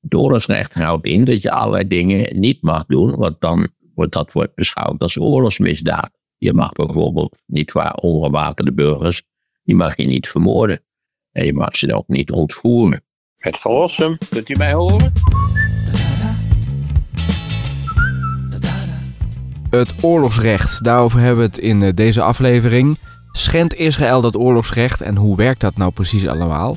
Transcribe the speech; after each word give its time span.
Het 0.00 0.14
oorlogsrecht 0.14 0.74
houdt 0.74 1.06
in 1.06 1.24
dat 1.24 1.42
je 1.42 1.50
allerlei 1.50 1.88
dingen 1.88 2.40
niet 2.40 2.62
mag 2.62 2.86
doen, 2.86 3.16
want 3.16 3.40
dan 3.40 3.68
wordt 3.94 4.12
dat 4.12 4.32
wordt 4.32 4.54
beschouwd 4.54 5.02
als 5.02 5.18
oorlogsmisdaad. 5.18 6.10
Je 6.38 6.52
mag 6.52 6.72
bijvoorbeeld 6.72 7.36
niet 7.46 7.72
waar 7.72 7.94
ongewapende 7.94 8.72
burgers, 8.72 9.22
die 9.62 9.76
mag 9.76 9.96
je 9.96 10.06
niet 10.06 10.28
vermoorden. 10.28 10.80
En 11.32 11.44
je 11.44 11.52
mag 11.52 11.76
ze 11.76 11.94
ook 11.94 12.08
niet 12.08 12.30
ontvoeren. 12.30 13.04
Het 13.36 13.58
verlossen, 13.58 14.18
kunt 14.30 14.48
u 14.48 14.56
mij 14.56 14.72
horen? 14.72 15.12
Het 19.70 19.94
oorlogsrecht, 20.04 20.84
daarover 20.84 21.20
hebben 21.20 21.38
we 21.38 21.46
het 21.46 21.58
in 21.58 21.82
eh, 21.82 21.94
deze 21.94 22.22
aflevering. 22.22 22.98
Schendt 23.32 23.74
Israël 23.74 24.20
dat 24.20 24.36
oorlogsrecht 24.36 25.00
en 25.00 25.16
hoe 25.16 25.36
werkt 25.36 25.60
dat 25.60 25.76
nou 25.76 25.92
precies 25.92 26.26
allemaal? 26.26 26.76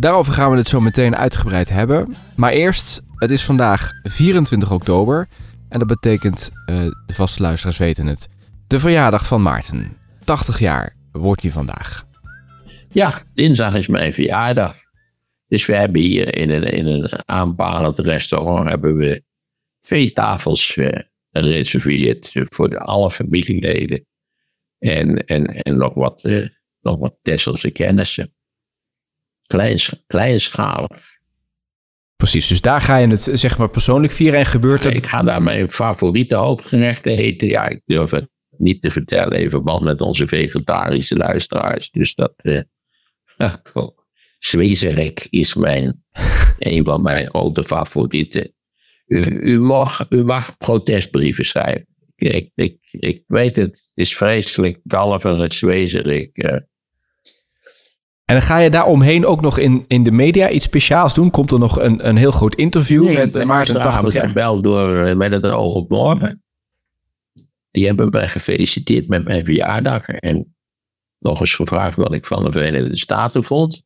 Daarover 0.00 0.32
gaan 0.32 0.50
we 0.50 0.56
het 0.56 0.68
zo 0.68 0.80
meteen 0.80 1.16
uitgebreid 1.16 1.68
hebben. 1.68 2.14
Maar 2.36 2.52
eerst, 2.52 3.02
het 3.14 3.30
is 3.30 3.44
vandaag 3.44 3.90
24 4.02 4.72
oktober. 4.72 5.28
En 5.68 5.78
dat 5.78 5.88
betekent, 5.88 6.50
uh, 6.66 6.76
de 7.06 7.14
vaste 7.14 7.42
luisteraars 7.42 7.78
weten 7.78 8.06
het, 8.06 8.28
de 8.66 8.80
verjaardag 8.80 9.26
van 9.26 9.42
Maarten. 9.42 9.96
80 10.24 10.58
jaar 10.58 10.94
wordt 11.12 11.42
hij 11.42 11.50
vandaag. 11.50 12.06
Ja, 12.88 13.22
dinsdag 13.34 13.74
is 13.74 13.88
mijn 13.88 14.14
verjaardag. 14.14 14.76
Dus 15.46 15.66
we 15.66 15.74
hebben 15.74 16.00
hier 16.00 16.36
in 16.36 16.50
een, 16.50 16.64
in 16.64 16.86
een 16.86 17.08
aanpalend 17.24 17.98
restaurant 17.98 18.68
hebben 18.68 18.96
we 18.96 19.22
twee 19.80 20.12
tafels 20.12 20.76
uh, 20.76 20.88
voor 22.48 22.78
alle 22.78 23.10
familieleden. 23.10 24.06
En, 24.78 25.24
en, 25.26 25.46
en 25.46 25.76
nog 25.76 25.94
wat, 25.94 26.24
uh, 26.24 26.46
nog 26.80 26.98
wat 26.98 27.16
Tesselse 27.22 27.70
kennissen. 27.70 28.34
Kleins, 29.50 30.02
kleinschalig. 30.06 31.18
Precies, 32.16 32.46
dus 32.46 32.60
daar 32.60 32.80
ga 32.80 32.96
je 32.96 33.06
het 33.06 33.30
zeg 33.32 33.58
maar 33.58 33.70
persoonlijk 33.70 34.12
vieren 34.12 34.38
en 34.38 34.46
gebeurt 34.46 34.84
er... 34.84 34.94
Ik 34.94 35.06
ga 35.06 35.22
daar 35.22 35.42
mijn 35.42 35.70
favoriete 35.70 36.34
hoofdgerechten 36.34 37.12
eten. 37.12 37.48
Ja, 37.48 37.68
ik 37.68 37.82
durf 37.84 38.10
het 38.10 38.28
niet 38.56 38.82
te 38.82 38.90
vertellen 38.90 39.40
in 39.40 39.50
verband 39.50 39.82
met 39.82 40.00
onze 40.00 40.26
vegetarische 40.26 41.16
luisteraars. 41.16 41.90
Dus 41.90 42.14
dat... 42.14 42.32
Uh, 43.38 43.86
Zwezerik 44.38 45.26
is 45.30 45.54
mijn, 45.54 46.04
een 46.58 46.84
van 46.84 47.02
mijn 47.02 47.28
grote 47.28 47.64
favorieten. 47.64 48.54
U, 49.06 49.24
u, 49.24 49.60
mag, 49.60 50.06
u 50.08 50.24
mag 50.24 50.56
protestbrieven 50.58 51.44
schrijven. 51.44 51.86
Ik, 52.16 52.50
ik, 52.54 52.78
ik 52.90 53.24
weet 53.26 53.56
het, 53.56 53.70
het 53.70 53.90
is 53.94 54.16
vreselijk, 54.16 54.80
kalver 54.86 55.40
het 55.40 55.54
Zwezerik. 55.54 56.62
En 58.30 58.36
dan 58.36 58.44
ga 58.44 58.58
je 58.58 58.70
daar 58.70 58.86
omheen 58.86 59.26
ook 59.26 59.40
nog 59.40 59.58
in, 59.58 59.84
in 59.86 60.02
de 60.02 60.10
media 60.10 60.50
iets 60.50 60.64
speciaals 60.64 61.14
doen? 61.14 61.30
Komt 61.30 61.52
er 61.52 61.58
nog 61.58 61.80
een, 61.80 62.08
een 62.08 62.16
heel 62.16 62.30
groot 62.30 62.54
interview 62.54 63.04
nee, 63.04 63.16
met 63.16 63.44
Maarten 63.44 63.74
80 63.74 64.12
jaar? 64.12 64.28
Ik 64.28 64.34
bel 64.34 64.62
door 64.62 64.96
eh, 64.96 65.16
met 65.16 65.32
het 65.32 65.46
oog 65.46 65.74
op 65.74 65.90
morgen. 65.90 66.42
Die 67.70 67.86
hebben 67.86 68.10
mij 68.10 68.28
gefeliciteerd 68.28 69.08
met 69.08 69.24
mijn 69.24 69.44
verjaardag. 69.44 70.08
En 70.08 70.56
nog 71.18 71.40
eens 71.40 71.54
gevraagd 71.54 71.96
wat 71.96 72.12
ik 72.12 72.26
van 72.26 72.44
de 72.44 72.52
Verenigde 72.52 72.96
Staten 72.96 73.44
vond. 73.44 73.82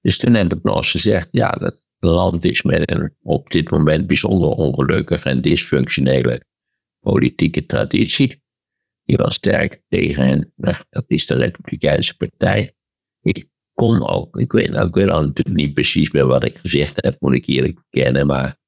Dus 0.00 0.18
toen 0.18 0.34
heb 0.34 0.54
ik 0.54 0.62
nog 0.62 0.76
eens 0.76 0.90
gezegd, 0.90 1.28
ja, 1.30 1.50
dat 1.50 1.80
land 1.98 2.44
is 2.44 2.62
met 2.62 2.90
een 2.90 3.14
op 3.22 3.50
dit 3.50 3.70
moment 3.70 4.06
bijzonder 4.06 4.48
ongelukkige 4.48 5.28
en 5.28 5.40
dysfunctionele 5.40 6.44
politieke 7.00 7.66
traditie. 7.66 8.42
Die 9.04 9.16
was 9.16 9.34
sterk 9.34 9.82
tegen 9.88 10.26
hen. 10.26 10.52
Dat 10.90 11.04
is 11.06 11.26
de 11.26 11.34
Republikeinse 11.34 12.16
Partij. 12.16 12.74
Ik 13.22 13.50
kon 13.74 14.08
ook, 14.08 14.38
ik 14.38 14.52
weet, 14.52 14.70
nou, 14.70 14.88
ik 14.88 14.94
weet 14.94 15.08
al 15.08 15.22
natuurlijk 15.22 15.56
niet 15.56 15.74
precies 15.74 16.10
meer 16.10 16.26
wat 16.26 16.44
ik 16.44 16.56
gezegd 16.56 17.04
heb, 17.04 17.16
moet 17.18 17.34
ik 17.34 17.46
eerlijk 17.46 17.80
bekennen, 17.90 18.26
maar 18.26 18.60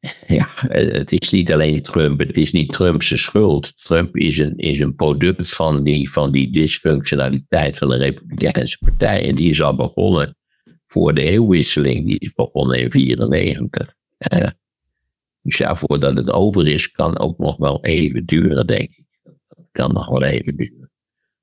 ja, 0.26 0.48
het 0.68 1.12
is 1.12 1.30
niet 1.30 1.52
alleen 1.52 1.82
Trump, 1.82 2.20
het 2.20 2.36
is 2.36 2.52
niet 2.52 2.72
Trumps 2.72 3.22
schuld. 3.22 3.82
Trump 3.82 4.16
is 4.16 4.38
een, 4.38 4.56
is 4.56 4.80
een 4.80 4.94
product 4.94 5.54
van 5.54 5.84
die, 5.84 6.10
van 6.10 6.32
die 6.32 6.50
dysfunctionaliteit 6.52 7.78
van 7.78 7.88
de 7.88 7.96
Republikeinse 7.96 8.78
Partij. 8.78 9.28
En 9.28 9.34
die 9.34 9.50
is 9.50 9.62
al 9.62 9.76
begonnen 9.76 10.36
voor 10.86 11.14
de 11.14 11.22
eeuwwisseling, 11.22 12.06
die 12.06 12.18
is 12.18 12.32
begonnen 12.32 12.78
in 12.78 12.88
1994. 12.88 13.94
Uh, 14.32 14.48
dus 15.42 15.58
ja, 15.58 15.76
voordat 15.76 16.16
het 16.16 16.30
over 16.30 16.68
is, 16.68 16.90
kan 16.90 17.18
ook 17.18 17.38
nog 17.38 17.56
wel 17.56 17.84
even 17.84 18.26
duren, 18.26 18.66
denk 18.66 18.90
ik. 18.90 19.04
Dat 19.22 19.66
kan 19.70 19.92
nog 19.92 20.08
wel 20.08 20.22
even 20.22 20.56
duren 20.56 20.79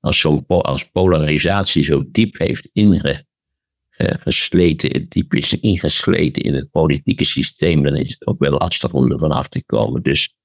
als, 0.08 0.20
zo, 0.20 0.44
als 0.46 0.90
polarisatie 0.90 1.84
zo 1.84 2.04
diep 2.10 2.38
heeft 2.38 2.68
ingesleten, 2.72 3.26
diep 5.08 5.34
is 5.34 5.60
ingesleten 5.60 6.42
in 6.42 6.54
het 6.54 6.70
politieke 6.70 7.24
systeem, 7.24 7.82
dan 7.82 7.96
is 7.96 8.10
het 8.10 8.26
ook 8.26 8.38
wel 8.38 8.50
lastig 8.50 8.92
om 8.92 9.12
er 9.12 9.18
vanaf 9.18 9.48
te 9.48 9.64
komen. 9.64 10.02
Dus 10.02 10.36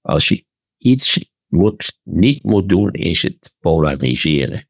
als 0.00 0.28
je 0.28 0.44
iets 0.78 1.18
niet 2.02 2.42
moet 2.42 2.68
doen, 2.68 2.92
is 2.92 3.22
het 3.22 3.54
polariseren. 3.58 4.68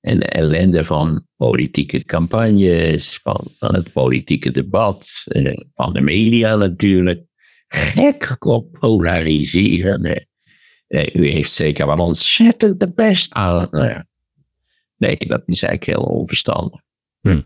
En 0.00 0.20
de 0.20 0.26
ellende 0.26 0.84
van 0.84 1.26
politieke 1.36 2.04
campagnes, 2.04 3.18
van, 3.22 3.44
van 3.58 3.74
het 3.74 3.92
politieke 3.92 4.50
debat, 4.50 5.10
eh, 5.24 5.52
van 5.74 5.92
de 5.92 6.00
media 6.00 6.56
natuurlijk. 6.56 7.24
Gek 7.68 8.36
op 8.38 8.72
polariseren. 8.72 10.26
Nee, 10.88 11.10
u 11.12 11.26
heeft 11.26 11.50
zeker 11.50 11.86
wel 11.86 11.98
ontzettend 11.98 12.80
de 12.80 12.92
best 12.92 13.32
aan. 13.32 13.68
Nou 13.70 14.02
nee, 14.96 15.16
dat 15.16 15.42
is 15.44 15.62
eigenlijk 15.62 15.98
heel 15.98 16.08
onverstandig. 16.08 16.80
Hm. 17.20 17.42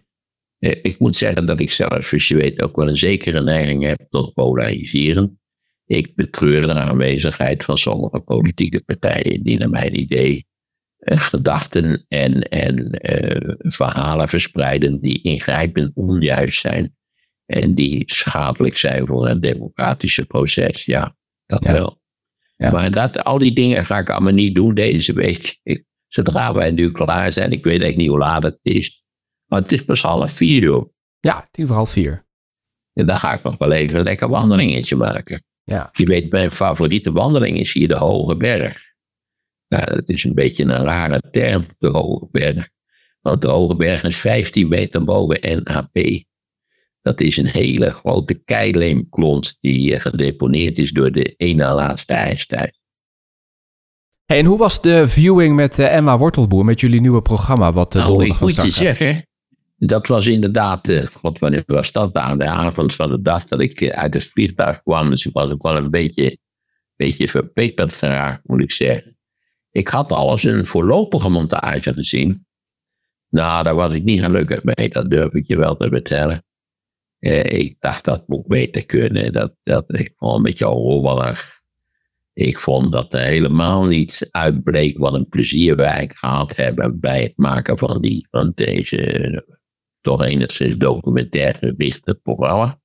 Ik 0.58 0.98
moet 0.98 1.16
zeggen 1.16 1.46
dat 1.46 1.60
ik 1.60 1.70
zelf, 1.70 2.04
zoals 2.04 2.28
je 2.28 2.36
weet, 2.36 2.62
ook 2.62 2.76
wel 2.76 2.88
een 2.88 2.96
zekere 2.96 3.42
neiging 3.42 3.84
heb 3.84 4.06
tot 4.08 4.34
polariseren. 4.34 5.40
Ik 5.86 6.14
betreur 6.14 6.62
de 6.62 6.74
aanwezigheid 6.74 7.64
van 7.64 7.78
sommige 7.78 8.20
politieke 8.20 8.82
partijen 8.84 9.42
die 9.42 9.58
naar 9.58 9.70
mijn 9.70 10.00
idee 10.00 10.46
eh, 10.98 11.18
gedachten 11.18 12.04
en, 12.08 12.42
en 12.42 12.90
eh, 12.90 13.54
verhalen 13.58 14.28
verspreiden 14.28 15.00
die 15.00 15.22
ingrijpend 15.22 15.90
onjuist 15.94 16.60
zijn 16.60 16.96
en 17.46 17.74
die 17.74 18.02
schadelijk 18.06 18.76
zijn 18.76 19.06
voor 19.06 19.28
het 19.28 19.42
democratische 19.42 20.26
proces. 20.26 20.84
Ja, 20.84 21.16
dat 21.46 21.64
wel. 21.64 21.99
Maar 22.68 22.90
dat, 22.90 23.24
al 23.24 23.38
die 23.38 23.52
dingen 23.52 23.86
ga 23.86 23.98
ik 23.98 24.10
allemaal 24.10 24.32
niet 24.32 24.54
doen 24.54 24.74
deze 24.74 25.12
week. 25.12 25.58
zodra 26.08 26.52
wij 26.52 26.70
nu 26.70 26.92
klaar 26.92 27.32
zijn, 27.32 27.52
ik 27.52 27.64
weet 27.64 27.82
eigenlijk 27.82 27.96
niet 27.96 28.08
hoe 28.08 28.18
laat 28.18 28.42
het 28.42 28.58
is. 28.62 29.04
Maar 29.46 29.60
het 29.60 29.72
is 29.72 29.84
pas 29.84 30.02
half 30.02 30.32
vier, 30.32 30.62
joh. 30.62 30.92
Ja, 31.20 31.48
tien 31.50 31.66
voor 31.66 31.76
half 31.76 31.90
vier. 31.90 32.26
En 32.92 33.06
dan 33.06 33.16
ga 33.16 33.32
ik 33.32 33.42
nog 33.42 33.58
wel 33.58 33.72
even 33.72 33.98
een 33.98 34.04
lekker 34.04 34.28
wandelingetje 34.28 34.96
maken. 34.96 35.44
Ja. 35.64 35.88
Je 35.92 36.06
weet, 36.06 36.30
mijn 36.30 36.50
favoriete 36.50 37.12
wandeling 37.12 37.58
is 37.58 37.72
hier 37.72 37.88
de 37.88 37.96
Hoge 37.96 38.36
Berg. 38.36 38.82
Nou, 39.68 39.84
dat 39.84 40.08
is 40.08 40.24
een 40.24 40.34
beetje 40.34 40.64
een 40.64 40.84
rare 40.84 41.22
term, 41.30 41.64
de 41.78 41.88
Hoge 41.88 42.28
Berg. 42.30 42.68
Want 43.20 43.42
de 43.42 43.48
Hoge 43.48 43.76
Berg 43.76 44.02
is 44.02 44.20
15 44.20 44.68
meter 44.68 45.04
boven 45.04 45.62
NAP. 45.64 46.24
Dat 47.02 47.20
is 47.20 47.36
een 47.36 47.46
hele 47.46 47.90
grote 47.90 48.34
keileemklont 48.34 49.56
die 49.60 50.00
gedeponeerd 50.00 50.78
is 50.78 50.92
door 50.92 51.12
de 51.12 51.34
ene 51.36 51.72
laatste 51.72 52.12
ijstijd. 52.12 52.78
Hey, 54.24 54.38
en 54.38 54.44
hoe 54.44 54.58
was 54.58 54.82
de 54.82 55.08
viewing 55.08 55.56
met 55.56 55.78
uh, 55.78 55.94
Emma 55.94 56.18
Wortelboer, 56.18 56.64
met 56.64 56.80
jullie 56.80 57.00
nieuwe 57.00 57.22
programma? 57.22 57.72
Wat, 57.72 57.94
uh, 57.94 58.06
nou, 58.06 58.24
ik 58.24 58.40
moet 58.40 58.62
je 58.62 58.70
zeggen, 58.70 59.26
dat 59.76 60.06
was 60.06 60.26
inderdaad, 60.26 60.88
uh, 60.88 61.02
god, 61.06 61.38
wanneer 61.38 61.62
was 61.66 61.92
dat 61.92 62.14
aan 62.14 62.38
de 62.38 62.48
avond 62.48 62.94
van 62.94 63.10
de 63.10 63.22
dag 63.22 63.44
dat 63.44 63.60
ik 63.60 63.90
uit 63.90 64.14
het 64.14 64.24
vliegtuig 64.24 64.82
kwam. 64.82 65.10
Dus 65.10 65.26
ik 65.26 65.32
was 65.32 65.52
ook 65.52 65.62
wel 65.62 65.76
een 65.76 65.90
beetje, 65.90 66.38
beetje 66.96 67.28
verpeperd 67.28 67.94
geraakt, 67.94 68.48
moet 68.48 68.60
ik 68.60 68.72
zeggen. 68.72 69.18
Ik 69.70 69.88
had 69.88 70.12
alles 70.12 70.44
een 70.44 70.66
voorlopige 70.66 71.28
montage 71.28 71.92
gezien. 71.92 72.46
Nou, 73.28 73.64
daar 73.64 73.74
was 73.74 73.94
ik 73.94 74.04
niet 74.04 74.20
gelukkig 74.20 74.62
mee, 74.64 74.88
dat 74.88 75.10
durf 75.10 75.32
ik 75.32 75.46
je 75.46 75.56
wel 75.56 75.76
te 75.76 75.88
vertellen. 75.88 76.44
Eh, 77.20 77.44
ik 77.44 77.76
dacht 77.80 78.04
dat 78.04 78.28
moet 78.28 78.46
beter 78.46 78.86
kunnen. 78.86 79.32
Dat, 79.32 79.54
dat, 79.62 79.84
ik 79.98 80.12
vond 80.16 80.36
een 80.36 80.42
beetje 80.42 80.64
rommelig. 80.64 81.60
Ik 82.32 82.58
vond 82.58 82.92
dat 82.92 83.14
er 83.14 83.20
helemaal 83.20 83.84
niets 83.84 84.32
uitbleek 84.32 84.98
wat 84.98 85.14
een 85.14 85.28
plezier 85.28 85.76
wij 85.76 86.10
gehad 86.14 86.56
hebben 86.56 87.00
bij 87.00 87.22
het 87.22 87.32
maken 87.36 87.78
van, 87.78 88.00
die, 88.00 88.26
van 88.30 88.52
deze 88.54 89.44
toch 90.00 90.24
enigszins 90.24 90.76
documentaire 90.76 91.74
wiste 91.76 92.14
programma. 92.14 92.80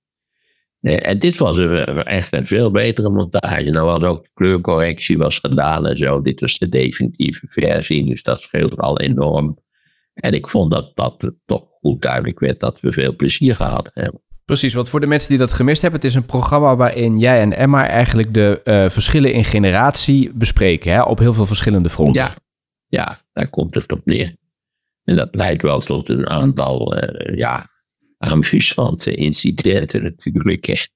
Eh, 0.82 1.10
en 1.10 1.20
dit 1.20 1.38
was 1.38 1.60
echt 2.04 2.34
een 2.34 2.46
veel 2.46 2.72
betere 2.72 3.10
montage. 3.10 3.72
Nou 3.72 3.86
was 3.86 4.04
ook 4.04 4.24
de 4.24 4.30
kleurcorrectie 4.34 5.18
was 5.18 5.40
gedaan 5.40 5.88
en 5.88 5.98
zo. 5.98 6.22
Dit 6.22 6.42
was 6.42 6.58
de 6.58 6.70
definitieve 6.70 7.46
versie, 7.48 8.06
dus 8.06 8.24
dat 8.24 8.42
scheelt 8.42 8.78
al 8.78 9.00
enorm. 9.00 9.58
En 10.14 10.34
ik 10.34 10.48
vond 10.48 10.72
dat 10.72 10.92
dat 10.96 11.34
toch 11.46 11.68
goed 11.82 12.02
duidelijk 12.02 12.40
werd 12.40 12.60
dat 12.60 12.80
we 12.80 12.92
veel 12.92 13.16
plezier 13.16 13.56
gehad 13.56 13.92
hebben. 13.94 14.25
Precies, 14.46 14.74
want 14.74 14.90
voor 14.90 15.00
de 15.00 15.08
mensen 15.08 15.30
die 15.30 15.38
dat 15.38 15.54
gemist 15.54 15.82
hebben, 15.82 16.00
het 16.00 16.10
is 16.10 16.16
een 16.16 16.26
programma 16.26 16.76
waarin 16.76 17.18
jij 17.18 17.42
en 17.42 17.54
Emma 17.54 17.88
eigenlijk 17.88 18.34
de 18.34 18.62
uh, 18.64 18.90
verschillen 18.90 19.34
in 19.34 19.46
generatie 19.46 20.32
bespreken, 20.34 20.94
hè, 20.94 21.02
op 21.02 21.20
heel 21.20 21.34
veel 21.34 21.46
verschillende 21.46 21.90
fronten. 21.90 22.22
Ja, 22.22 22.36
ja 22.88 23.22
daar 23.34 23.50
komt 23.50 23.76
het 23.76 23.92
op 23.92 24.06
neer. 24.06 24.36
En 25.04 25.16
dat 25.16 25.36
leidt 25.36 25.62
wel 25.62 25.80
tot 25.80 26.10
een 26.10 26.30
aantal, 26.30 26.98
uh, 26.98 27.38
ja, 27.38 27.70
amusante 28.18 29.16
incidenten 29.16 30.04
natuurlijk. 30.04 30.90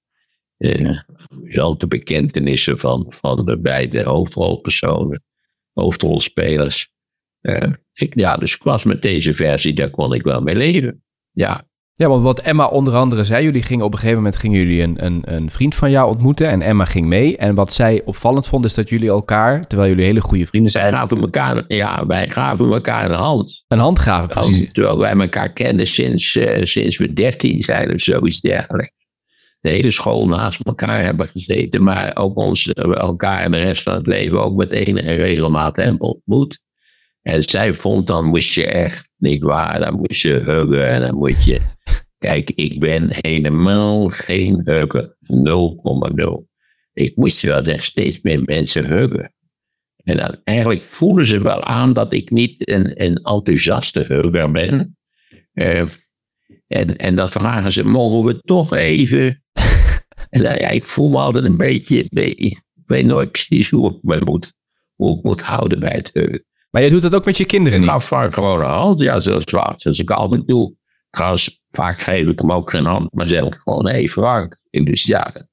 Uh, 0.58 1.00
amusante 1.28 1.88
bekentenissen 1.88 2.78
van, 2.78 3.06
van 3.10 3.46
de 3.46 3.60
beide 3.60 4.04
hoofdrolpersonen, 4.04 5.24
hoofdrolspelers. 5.74 6.90
Ik, 7.94 8.20
ja, 8.20 8.38
dus 8.38 8.56
ik 8.56 8.64
was 8.64 8.84
met 8.84 9.02
deze 9.02 9.34
versie, 9.34 9.74
daar 9.74 9.90
kon 9.90 10.14
ik 10.14 10.24
wel 10.24 10.42
mee 10.42 10.56
leven. 10.56 11.04
Ja. 11.32 11.69
Ja, 12.00 12.08
want 12.08 12.24
wat 12.24 12.40
Emma 12.40 12.68
onder 12.68 12.96
andere 12.96 13.24
zei, 13.24 13.44
jullie 13.44 13.64
gingen 13.64 13.86
op 13.86 13.92
een 13.92 13.98
gegeven 13.98 14.18
moment 14.18 14.38
gingen 14.38 14.60
jullie 14.60 14.82
een, 14.82 15.06
een, 15.06 15.22
een 15.24 15.52
vriend 15.52 15.76
van 15.76 15.92
jou 15.92 16.10
ontmoeten 16.10 16.50
en 16.50 16.62
Emma 16.62 16.86
ging 16.86 17.08
mee. 17.08 17.38
En 17.38 17.56
wat 17.56 17.74
zij 17.74 18.02
opvallend 18.06 18.48
vond 18.48 18.66
is 18.66 18.74
dat 18.74 18.90
jullie 18.90 19.10
elkaar, 19.10 19.68
terwijl 19.68 19.90
jullie 19.90 20.06
hele 20.06 20.22
goede 20.22 20.46
vrienden 20.46 20.72
zijn. 20.72 20.92
Wij 20.92 21.00
gaven 21.00 21.22
elkaar, 21.22 21.64
ja, 21.68 22.06
wij 22.06 22.30
gaven 22.30 22.72
elkaar 22.72 23.10
een 23.10 23.18
hand. 23.18 23.64
Een 23.68 23.80
hand 23.80 24.00
gaven, 24.00 24.30
precies. 24.30 24.72
Terwijl 24.72 25.00
wij 25.00 25.14
elkaar 25.14 25.54
kenden 25.54 25.88
sinds, 25.88 26.36
uh, 26.36 26.64
sinds 26.64 26.98
we 26.98 27.14
dertien 27.14 27.62
zijn 27.62 27.94
of 27.94 28.02
zoiets 28.02 28.42
dergelijks. 28.42 28.94
De 29.62 29.70
hele 29.70 29.92
school 29.92 30.28
naast 30.28 30.60
elkaar 30.60 31.04
hebben 31.04 31.30
gezeten, 31.34 31.84
maar 31.84 32.12
ook 32.16 32.38
ons, 32.38 32.74
elkaar 32.74 33.42
en 33.42 33.52
de 33.52 33.62
rest 33.62 33.84
van 33.84 33.94
het 33.94 34.08
leven 34.08 34.44
ook 34.44 34.56
met 34.56 34.72
enige 34.72 35.14
regelmaat 35.14 35.76
hebben 35.76 36.02
ontmoet. 36.02 36.60
En 37.22 37.44
zij 37.44 37.74
vond 37.74 38.08
dan 38.08 38.26
moest 38.26 38.54
je 38.54 38.66
echt, 38.66 39.09
niet 39.20 39.42
waar, 39.42 39.80
dan 39.80 39.96
moest 39.96 40.22
je 40.22 40.34
huggen 40.34 40.90
en 40.90 41.02
dan 41.02 41.18
moet 41.18 41.44
je 41.44 41.62
Kijk, 42.20 42.50
ik 42.50 42.80
ben 42.80 43.08
helemaal 43.10 44.10
geen 44.10 44.62
hugger. 44.64 45.18
0,0. 45.20 46.48
Ik 46.94 47.16
moest 47.16 47.42
wel 47.42 47.64
steeds 47.66 48.22
meer 48.22 48.44
mensen 48.44 48.86
huggen. 48.86 49.34
En 50.04 50.18
dan 50.18 50.42
eigenlijk 50.44 50.82
voelen 50.82 51.28
ze 51.28 51.40
wel 51.40 51.64
aan 51.64 51.94
dat 51.94 52.14
ik 52.14 52.30
niet 52.30 52.70
een, 52.70 53.04
een 53.04 53.16
enthousiaste 53.16 54.00
hugger 54.00 54.52
ben. 54.52 54.98
Uh, 55.54 55.84
en, 56.68 56.96
en 56.98 57.16
dan 57.16 57.30
vragen 57.30 57.72
ze, 57.72 57.86
mogen 57.86 58.34
we 58.34 58.42
toch 58.42 58.74
even? 58.74 59.44
en 60.30 60.44
dan, 60.44 60.56
ja, 60.56 60.70
ik 60.70 60.84
voel 60.84 61.10
me 61.10 61.18
altijd 61.18 61.46
een 61.46 61.58
beetje, 61.58 62.08
ik 62.10 62.60
weet 62.86 63.06
nooit 63.06 63.32
precies 63.32 63.70
hoe 63.70 63.92
ik 63.92 63.98
me 64.02 64.22
moet, 64.24 64.54
hoe 64.96 65.18
ik 65.18 65.24
moet 65.24 65.42
houden 65.42 65.80
bij 65.80 65.94
het 65.94 66.10
huggen. 66.14 66.46
Maar 66.70 66.84
je 66.84 66.90
doet 66.90 67.02
dat 67.02 67.16
ook 67.16 67.26
met 67.26 67.38
je 67.38 67.46
kinderen 67.46 67.80
niet? 67.80 67.88
Nou, 67.88 68.02
vaak 68.02 68.34
gewoon 68.34 68.60
een 68.60 68.66
hand, 68.66 69.00
ja, 69.00 69.20
zoals, 69.20 69.44
zoals 69.46 70.00
ik 70.00 70.12
altijd 70.12 70.48
doe. 70.48 70.76
Trouwens, 71.10 71.64
vaak 71.72 72.00
geef 72.00 72.28
ik 72.28 72.40
hem 72.40 72.52
ook 72.52 72.70
geen 72.70 72.86
hand, 72.86 73.14
maar 73.14 73.28
zeg 73.28 73.46
ik 73.46 73.54
gewoon, 73.54 73.88
hé 73.88 73.92
hey 73.92 74.08
Frank. 74.08 74.60
dus 74.70 75.04
ja, 75.04 75.48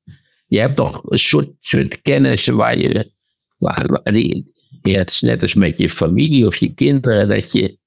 je 0.46 0.58
hebt 0.58 0.76
toch 0.76 1.02
een 1.04 1.18
soort, 1.18 1.48
soort 1.60 2.02
kennis 2.02 2.46
waar 2.46 2.78
je, 2.78 3.12
waar, 3.58 3.86
waar 3.86 4.12
die, 4.12 4.52
ja, 4.82 4.98
het 4.98 5.10
is 5.10 5.20
net 5.20 5.42
als 5.42 5.54
met 5.54 5.78
je 5.78 5.88
familie 5.88 6.46
of 6.46 6.56
je 6.56 6.74
kinderen, 6.74 7.28
dat 7.28 7.52
je, 7.52 7.78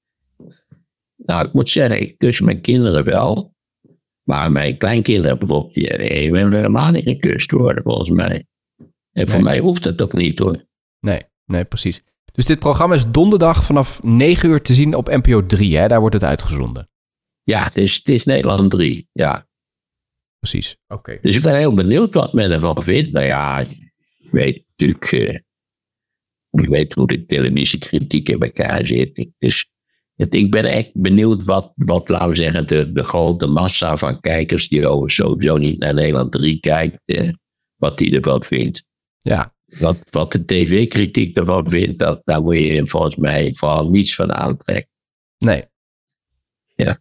nou 1.16 1.46
ik 1.46 1.52
moet 1.52 1.68
zeggen, 1.68 2.00
ik 2.00 2.18
kus 2.18 2.40
mijn 2.40 2.60
kinderen 2.60 3.04
wel, 3.04 3.54
maar 4.22 4.52
mijn 4.52 4.78
kleinkinderen 4.78 5.38
bijvoorbeeld, 5.38 5.74
die, 5.74 5.98
die 5.98 6.32
willen 6.32 6.52
helemaal 6.52 6.90
niet 6.90 7.08
gekust 7.08 7.50
worden 7.50 7.84
volgens 7.84 8.10
mij. 8.10 8.46
En 9.12 9.28
voor 9.28 9.42
mij 9.42 9.58
hoeft 9.58 9.82
dat 9.82 10.02
ook 10.02 10.12
niet 10.12 10.38
hoor. 10.38 10.64
Nee, 11.00 11.22
nee, 11.44 11.64
precies. 11.64 12.02
Dus 12.40 12.48
dit 12.48 12.58
programma 12.58 12.94
is 12.94 13.10
donderdag 13.10 13.64
vanaf 13.64 14.02
9 14.02 14.48
uur 14.48 14.62
te 14.62 14.74
zien 14.74 14.94
op 14.94 15.08
NPO 15.08 15.46
3, 15.46 15.76
hè? 15.76 15.88
daar 15.88 16.00
wordt 16.00 16.14
het 16.14 16.24
uitgezonden. 16.24 16.88
Ja, 17.42 17.64
het 17.64 17.78
is, 17.78 17.94
het 17.94 18.08
is 18.08 18.24
Nederland 18.24 18.70
3. 18.70 19.08
Ja. 19.12 19.48
Precies. 20.38 20.76
Oké. 20.88 21.18
Dus 21.22 21.36
ik 21.36 21.42
ben 21.42 21.56
heel 21.56 21.74
benieuwd 21.74 22.14
wat 22.14 22.32
men 22.32 22.50
ervan 22.50 22.82
vindt. 22.82 23.12
Nou 23.12 23.26
ja, 23.26 23.60
ik 24.18 24.30
weet 24.30 24.64
natuurlijk. 24.68 25.12
Uh, 25.12 25.34
ik 26.50 26.68
weet 26.68 26.92
hoe 26.92 27.06
de 27.06 27.24
televisiekritiek 27.24 28.28
in 28.28 28.40
elkaar 28.40 28.86
zit. 28.86 29.28
Dus 29.38 29.70
het, 30.14 30.34
ik 30.34 30.50
ben 30.50 30.64
echt 30.64 30.90
benieuwd 30.94 31.44
wat, 31.44 31.72
wat 31.74 32.08
laten 32.08 32.28
we 32.28 32.36
zeggen, 32.36 32.68
de, 32.68 32.92
de 32.92 33.04
grote 33.04 33.46
massa 33.46 33.96
van 33.96 34.20
kijkers 34.20 34.68
die 34.68 34.82
sowieso 35.06 35.56
niet 35.56 35.78
naar 35.78 35.94
Nederland 35.94 36.32
3 36.32 36.60
kijkt, 36.60 36.98
wat 37.76 37.98
die 37.98 38.16
ervan 38.16 38.42
vindt. 38.42 38.84
Ja. 39.20 39.54
Wat, 39.78 39.98
wat 40.10 40.32
de 40.32 40.44
tv-kritiek 40.44 41.36
ervan 41.36 41.70
vindt, 41.70 41.98
dat, 41.98 42.20
daar 42.24 42.42
moet 42.42 42.56
je 42.56 42.86
volgens 42.86 43.16
mij 43.16 43.54
vooral 43.54 43.90
niets 43.90 44.14
van 44.14 44.32
aantrekken. 44.32 44.90
Nee. 45.38 45.64
Ja. 46.74 47.00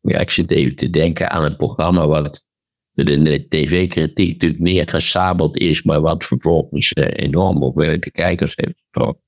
Ja, 0.00 0.18
ik 0.18 0.30
zit 0.30 0.50
even 0.50 0.76
te 0.76 0.90
denken 0.90 1.30
aan 1.30 1.44
het 1.44 1.56
programma 1.56 2.06
wat 2.06 2.44
de, 2.92 3.46
tv-kritiek 3.48 4.32
natuurlijk 4.32 4.60
neergesabeld 4.60 5.58
is, 5.58 5.82
maar 5.82 6.00
wat 6.00 6.24
vervolgens 6.24 6.92
uh, 6.92 7.06
enorm 7.10 7.62
op 7.62 7.76
de 7.76 8.10
kijkers 8.10 8.52
heeft 8.56 8.82
getrokken. 8.84 9.22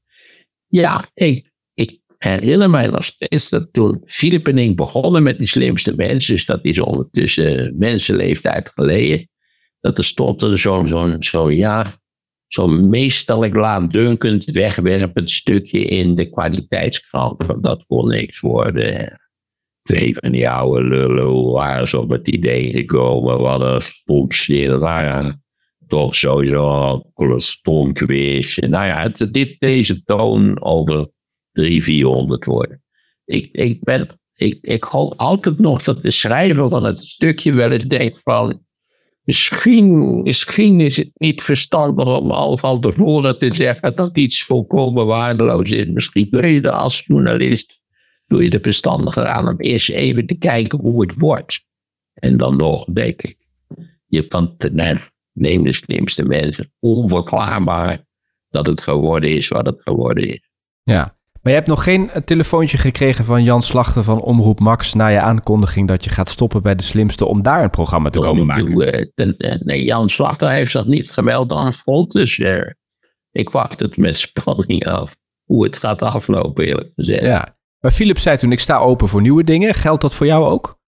Ja, 0.66 1.08
ik, 1.14 1.50
ik 1.74 2.00
herinner 2.18 2.70
mij 2.70 2.86
nog 2.86 3.04
steeds 3.04 3.48
dat 3.48 3.72
toen 3.72 4.02
Filip 4.04 4.48
en 4.48 4.58
ik 4.58 4.76
begonnen 4.76 5.22
met 5.22 5.38
die 5.38 5.46
slimste 5.46 5.94
mensen, 5.94 6.34
dus 6.34 6.46
dat 6.46 6.58
is 6.62 6.80
ondertussen 6.80 7.74
mensenleeftijd 7.78 8.68
geleden, 8.74 9.28
dat 9.80 9.98
er 9.98 10.04
stond 10.04 10.42
er 10.42 10.58
zo'n, 10.58 10.86
zo'n, 10.86 11.22
zo, 11.22 11.50
ja, 11.50 12.02
zo'n 12.54 12.88
meestal 12.88 13.44
ik 13.44 13.54
laat 13.54 13.92
dunkend 13.92 14.44
wegwerpend 14.44 15.30
stukje 15.30 15.78
in 15.78 16.14
de 16.14 16.30
kwaliteitskrant. 16.30 17.62
Dat 17.64 17.84
kon 17.86 18.08
niks 18.08 18.40
worden 18.40 19.18
twee 19.84 20.16
van 20.20 20.32
die 20.32 20.48
oude 20.48 20.82
lullen 20.84 21.50
waren 21.50 21.88
ze 21.88 22.00
op 22.00 22.10
het 22.10 22.28
idee 22.28 22.70
gekomen. 22.70 23.40
Wat 23.40 23.60
een 23.60 23.82
spooksteden 23.82 24.80
waren. 24.80 25.42
Toch 25.86 26.14
sowieso 26.14 27.02
een 27.14 27.40
stom 27.40 27.96
geweest. 27.96 28.60
Nou 28.60 28.86
ja, 28.86 29.08
dit, 29.30 29.56
deze 29.58 30.02
toon 30.02 30.62
over 30.62 31.08
300, 31.52 31.84
400 31.84 32.44
woorden. 32.44 32.82
Ik, 33.24 33.48
ik, 33.52 33.84
ben, 33.84 34.08
ik, 34.34 34.58
ik 34.60 34.84
hoop 34.84 35.14
altijd 35.16 35.58
nog 35.58 35.82
dat 35.82 36.02
de 36.02 36.10
schrijver 36.10 36.68
van 36.68 36.84
het 36.84 36.98
stukje 36.98 37.52
wel 37.52 37.70
eens 37.70 37.84
denkt 37.84 38.20
van... 38.22 38.63
Misschien, 39.24 40.22
misschien 40.22 40.80
is 40.80 40.96
het 40.96 41.10
niet 41.14 41.42
verstandig 41.42 42.20
om 42.20 42.30
al 42.30 42.56
van 42.56 42.80
tevoren 42.80 43.38
te 43.38 43.54
zeggen 43.54 43.96
dat 43.96 44.18
iets 44.18 44.42
volkomen 44.42 45.06
waardeloos 45.06 45.70
is. 45.70 45.86
Misschien 45.86 46.30
kun 46.30 46.48
je 46.48 46.60
er 46.60 46.70
als 46.70 47.02
journalist 47.06 47.80
doe 48.26 48.44
je 48.44 48.50
er 48.50 48.60
verstandiger 48.60 49.26
aan 49.26 49.48
om 49.48 49.60
eerst 49.60 49.90
even 49.90 50.26
te 50.26 50.34
kijken 50.38 50.78
hoe 50.78 51.06
het 51.06 51.18
wordt. 51.18 51.64
En 52.14 52.36
dan 52.36 52.56
nog, 52.56 52.84
denk 52.84 53.22
ik, 53.22 53.36
je 54.06 54.26
kan 54.26 54.56
neem 55.32 55.62
de 55.62 55.72
slimste 55.72 56.24
mensen 56.24 56.72
onverklaarbaar 56.80 58.06
dat 58.48 58.66
het 58.66 58.80
geworden 58.80 59.30
is 59.30 59.48
wat 59.48 59.66
het 59.66 59.80
geworden 59.82 60.28
is. 60.28 60.50
Ja, 60.82 61.13
maar 61.44 61.52
je 61.52 61.58
hebt 61.58 61.66
nog 61.68 61.84
geen 61.84 62.10
telefoontje 62.24 62.78
gekregen 62.78 63.24
van 63.24 63.42
Jan 63.42 63.62
Slachter 63.62 64.02
van 64.02 64.20
Omroep 64.20 64.60
Max 64.60 64.94
na 64.94 65.06
je 65.06 65.20
aankondiging 65.20 65.88
dat 65.88 66.04
je 66.04 66.10
gaat 66.10 66.28
stoppen 66.28 66.62
bij 66.62 66.74
de 66.74 66.82
slimste 66.82 67.26
om 67.26 67.42
daar 67.42 67.62
een 67.62 67.70
programma 67.70 68.10
te 68.10 68.18
komen 68.18 68.46
maken? 68.46 69.12
Eh, 69.14 69.54
nee, 69.60 69.84
Jan 69.84 70.08
Slachter 70.08 70.50
heeft 70.50 70.72
dat 70.72 70.86
niet 70.86 71.10
gemeld 71.10 71.52
aan 71.52 71.72
Front, 71.72 72.12
dus 72.12 72.38
uh, 72.38 72.70
ik 73.30 73.50
wacht 73.50 73.80
het 73.80 73.96
met 73.96 74.16
spanning 74.16 74.86
af 74.86 75.16
hoe 75.44 75.64
het 75.64 75.78
gaat 75.78 76.02
aflopen, 76.02 76.64
eerlijk 76.64 76.92
gezegd. 76.94 77.22
Ja, 77.22 77.56
maar 77.78 77.92
Philip 77.92 78.18
zei 78.18 78.36
toen, 78.36 78.52
ik 78.52 78.60
sta 78.60 78.78
open 78.78 79.08
voor 79.08 79.20
nieuwe 79.20 79.44
dingen. 79.44 79.74
Geldt 79.74 80.02
dat 80.02 80.14
voor 80.14 80.26
jou 80.26 80.44
ook? 80.44 80.78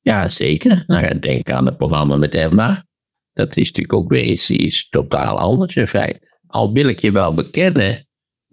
Ja, 0.00 0.28
zeker. 0.28 0.84
Nou, 0.86 1.18
denk 1.18 1.50
aan 1.50 1.66
het 1.66 1.76
programma 1.76 2.16
met 2.16 2.34
Emma. 2.34 2.84
Dat 3.32 3.56
is 3.56 3.66
natuurlijk 3.66 3.94
ook 3.94 4.10
weer 4.10 4.22
iets, 4.22 4.50
iets 4.50 4.88
totaal 4.88 5.38
anders 5.38 5.76
in 5.76 5.86
feite. 5.86 6.38
Al 6.46 6.72
wil 6.72 6.88
ik 6.88 7.00
je 7.00 7.12
wel 7.12 7.34
bekennen, 7.34 8.03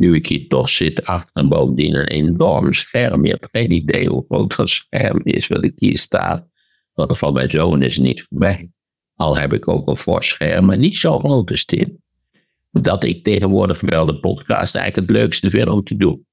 nu 0.02 0.16
ik 0.16 0.28
hier 0.28 0.48
toch 0.48 0.70
zit 0.70 1.06
achter 1.06 1.48
bovendien 1.48 1.96
een 1.96 2.08
enorm 2.08 2.74
scherm. 2.74 3.26
Je 3.26 3.32
hebt 3.32 3.48
geen 3.52 3.72
idee 3.72 4.10
hoe 4.10 4.26
groot 4.28 4.56
dat 4.56 4.70
scherm 4.70 5.20
is 5.24 5.48
wat 5.48 5.64
ik 5.64 5.74
hier 5.76 5.98
sta. 5.98 6.48
Wat 6.94 7.10
er 7.10 7.18
van 7.18 7.34
mijn 7.34 7.52
zoon 7.52 7.82
is 7.82 7.98
niet 7.98 8.22
voor 8.22 8.38
mij. 8.38 8.72
Al 9.16 9.38
heb 9.38 9.54
ik 9.54 9.68
ook 9.68 9.88
een 9.88 9.96
fors 9.96 10.28
scherm, 10.28 10.66
maar 10.66 10.78
niet 10.78 10.96
zo 10.96 11.20
groot 11.20 11.52
als 11.52 11.66
dit. 11.66 11.90
Dat 12.72 13.04
ik 13.04 13.24
tegenwoordig 13.24 13.82
wel 13.82 14.06
de 14.06 14.20
podcast 14.20 14.76
eigenlijk 14.76 15.08
het 15.08 15.18
leukste 15.18 15.50
vind 15.50 15.70
om 15.70 15.84
te 15.84 15.98
doen. 15.98 16.26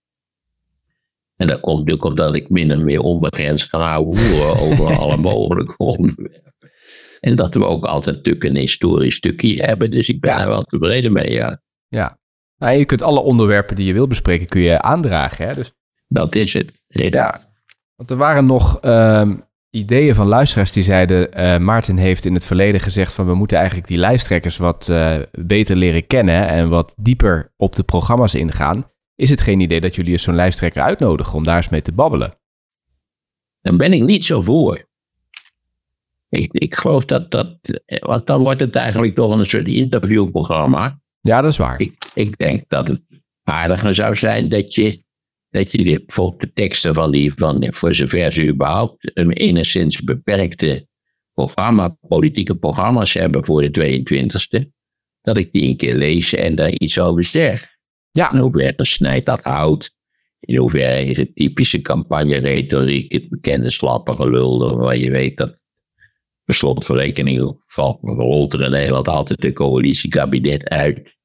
En 1.36 1.46
dat 1.46 1.60
komt 1.60 1.78
natuurlijk 1.78 2.04
omdat 2.04 2.34
ik 2.34 2.48
min 2.48 2.72
of 2.72 2.82
meer 2.82 3.00
onbegrensd 3.00 3.70
kan 3.70 3.80
houden 3.80 4.58
over 4.60 4.96
alle 4.96 5.16
mogelijke 5.32 5.76
onderwerpen. 5.76 6.70
En 7.20 7.36
dat 7.36 7.54
we 7.54 7.64
ook 7.64 7.84
altijd 7.84 8.16
natuurlijk 8.16 8.44
een 8.44 8.56
historisch 8.56 9.14
stukje 9.14 9.62
hebben. 9.62 9.90
Dus 9.90 10.08
ik 10.08 10.20
ben 10.20 10.38
er 10.38 10.48
wel 10.48 10.62
tevreden 10.62 11.12
mee, 11.12 11.32
ja. 11.32 11.62
Ja. 11.88 12.17
Nou, 12.58 12.76
je 12.76 12.84
kunt 12.84 13.02
alle 13.02 13.20
onderwerpen 13.20 13.76
die 13.76 13.86
je 13.86 13.92
wil 13.92 14.06
bespreken, 14.06 14.46
kun 14.46 14.60
je 14.60 14.82
aandragen. 14.82 15.46
Hè? 15.46 15.54
Dus... 15.54 15.72
Dat 16.08 16.34
is 16.34 16.52
het, 16.52 16.72
ja. 16.86 17.40
Want 17.96 18.10
er 18.10 18.16
waren 18.16 18.46
nog 18.46 18.84
uh, 18.84 19.30
ideeën 19.70 20.14
van 20.14 20.26
luisteraars 20.26 20.72
die 20.72 20.82
zeiden... 20.82 21.40
Uh, 21.40 21.58
Maarten 21.58 21.96
heeft 21.96 22.24
in 22.24 22.34
het 22.34 22.44
verleden 22.44 22.80
gezegd 22.80 23.12
van... 23.12 23.26
we 23.26 23.34
moeten 23.34 23.56
eigenlijk 23.56 23.88
die 23.88 23.98
lijsttrekkers 23.98 24.56
wat 24.56 24.88
uh, 24.90 25.16
beter 25.30 25.76
leren 25.76 26.06
kennen... 26.06 26.48
en 26.48 26.68
wat 26.68 26.94
dieper 26.96 27.52
op 27.56 27.74
de 27.74 27.82
programma's 27.82 28.34
ingaan. 28.34 28.90
Is 29.14 29.30
het 29.30 29.42
geen 29.42 29.60
idee 29.60 29.80
dat 29.80 29.94
jullie 29.94 30.12
eens 30.12 30.22
zo'n 30.22 30.34
lijsttrekker 30.34 30.82
uitnodigen 30.82 31.34
om 31.34 31.44
daar 31.44 31.56
eens 31.56 31.68
mee 31.68 31.82
te 31.82 31.92
babbelen? 31.92 32.34
Dan 33.60 33.76
ben 33.76 33.92
ik 33.92 34.02
niet 34.02 34.24
zo 34.24 34.40
voor. 34.40 34.86
Ik, 36.28 36.52
ik 36.52 36.74
geloof 36.74 37.04
dat 37.04 37.30
dat. 37.30 37.58
Want 37.86 38.26
dan 38.26 38.42
wordt 38.42 38.60
het 38.60 38.76
eigenlijk 38.76 39.14
toch 39.14 39.38
een 39.38 39.46
soort 39.46 39.66
interviewprogramma. 39.66 41.00
Ja, 41.20 41.40
dat 41.40 41.52
is 41.52 41.56
waar. 41.56 41.80
Ik, 41.80 42.07
ik 42.18 42.38
denk 42.38 42.64
dat 42.68 42.88
het 42.88 43.02
aardiger 43.42 43.94
zou 43.94 44.16
zijn 44.16 44.48
dat 44.48 44.74
je 44.74 45.06
dat 45.50 45.72
je 45.72 45.82
bijvoorbeeld 45.82 46.40
de 46.40 46.52
teksten 46.52 46.94
van 46.94 47.10
die, 47.10 47.32
van, 47.36 47.66
voor 47.70 47.94
zover 47.94 48.32
ze 48.32 48.46
überhaupt 48.46 49.10
een 49.14 49.32
enigszins 49.32 50.02
beperkte 50.02 50.86
programma, 51.32 51.96
politieke 52.08 52.56
programma's 52.56 53.12
hebben 53.12 53.44
voor 53.44 53.70
de 53.70 54.00
22e, 54.00 54.66
dat 55.20 55.36
ik 55.36 55.52
die 55.52 55.68
een 55.68 55.76
keer 55.76 55.94
lees 55.94 56.34
en 56.34 56.54
daar 56.54 56.72
iets 56.72 56.98
over 57.00 57.24
zeg. 57.24 57.66
Ja. 58.10 58.32
In 58.32 58.38
hoeverre 58.38 58.84
snijdt 58.84 59.26
dat 59.26 59.42
hout? 59.42 59.90
In 60.40 60.56
hoeverre 60.56 61.04
is 61.04 61.16
het 61.16 61.34
typische 61.34 61.80
campagne-retoriek, 61.80 63.12
het 63.12 63.28
bekende 63.28 63.70
slappe 63.70 64.14
gelul, 64.14 64.76
waar 64.76 64.96
je 64.96 65.10
weet 65.10 65.36
dat 65.36 65.58
per 66.44 66.54
slot 66.54 66.86
van 66.86 66.96
rekening 66.96 67.62
valt, 67.66 67.98
rolt 68.02 68.52
er 68.52 68.62
in 68.62 68.70
Nederland 68.70 69.08
altijd 69.08 69.44
een 69.44 69.52
coalitiekabinet 69.52 70.68
uit. 70.68 71.17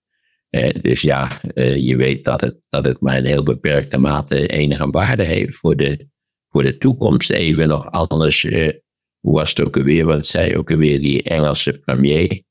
Eh, 0.53 0.69
dus 0.81 1.01
ja, 1.01 1.41
eh, 1.41 1.75
je 1.75 1.95
weet 1.95 2.25
dat 2.25 2.41
het, 2.41 2.57
dat 2.69 2.85
het 2.85 2.99
maar 2.99 3.17
in 3.17 3.25
heel 3.25 3.43
beperkte 3.43 3.97
mate 3.97 4.47
enige 4.47 4.89
waarde 4.89 5.23
heeft 5.23 5.55
voor 5.55 5.75
de, 5.75 6.07
voor 6.49 6.63
de 6.63 6.77
toekomst. 6.77 7.29
Even 7.29 7.67
nog 7.67 7.91
anders, 7.91 8.43
eh, 8.43 8.73
hoe 9.19 9.33
was 9.33 9.49
het 9.49 9.61
ook 9.61 9.77
alweer, 9.77 10.05
wat 10.05 10.25
zei 10.25 10.57
ook 10.57 10.71
alweer 10.71 10.99
die 10.99 11.23
Engelse 11.23 11.79
premier? 11.79 12.43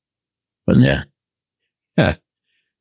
Van, 0.65 0.81
ja, 0.81 1.07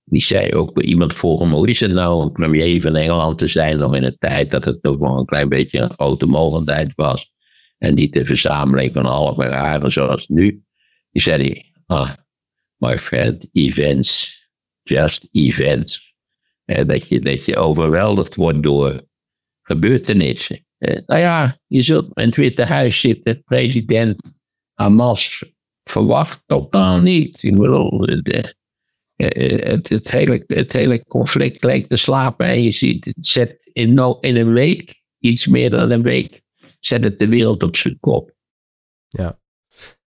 die 0.04 0.22
zei 0.22 0.54
ook 0.54 0.82
iemand 0.82 1.14
voor 1.14 1.42
hem, 1.42 1.52
hoe 1.52 1.70
is 1.70 1.80
het 1.80 1.92
nou 1.92 2.22
een 2.22 2.32
premier 2.32 2.82
van 2.82 2.96
Engeland 2.96 3.38
te 3.38 3.48
zijn 3.48 3.78
nog 3.78 3.96
in 3.96 4.04
een 4.04 4.18
tijd 4.18 4.52
dat 4.52 4.66
het 4.66 4.82
toch 4.82 4.98
wel 4.98 5.18
een 5.18 5.26
klein 5.26 5.50
beetje 5.50 5.80
een 5.80 5.94
grote 5.94 6.26
mogendheid 6.26 6.92
was. 6.96 7.34
En 7.78 7.94
niet 7.94 8.14
de 8.14 8.26
verzameling 8.26 8.94
van 8.94 9.06
halve 9.06 9.44
raren 9.44 9.92
zoals 9.92 10.28
nu. 10.28 10.64
Die 11.12 11.22
zei 11.22 11.44
hij, 11.44 11.72
ah, 11.86 12.12
my 12.78 12.98
friend, 12.98 13.48
events 13.52 14.31
just 14.84 15.28
events. 15.32 16.14
Eh, 16.66 16.86
dat, 16.86 17.08
je, 17.08 17.20
dat 17.20 17.46
je 17.46 17.56
overweldigd 17.56 18.36
wordt 18.36 18.64
door 18.64 19.08
gebeurtenissen. 19.62 20.66
Eh, 20.78 21.02
nou 21.06 21.20
ja, 21.20 21.60
je 21.68 21.82
zult 21.82 22.18
in 22.18 22.26
het 22.26 22.36
Witte 22.36 22.66
Huis 22.66 23.00
zitten, 23.00 23.44
president 23.44 24.22
Hamas 24.74 25.44
verwacht 25.84 26.44
totaal 26.46 27.00
niet. 27.00 27.44
Ik 27.44 27.54
het, 29.16 29.90
het, 29.90 30.12
hele, 30.12 30.44
het 30.48 30.74
hele 30.74 31.06
conflict 31.06 31.64
lijkt 31.64 31.90
te 31.90 31.98
slapen 31.98 32.46
en 32.46 32.62
je 32.64 32.72
ziet, 32.72 33.06
het 33.06 33.28
zet 33.28 33.60
in, 33.74 33.94
no, 33.94 34.18
in 34.20 34.36
een 34.36 34.54
week, 34.54 35.02
iets 35.20 35.48
meer 35.48 35.70
dan 35.70 35.92
een 35.92 36.02
week, 36.02 36.42
zet 36.80 37.04
het 37.04 37.18
de 37.18 37.28
wereld 37.28 37.64
op 37.64 37.76
zijn 37.76 38.00
kop. 38.00 38.36
Ja. 39.08 39.40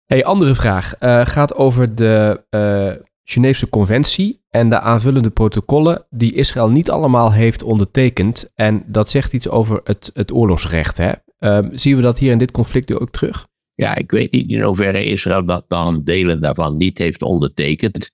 Hey, 0.05 0.23
andere 0.25 0.55
vraag. 0.55 1.01
Uh, 1.01 1.25
gaat 1.25 1.53
over 1.53 1.95
de 1.95 2.43
uh, 2.49 3.05
Geneefse 3.23 3.69
Conventie 3.69 4.41
en 4.49 4.69
de 4.69 4.79
aanvullende 4.79 5.29
protocollen 5.29 6.05
die 6.09 6.33
Israël 6.33 6.69
niet 6.69 6.89
allemaal 6.89 7.31
heeft 7.33 7.63
ondertekend. 7.63 8.51
En 8.55 8.83
dat 8.87 9.09
zegt 9.09 9.33
iets 9.33 9.49
over 9.49 9.81
het, 9.83 10.11
het 10.13 10.33
oorlogsrecht. 10.33 10.97
Hè? 10.97 11.11
Uh, 11.39 11.59
zien 11.71 11.95
we 11.95 12.01
dat 12.01 12.19
hier 12.19 12.31
in 12.31 12.37
dit 12.37 12.51
conflict 12.51 12.99
ook 12.99 13.11
terug? 13.11 13.47
Ja, 13.73 13.95
ik 13.95 14.11
weet 14.11 14.31
niet 14.31 14.49
in 14.49 14.61
hoeverre 14.61 15.03
Israël 15.03 15.45
dat 15.45 15.65
dan 15.67 16.03
delen 16.03 16.41
daarvan 16.41 16.77
niet 16.77 16.97
heeft 16.97 17.21
ondertekend. 17.21 18.11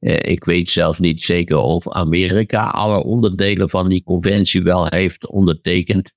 Uh, 0.00 0.14
ik 0.20 0.44
weet 0.44 0.70
zelfs 0.70 0.98
niet 0.98 1.22
zeker 1.22 1.56
of 1.56 1.90
Amerika 1.90 2.68
alle 2.68 3.04
onderdelen 3.04 3.70
van 3.70 3.88
die 3.88 4.02
conventie 4.02 4.62
wel 4.62 4.86
heeft 4.86 5.26
ondertekend. 5.26 6.12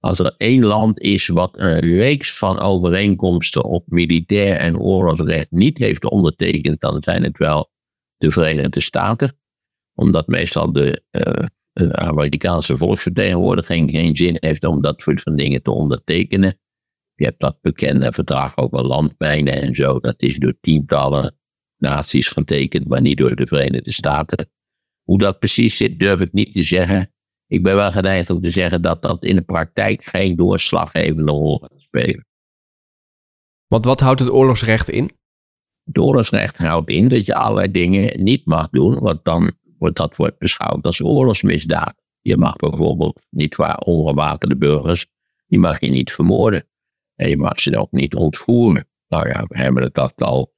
Als 0.00 0.18
er 0.18 0.34
één 0.36 0.64
land 0.64 1.00
is 1.00 1.26
wat 1.26 1.58
een 1.58 1.78
reeks 1.78 2.38
van 2.38 2.58
overeenkomsten 2.58 3.64
op 3.64 3.84
militair 3.86 4.56
en 4.56 4.78
oorlogsrecht 4.78 5.50
niet 5.50 5.78
heeft 5.78 6.04
ondertekend, 6.04 6.80
dan 6.80 7.02
zijn 7.02 7.22
het 7.22 7.38
wel 7.38 7.70
de 8.16 8.30
Verenigde 8.30 8.80
Staten. 8.80 9.38
Omdat 9.94 10.26
meestal 10.26 10.72
de 10.72 11.02
uh, 11.10 11.88
Amerikaanse 11.90 12.76
volksvertegenwoordiging 12.76 13.90
geen 13.90 14.16
zin 14.16 14.36
heeft 14.40 14.64
om 14.64 14.82
dat 14.82 15.00
soort 15.00 15.22
van 15.22 15.36
dingen 15.36 15.62
te 15.62 15.70
ondertekenen. 15.70 16.58
Je 17.14 17.24
hebt 17.24 17.40
dat 17.40 17.60
bekende 17.60 18.12
verdrag 18.12 18.56
over 18.56 18.86
landmijnen 18.86 19.62
en 19.62 19.74
zo. 19.74 20.00
Dat 20.00 20.14
is 20.16 20.38
door 20.38 20.54
tientallen 20.60 21.36
naties 21.76 22.28
getekend, 22.28 22.88
maar 22.88 23.00
niet 23.00 23.18
door 23.18 23.36
de 23.36 23.46
Verenigde 23.46 23.92
Staten. 23.92 24.50
Hoe 25.02 25.18
dat 25.18 25.38
precies 25.38 25.76
zit, 25.76 25.98
durf 26.00 26.20
ik 26.20 26.32
niet 26.32 26.52
te 26.52 26.62
zeggen. 26.62 27.14
Ik 27.48 27.62
ben 27.62 27.76
wel 27.76 27.90
geneigd 27.92 28.30
om 28.30 28.40
te 28.40 28.50
zeggen 28.50 28.82
dat 28.82 29.02
dat 29.02 29.24
in 29.24 29.36
de 29.36 29.42
praktijk 29.42 30.04
geen 30.04 30.36
doorslaggevende 30.36 31.32
rol 31.32 31.58
gaat 31.58 31.72
spelen. 31.76 32.26
Want 33.66 33.84
wat 33.84 34.00
houdt 34.00 34.20
het 34.20 34.30
oorlogsrecht 34.30 34.88
in? 34.88 35.16
Het 35.84 35.98
oorlogsrecht 35.98 36.56
houdt 36.56 36.90
in 36.90 37.08
dat 37.08 37.26
je 37.26 37.34
allerlei 37.34 37.70
dingen 37.70 38.24
niet 38.24 38.46
mag 38.46 38.68
doen, 38.68 38.98
want 38.98 39.24
dan 39.24 39.52
wordt 39.78 39.96
dat 39.96 40.16
wordt 40.16 40.38
beschouwd 40.38 40.84
als 40.84 41.02
oorlogsmisdaad. 41.02 41.94
Je 42.20 42.36
mag 42.36 42.56
bijvoorbeeld 42.56 43.20
niet 43.30 43.56
waar 43.56 43.78
ongewapende 43.78 44.56
burgers, 44.56 45.06
die 45.46 45.58
mag 45.58 45.80
je 45.80 45.90
niet 45.90 46.12
vermoorden. 46.12 46.68
En 47.14 47.28
je 47.28 47.36
mag 47.36 47.60
ze 47.60 47.78
ook 47.78 47.92
niet 47.92 48.14
ontvoeren. 48.14 48.88
Nou 49.08 49.28
ja, 49.28 49.44
we 49.48 49.58
hebben 49.58 49.90
dat 49.92 50.14
al 50.16 50.54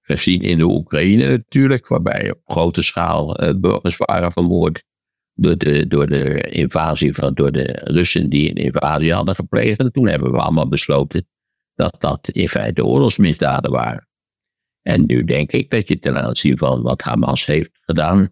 gezien 0.00 0.40
in 0.40 0.58
de 0.58 0.64
Oekraïne 0.64 1.28
natuurlijk, 1.28 1.88
waarbij 1.88 2.30
op 2.30 2.40
grote 2.44 2.82
schaal 2.82 3.36
eh, 3.36 3.54
burgers 3.60 3.96
waren 3.96 4.32
vermoord 4.32 4.84
door 5.34 5.56
de, 5.58 5.86
door 5.86 6.06
de 6.06 6.40
invasie 6.40 7.14
van, 7.14 7.34
door 7.34 7.52
de 7.52 7.80
Russen 7.84 8.30
die 8.30 8.50
een 8.50 8.64
invasie 8.64 9.12
hadden 9.12 9.34
gepleegd. 9.34 9.78
En 9.78 9.92
toen 9.92 10.08
hebben 10.08 10.32
we 10.32 10.38
allemaal 10.38 10.68
besloten 10.68 11.28
dat 11.74 11.96
dat 11.98 12.28
in 12.28 12.48
feite 12.48 12.84
oorlogsmisdaden 12.84 13.70
waren. 13.70 14.08
En 14.82 15.04
nu 15.06 15.24
denk 15.24 15.52
ik 15.52 15.70
dat 15.70 15.88
je 15.88 15.98
ten 15.98 16.22
aanzien 16.22 16.58
van 16.58 16.82
wat 16.82 17.02
Hamas 17.02 17.46
heeft 17.46 17.70
gedaan, 17.80 18.28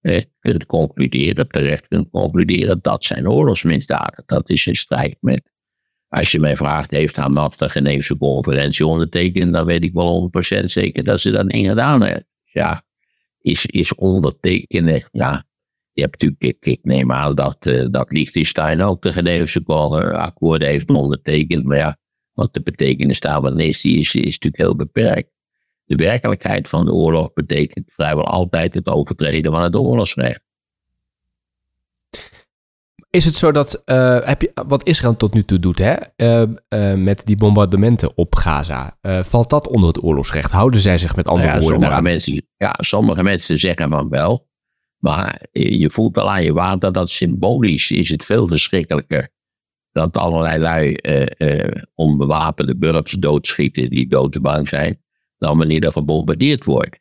eh, 0.00 0.22
kunt 0.40 0.66
concluderen, 0.66 1.48
terecht 1.48 1.88
kunt 1.88 2.10
concluderen, 2.10 2.78
dat 2.82 3.04
zijn 3.04 3.28
oorlogsmisdaden. 3.28 4.22
Dat 4.26 4.50
is 4.50 4.66
in 4.66 4.76
strijd 4.76 5.16
met, 5.20 5.50
als 6.08 6.32
je 6.32 6.40
mij 6.40 6.56
vraagt, 6.56 6.90
heeft 6.90 7.16
Hamas 7.16 7.56
de 7.56 7.68
Geneefse 7.68 8.16
conferentie 8.16 8.86
ondertekend, 8.86 9.52
dan 9.52 9.66
weet 9.66 9.84
ik 9.84 9.92
wel 9.92 10.30
100% 10.62 10.70
zeker 10.70 11.04
dat 11.04 11.20
ze 11.20 11.30
dat 11.30 11.46
niet 11.46 11.68
gedaan 11.68 12.02
hebben. 12.02 12.26
Ja, 12.42 12.82
is, 13.38 13.66
is 13.66 13.94
ondertekenen, 13.94 15.08
ja, 15.12 15.44
je 15.94 16.02
hebt 16.02 16.22
natuurlijk, 16.22 16.42
ik, 16.42 16.72
ik 16.72 16.80
neem 16.82 17.12
aan 17.12 17.34
dat, 17.34 17.66
uh, 17.66 17.84
dat 17.90 18.12
Liechtenstein 18.12 18.82
ook 18.82 19.02
de 19.02 19.12
Geneefse 19.12 19.64
akkoorden 19.64 20.68
heeft 20.68 20.90
ondertekend. 20.90 21.64
Maar 21.64 21.76
ja, 21.76 21.96
wat 22.32 22.54
de 22.54 22.62
betekenis 22.62 23.20
daarvan 23.20 23.60
is, 23.60 23.80
die 23.80 24.00
is, 24.00 24.14
is 24.14 24.24
natuurlijk 24.24 24.62
heel 24.62 24.76
beperkt. 24.76 25.30
De 25.84 25.96
werkelijkheid 25.96 26.68
van 26.68 26.84
de 26.84 26.92
oorlog 26.92 27.32
betekent 27.32 27.92
vrijwel 27.92 28.26
altijd 28.26 28.74
het 28.74 28.86
overtreden 28.86 29.52
van 29.52 29.62
het 29.62 29.76
oorlogsrecht. 29.76 30.42
Is 33.10 33.24
het 33.24 33.34
zo 33.34 33.52
dat, 33.52 33.82
uh, 33.86 34.18
heb 34.20 34.42
je, 34.42 34.52
wat 34.66 34.86
Israël 34.86 35.16
tot 35.16 35.34
nu 35.34 35.44
toe 35.44 35.58
doet, 35.58 35.78
hè, 35.78 35.96
uh, 36.16 36.94
met 37.04 37.26
die 37.26 37.36
bombardementen 37.36 38.16
op 38.16 38.34
Gaza, 38.34 38.98
valt 39.22 39.50
dat 39.50 39.68
onder 39.68 39.88
het 39.88 40.02
oorlogsrecht? 40.02 40.50
Houden 40.50 40.80
zij 40.80 40.98
zich 40.98 41.16
met 41.16 41.26
andere 41.26 41.48
nou 41.48 41.60
ja, 41.60 41.62
woorden 41.62 41.80
sommige 41.80 42.02
mensen, 42.02 42.46
ja, 42.56 42.74
sommige 42.78 43.22
mensen 43.22 43.58
zeggen 43.58 43.90
van 43.90 44.08
wel. 44.08 44.52
Maar 45.04 45.46
je 45.52 45.90
voelt 45.90 46.18
al 46.18 46.30
aan 46.30 46.44
je 46.44 46.52
water 46.52 46.92
dat 46.92 47.10
symbolisch 47.10 47.90
is 47.90 48.08
het 48.08 48.24
veel 48.24 48.46
verschrikkelijker. 48.46 49.28
Dat 49.92 50.16
allerlei 50.16 50.58
lui 50.58 50.98
uh, 51.02 51.26
uh, 51.38 51.82
onbewapende 51.94 52.76
burgers 52.76 53.12
doodschieten 53.12 53.90
die 53.90 54.08
doodsbang 54.08 54.68
zijn. 54.68 55.02
Dan 55.38 55.58
wanneer 55.58 55.84
er 55.84 55.92
gebombardeerd 55.92 56.64
wordt. 56.64 56.98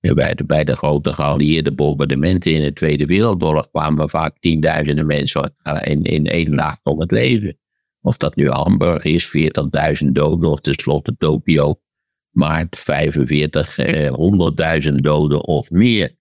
Bij 0.00 0.34
de, 0.34 0.44
bij 0.44 0.64
de 0.64 0.76
grote 0.76 1.12
geallieerde 1.12 1.74
bombardementen 1.74 2.52
in 2.52 2.62
de 2.62 2.72
Tweede 2.72 3.06
Wereldoorlog 3.06 3.70
kwamen 3.70 4.08
vaak 4.08 4.38
tienduizenden 4.38 5.06
mensen 5.06 5.54
in, 5.82 6.02
in 6.02 6.26
één 6.26 6.54
nacht 6.54 6.80
om 6.82 7.00
het 7.00 7.10
leven. 7.10 7.58
Of 8.00 8.16
dat 8.16 8.36
nu 8.36 8.48
Hamburg 8.48 9.04
is, 9.04 9.36
40.000 10.04 10.08
doden, 10.12 10.50
of 10.50 10.60
tenslotte 10.60 11.16
Tokio, 11.18 11.80
maart 12.30 12.78
45, 12.78 13.78
eh, 13.78 14.12
100.000 14.88 14.94
doden 14.94 15.44
of 15.44 15.70
meer. 15.70 16.16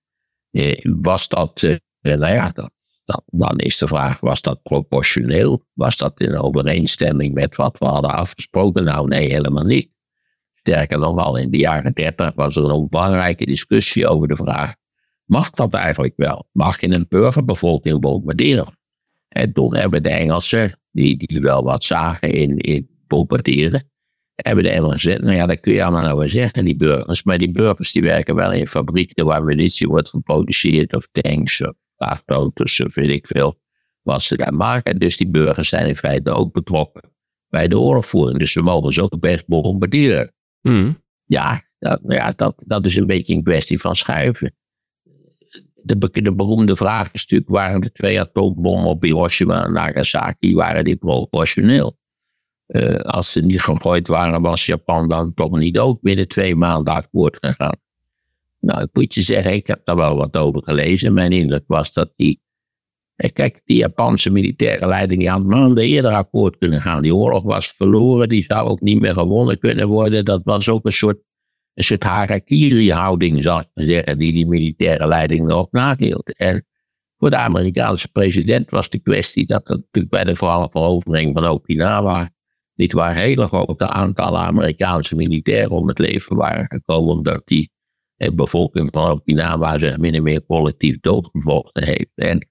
Eh, 0.55 0.77
was 0.99 1.27
dat, 1.27 1.63
eh, 1.63 1.77
nou 2.15 2.33
ja, 2.33 2.49
dat, 2.49 2.71
dan 3.25 3.57
is 3.57 3.77
de 3.77 3.87
vraag, 3.87 4.19
was 4.19 4.41
dat 4.41 4.63
proportioneel? 4.63 5.65
Was 5.73 5.97
dat 5.97 6.19
in 6.19 6.37
overeenstemming 6.37 7.33
met 7.33 7.55
wat 7.55 7.77
we 7.77 7.85
hadden 7.85 8.11
afgesproken? 8.11 8.83
Nou, 8.83 9.07
nee, 9.07 9.29
helemaal 9.29 9.63
niet. 9.63 9.89
Sterker 10.53 10.99
nog 10.99 11.15
wel, 11.15 11.37
in 11.37 11.51
de 11.51 11.57
jaren 11.57 11.93
30 11.93 12.31
was 12.35 12.55
er 12.55 12.69
een 12.69 12.87
belangrijke 12.89 13.45
discussie 13.45 14.07
over 14.07 14.27
de 14.27 14.35
vraag, 14.35 14.75
mag 15.25 15.49
dat 15.49 15.73
eigenlijk 15.73 16.13
wel? 16.15 16.47
Mag 16.51 16.81
je 16.81 16.89
een 16.89 17.05
burgerbevolking 17.09 17.99
bombarderen? 17.99 18.77
En 19.27 19.53
toen 19.53 19.75
hebben 19.75 20.03
de 20.03 20.09
Engelsen, 20.09 20.79
die, 20.91 21.17
die 21.17 21.41
wel 21.41 21.63
wat 21.63 21.83
zagen 21.83 22.31
in, 22.31 22.57
in 22.57 22.89
bombarderen, 23.07 23.89
hebben 24.35 24.63
de 24.63 24.91
gezegd, 24.91 25.21
nou 25.21 25.35
ja, 25.35 25.45
dat 25.45 25.59
kun 25.59 25.73
je 25.73 25.83
allemaal 25.83 26.03
nou 26.03 26.17
wel 26.17 26.29
zeggen, 26.29 26.65
die 26.65 26.75
burgers. 26.75 27.23
Maar 27.23 27.37
die 27.37 27.51
burgers 27.51 27.91
die 27.91 28.01
werken 28.01 28.35
wel 28.35 28.51
in 28.51 28.67
fabrieken 28.67 29.25
waar 29.25 29.43
munitie 29.43 29.87
wordt 29.87 30.09
geproduceerd, 30.09 30.95
of 30.95 31.07
tanks, 31.11 31.61
of 31.61 31.73
vrachtauto's, 31.97 32.79
of 32.79 32.95
weet 32.95 33.09
ik 33.09 33.27
veel, 33.27 33.59
wat 34.01 34.21
ze 34.21 34.37
daar 34.37 34.53
maken. 34.53 34.99
Dus 34.99 35.17
die 35.17 35.29
burgers 35.29 35.69
zijn 35.69 35.87
in 35.87 35.95
feite 35.95 36.31
ook 36.31 36.53
betrokken 36.53 37.13
bij 37.49 37.67
de 37.67 37.79
oorlogvoering. 37.79 38.39
Dus 38.39 38.53
we 38.53 38.61
mogen 38.61 38.93
ze 38.93 39.01
ook 39.01 39.19
best 39.19 39.47
bombarderen. 39.47 40.33
Mm. 40.61 41.03
Ja, 41.25 41.61
dat, 41.79 41.99
ja 42.07 42.31
dat, 42.31 42.63
dat 42.65 42.85
is 42.85 42.95
een 42.95 43.07
beetje 43.07 43.33
een 43.33 43.43
kwestie 43.43 43.79
van 43.79 43.95
schuiven. 43.95 44.55
de, 45.73 46.09
de 46.11 46.35
beroemde 46.35 46.75
vraag 46.75 47.11
is 47.11 47.21
natuurlijk, 47.21 47.49
waren 47.49 47.81
de 47.81 47.91
twee 47.91 48.19
atoombommen 48.19 48.89
op 48.89 49.03
Hiroshima 49.03 49.65
en 49.65 49.73
Nagasaki, 49.73 50.55
waren 50.55 50.83
die 50.83 50.95
proportioneel? 50.95 51.97
Uh, 52.67 52.95
als 52.95 53.31
ze 53.31 53.41
niet 53.41 53.61
gegooid 53.61 54.07
waren, 54.07 54.41
was 54.41 54.65
Japan 54.65 55.07
dan 55.07 55.33
toch 55.33 55.57
niet 55.57 55.79
ook 55.79 56.01
binnen 56.01 56.27
twee 56.27 56.55
maanden 56.55 56.93
akkoord 56.93 57.37
gegaan. 57.41 57.77
Nou, 58.59 58.81
ik 58.81 58.89
moet 58.93 59.13
je 59.13 59.21
zeggen, 59.21 59.53
ik 59.53 59.67
heb 59.67 59.81
daar 59.83 59.95
wel 59.95 60.15
wat 60.15 60.37
over 60.37 60.63
gelezen. 60.63 61.13
Mijn 61.13 61.31
indruk 61.31 61.63
was 61.67 61.91
dat 61.91 62.13
die. 62.15 62.43
Eh, 63.15 63.31
kijk, 63.33 63.61
die 63.65 63.77
Japanse 63.77 64.31
militaire 64.31 64.87
leiding 64.87 65.19
die 65.19 65.29
had 65.29 65.43
maanden 65.43 65.83
eerder 65.83 66.11
akkoord 66.11 66.57
kunnen 66.57 66.81
gaan. 66.81 67.01
Die 67.01 67.15
oorlog 67.15 67.43
was 67.43 67.71
verloren, 67.71 68.29
die 68.29 68.43
zou 68.43 68.69
ook 68.69 68.81
niet 68.81 69.01
meer 69.01 69.13
gewonnen 69.13 69.59
kunnen 69.59 69.87
worden. 69.87 70.25
Dat 70.25 70.41
was 70.43 70.69
ook 70.69 70.85
een 70.85 70.91
soort, 70.93 71.17
een 71.73 71.83
soort 71.83 72.03
harakiri-houding, 72.03 73.43
zou 73.43 73.61
ik 73.61 73.67
maar 73.73 73.85
zeggen, 73.85 74.19
die 74.19 74.31
die 74.31 74.47
militaire 74.47 75.07
leiding 75.07 75.47
nog 75.47 75.67
nahield. 75.71 76.35
En 76.35 76.65
voor 77.17 77.29
de 77.29 77.37
Amerikaanse 77.37 78.11
president 78.11 78.69
was 78.69 78.89
de 78.89 78.99
kwestie 78.99 79.45
dat 79.45 79.67
het 79.67 79.77
natuurlijk 79.77 80.13
bij 80.13 80.23
de 80.23 80.35
verovering 80.35 81.39
van 81.39 81.47
Okinawa 81.47 82.29
niet 82.75 82.93
waar 82.93 83.15
hele 83.15 83.47
grote 83.47 83.87
aantallen 83.87 84.39
Amerikaanse 84.39 85.15
militairen 85.15 85.69
om 85.69 85.87
het 85.87 85.99
leven 85.99 86.35
waren 86.35 86.65
gekomen, 86.67 87.13
omdat 87.13 87.41
die 87.45 87.71
de 88.15 88.33
bevolking 88.33 88.89
van 88.91 89.11
Okinawa 89.11 89.77
zich 89.77 89.97
min 89.97 90.15
of 90.15 90.21
meer 90.21 90.45
collectief 90.45 90.99
doodgevochten 90.99 91.83
heeft. 91.83 92.11
En 92.15 92.49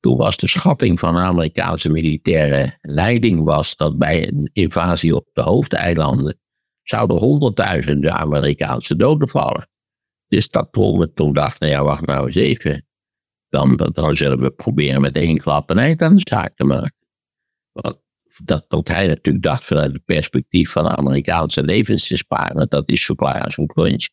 toen 0.00 0.16
was 0.16 0.36
de 0.36 0.48
schatting 0.48 0.98
van 0.98 1.14
de 1.14 1.20
Amerikaanse 1.20 1.90
militaire 1.90 2.78
leiding 2.80 3.44
was 3.44 3.76
dat 3.76 3.98
bij 3.98 4.28
een 4.28 4.50
invasie 4.52 5.16
op 5.16 5.28
de 5.32 5.42
hoofdeilanden 5.42 6.38
zouden 6.82 7.16
honderdduizenden 7.16 8.12
Amerikaanse 8.12 8.96
doden 8.96 9.28
vallen. 9.28 9.68
Dus 10.28 10.48
dat 10.48 10.68
toen, 10.70 11.12
toen 11.14 11.32
dacht, 11.32 11.60
nou 11.60 11.72
ja, 11.72 11.84
wacht 11.84 12.06
nou 12.06 12.26
eens 12.26 12.36
even. 12.36 12.86
Dan, 13.48 13.76
dan 13.92 14.16
zullen 14.16 14.38
we 14.38 14.50
proberen 14.50 15.00
met 15.00 15.16
één 15.16 15.38
klap 15.38 15.70
een 15.70 15.78
eind 15.78 16.02
aan 16.02 16.16
de 16.16 16.22
zaak 16.28 16.56
te 16.56 16.64
maken. 16.64 17.06
Want 17.72 18.02
dat 18.44 18.64
ook 18.68 18.88
hij 18.88 19.06
natuurlijk 19.06 19.44
dacht 19.44 19.64
vanuit 19.64 19.92
het 19.92 20.04
perspectief 20.04 20.70
van 20.70 20.84
de 20.84 20.96
Amerikaanse 20.96 21.84
sparen. 21.98 22.68
Dat 22.68 22.90
is 22.90 23.04
supply 23.04 23.40
als 23.40 23.56
een 23.56 23.66
crunch 23.66 24.08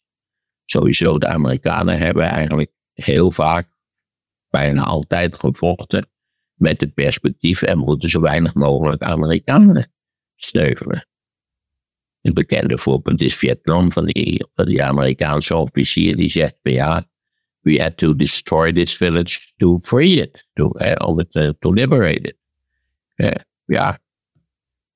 sowieso 0.65 1.17
de 1.17 1.27
Amerikanen 1.27 1.97
hebben 1.97 2.23
eigenlijk 2.23 2.71
heel 2.93 3.31
vaak, 3.31 3.69
bijna 4.49 4.83
altijd 4.83 5.35
gevochten 5.35 6.09
met 6.53 6.81
het 6.81 6.93
perspectief 6.93 7.61
en 7.61 7.77
moeten 7.77 8.09
zo 8.09 8.21
weinig 8.21 8.53
mogelijk 8.53 9.03
Amerikanen 9.03 9.93
sneuvelen. 10.35 11.05
Een 12.21 12.33
bekende 12.33 12.77
voorbeeld 12.77 13.21
is 13.21 13.35
Vietnam 13.35 13.91
van 13.91 14.05
die, 14.05 14.45
van 14.55 14.81
Amerikaanse 14.81 15.55
officier 15.55 16.15
die 16.15 16.29
zegt 16.29 16.55
ja, 16.61 17.09
we 17.59 17.81
had 17.81 17.97
to 17.97 18.15
destroy 18.15 18.73
this 18.73 18.97
village 18.97 19.39
to 19.57 19.79
free 19.79 20.21
it, 20.21 20.47
to, 20.53 20.71
uh, 20.79 21.51
to 21.59 21.73
liberate 21.73 22.27
it. 22.27 22.37
Uh, 23.15 23.29
ja, 23.65 23.99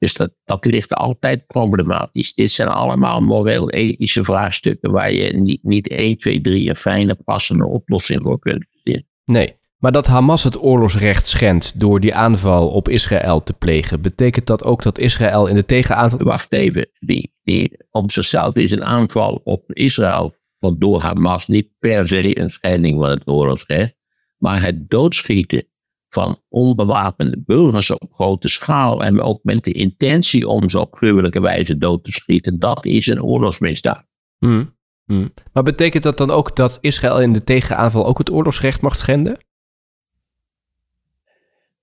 dus 0.05 0.13
dat, 0.13 0.31
dat 0.43 0.65
ligt 0.65 0.93
altijd 0.93 1.47
problematisch. 1.47 2.33
Dit 2.33 2.51
zijn 2.51 2.67
allemaal 2.67 3.21
moreel-ethische 3.21 4.23
vraagstukken 4.23 4.91
waar 4.91 5.11
je 5.11 5.37
niet, 5.37 5.63
niet 5.63 5.89
1, 5.89 6.17
2, 6.17 6.41
3 6.41 6.69
een 6.69 6.75
fijne, 6.75 7.15
passende 7.23 7.67
oplossing 7.67 8.21
voor 8.23 8.39
kunt 8.39 8.65
vinden. 8.83 9.07
Nee, 9.25 9.57
maar 9.77 9.91
dat 9.91 10.07
Hamas 10.07 10.43
het 10.43 10.63
oorlogsrecht 10.63 11.27
schendt 11.27 11.79
door 11.79 11.99
die 11.99 12.15
aanval 12.15 12.67
op 12.67 12.89
Israël 12.89 13.43
te 13.43 13.53
plegen, 13.53 14.01
betekent 14.01 14.45
dat 14.45 14.63
ook 14.63 14.83
dat 14.83 14.97
Israël 14.97 15.47
in 15.47 15.55
de 15.55 15.65
tegenaanval. 15.65 16.19
Wacht 16.19 16.53
even, 16.53 16.89
die, 16.99 17.33
die 17.43 17.77
op 17.91 18.11
zichzelf 18.11 18.55
is 18.55 18.71
een 18.71 18.85
aanval 18.85 19.41
op 19.43 19.73
Israël 19.73 20.35
van 20.59 20.75
door 20.79 21.01
Hamas 21.01 21.47
niet 21.47 21.69
per 21.79 22.07
se 22.07 22.39
een 22.39 22.49
schending 22.49 22.99
van 22.99 23.09
het 23.09 23.27
oorlogsrecht, 23.27 23.93
maar 24.37 24.61
het 24.61 24.89
doodschieten 24.89 25.67
van 26.15 26.41
onbewapende 26.49 27.41
burgers 27.45 27.91
op 27.91 28.13
grote 28.13 28.47
schaal 28.47 29.03
en 29.03 29.21
ook 29.21 29.39
met 29.43 29.63
de 29.63 29.71
intentie 29.71 30.47
om 30.47 30.69
ze 30.69 30.79
op 30.79 30.95
gruwelijke 30.95 31.41
wijze 31.41 31.77
dood 31.77 32.03
te 32.03 32.11
schieten, 32.11 32.59
dat 32.59 32.85
is 32.85 33.07
een 33.07 33.23
oorlogsmisdaad. 33.23 34.05
Hmm. 34.37 34.77
Hmm. 35.05 35.33
Maar 35.53 35.63
betekent 35.63 36.03
dat 36.03 36.17
dan 36.17 36.31
ook 36.31 36.55
dat 36.55 36.77
Israël 36.81 37.21
in 37.21 37.33
de 37.33 37.43
tegenaanval 37.43 38.05
ook 38.05 38.17
het 38.17 38.31
oorlogsrecht 38.31 38.81
mag 38.81 38.97
schenden? 38.97 39.37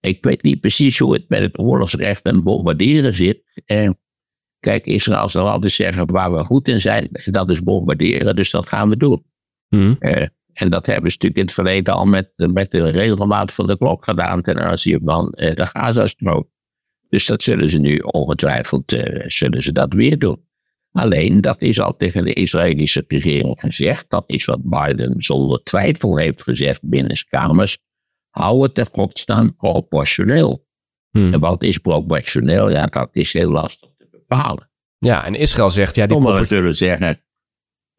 Ik 0.00 0.24
weet 0.24 0.42
niet 0.42 0.60
precies 0.60 0.98
hoe 0.98 1.12
het 1.12 1.28
met 1.28 1.40
het 1.40 1.58
oorlogsrecht 1.58 2.22
en 2.22 2.42
bombarderen 2.42 3.14
zit. 3.14 3.62
En 3.64 3.98
kijk, 4.60 4.84
Israël 4.84 5.28
zal 5.28 5.50
altijd 5.50 5.72
zeggen 5.72 6.12
waar 6.12 6.32
we 6.32 6.44
goed 6.44 6.68
in 6.68 6.80
zijn, 6.80 7.08
dat 7.24 7.50
is 7.50 7.62
bombarderen, 7.62 8.36
dus 8.36 8.50
dat 8.50 8.68
gaan 8.68 8.88
we 8.88 8.96
doen. 8.96 9.24
Hmm. 9.68 9.96
Eh, 9.98 10.26
en 10.52 10.70
dat 10.70 10.86
hebben 10.86 11.10
ze 11.10 11.16
natuurlijk 11.16 11.40
in 11.40 11.44
het 11.44 11.54
verleden 11.54 11.94
al 11.94 12.06
met, 12.06 12.32
met 12.36 12.70
de 12.70 12.90
regelmaat 12.90 13.54
van 13.54 13.66
de 13.66 13.78
klok 13.78 14.04
gedaan 14.04 14.42
ten 14.42 14.58
aanzien 14.58 15.00
van 15.04 15.34
uh, 15.36 15.54
de 15.54 15.66
Gazastrook. 15.66 16.48
Dus 17.08 17.26
dat 17.26 17.42
zullen 17.42 17.70
ze 17.70 17.78
nu 17.78 17.98
ongetwijfeld 17.98 18.92
uh, 18.92 19.24
zullen 19.26 19.62
ze 19.62 19.72
dat 19.72 19.92
weer 19.92 20.18
doen. 20.18 20.50
Alleen, 20.92 21.40
dat 21.40 21.60
is 21.60 21.80
al 21.80 21.96
tegen 21.96 22.24
de 22.24 22.32
Israëlische 22.32 23.04
regering 23.08 23.60
gezegd. 23.60 24.04
Dat 24.08 24.24
is 24.26 24.44
wat 24.44 24.60
Biden 24.62 25.14
zonder 25.16 25.62
twijfel 25.62 26.16
heeft 26.16 26.42
gezegd 26.42 26.80
binnen 26.82 27.16
kamers. 27.28 27.78
Hou 28.30 28.62
het 28.62 28.74
ter 28.74 28.86
godsnaam 28.92 29.56
proportioneel. 29.56 30.66
Hmm. 31.10 31.32
En 31.32 31.40
wat 31.40 31.62
is 31.62 31.78
proportioneel? 31.78 32.70
Ja, 32.70 32.86
dat 32.86 33.08
is 33.12 33.32
heel 33.32 33.50
lastig 33.50 33.90
te 33.98 34.08
bepalen. 34.10 34.70
Ja, 34.98 35.24
en 35.24 35.34
Israël 35.34 35.70
zegt... 35.70 35.94
Ja, 35.94 36.06
die 36.06 36.16
Sommigen 36.16 36.46
zullen 36.46 36.74
zeggen, 36.74 37.20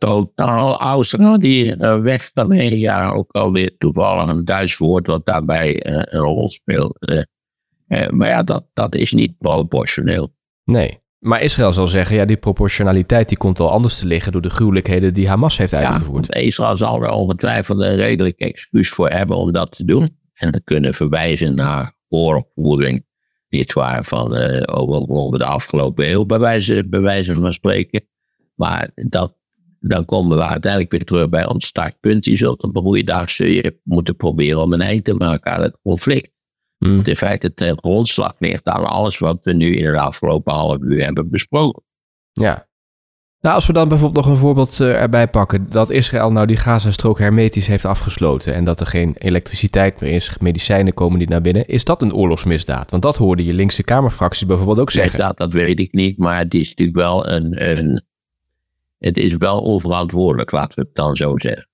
totaal 0.04 0.80
Australië 0.80 1.76
uh, 1.80 2.02
weg 2.02 2.32
dan 2.34 2.56
jaar 2.56 3.13
ook 3.13 3.32
alweer 3.32 3.78
toevallig 3.78 4.30
een 4.30 4.46
Duits 4.46 4.78
woord 4.78 5.08
wat 5.08 5.26
daarbij 5.26 5.86
uh, 5.86 5.94
een 5.96 6.20
rol 6.20 6.50
speelt. 6.50 6.98
Uh, 7.00 8.08
maar 8.08 8.28
ja, 8.28 8.44
dat, 8.44 8.66
dat 8.74 8.96
is 8.96 9.12
niet 9.12 9.38
proportioneel. 9.38 10.36
Nee, 10.63 11.02
maar 11.20 11.42
Israël 11.42 11.72
zal 11.72 11.88
zeggen, 11.88 12.16
ja, 12.16 12.26
die 12.26 12.38
proportionaliteit 12.38 13.30
die 13.30 13.38
komt 13.38 13.60
al 13.60 13.72
anders 13.72 13.98
te 13.98 14.06
liggen 14.06 14.32
door 14.32 14.42
de 14.42 14.50
gruwelijkheden 14.50 15.13
die 15.13 15.28
Hamas 15.28 15.58
heeft 15.58 15.74
uitgevoerd. 15.74 16.26
Ja, 16.30 16.42
Israël 16.42 16.78
zal 16.78 17.04
er 17.04 17.12
ongetwijfeld 17.12 17.80
een 17.80 17.96
redelijk 17.96 18.39
excuus 18.39 18.89
voor 18.89 19.10
hebben 19.10 19.38
om 19.38 19.52
dat 19.52 19.72
te 19.72 19.86
doen. 19.86 20.10
En 20.34 20.52
te 20.52 20.62
kunnen 20.63 20.94
verwijzen 20.94 21.56
naar 21.56 21.96
oorlogvoering, 22.10 23.06
niet 23.50 23.74
waar, 23.74 24.04
van 24.04 24.36
over, 24.66 25.10
over 25.10 25.39
de 25.39 25.46
afgelopen 25.46 26.10
eeuw, 26.10 26.26
bij 26.26 26.39
wijze, 26.39 26.88
bij 26.89 27.02
wijze 27.02 27.34
van 27.34 27.54
spreken. 27.54 28.08
Maar 28.56 28.89
dat 28.96 29.42
dan 29.88 30.06
komen 30.06 30.38
we 30.38 30.46
uiteindelijk 30.46 30.91
weer 30.91 31.04
terug 31.04 31.30
bij 31.30 31.48
ons 31.48 31.65
startpunt. 31.65 32.26
Je 32.26 32.36
zult 32.36 32.63
op 32.63 32.76
een 32.76 32.82
goede 32.82 33.04
dag 33.04 33.30
moeten 33.84 34.15
proberen 34.15 34.62
om 34.62 34.74
een 34.74 34.82
eind 34.82 35.06
te 35.06 35.13
maken 35.13 35.52
aan 35.52 35.62
het 35.62 35.78
conflict. 35.82 36.32
Hmm. 36.78 36.96
Want 36.96 37.08
in 37.08 37.15
feite 37.15 37.52
het 37.56 37.80
grondslag 37.80 38.36
ligt 38.39 38.67
aan 38.67 38.86
alles 38.86 39.19
wat 39.19 39.46
we 39.46 39.54
nu 39.54 39.76
in 39.76 39.91
de 39.91 40.00
afgelopen 40.00 40.54
half 40.54 40.78
uur 40.80 41.04
hebben 41.04 41.30
besproken. 41.30 41.84
Ja. 42.32 42.67
Nou, 43.39 43.56
als 43.56 43.67
we 43.67 43.74
dan 43.74 43.88
bijvoorbeeld 43.88 44.26
nog 44.26 44.34
een 44.34 44.39
voorbeeld 44.39 44.80
uh, 44.80 45.02
erbij 45.02 45.28
pakken. 45.28 45.69
Dat 45.69 45.89
Israël 45.89 46.32
nou 46.32 46.48
die 46.48 46.58
Gazastrook 46.58 47.19
hermetisch 47.19 47.67
heeft 47.67 47.86
afgesloten. 47.86 48.54
En 48.54 48.63
dat 48.63 48.80
er 48.80 48.86
geen 48.86 49.15
elektriciteit 49.17 50.02
meer 50.02 50.12
is, 50.12 50.38
medicijnen 50.39 50.93
komen 50.93 51.19
niet 51.19 51.30
naar 51.30 51.41
binnen. 51.41 51.67
Is 51.67 51.84
dat 51.84 52.02
een 52.02 52.13
oorlogsmisdaad? 52.13 52.91
Want 52.91 53.04
dat 53.04 53.17
hoorde 53.17 53.46
je 53.46 53.54
linkse 53.54 53.84
Kamerfractie 53.84 54.48
bijvoorbeeld 54.48 54.80
ook 54.80 54.91
zeggen. 54.91 55.19
dat, 55.19 55.38
dat 55.38 55.54
weet 55.54 55.80
ik 55.80 55.93
niet. 55.93 56.17
Maar 56.17 56.38
het 56.38 56.54
is 56.54 56.69
natuurlijk 56.69 56.98
wel 56.98 57.30
een, 57.30 57.69
een 57.69 58.02
het 59.06 59.18
is 59.18 59.38
wel 59.38 59.62
onverantwoordelijk, 59.62 60.52
laten 60.52 60.80
we 60.80 60.86
het 60.88 60.96
dan 60.96 61.16
zo 61.16 61.38
zeggen. 61.38 61.68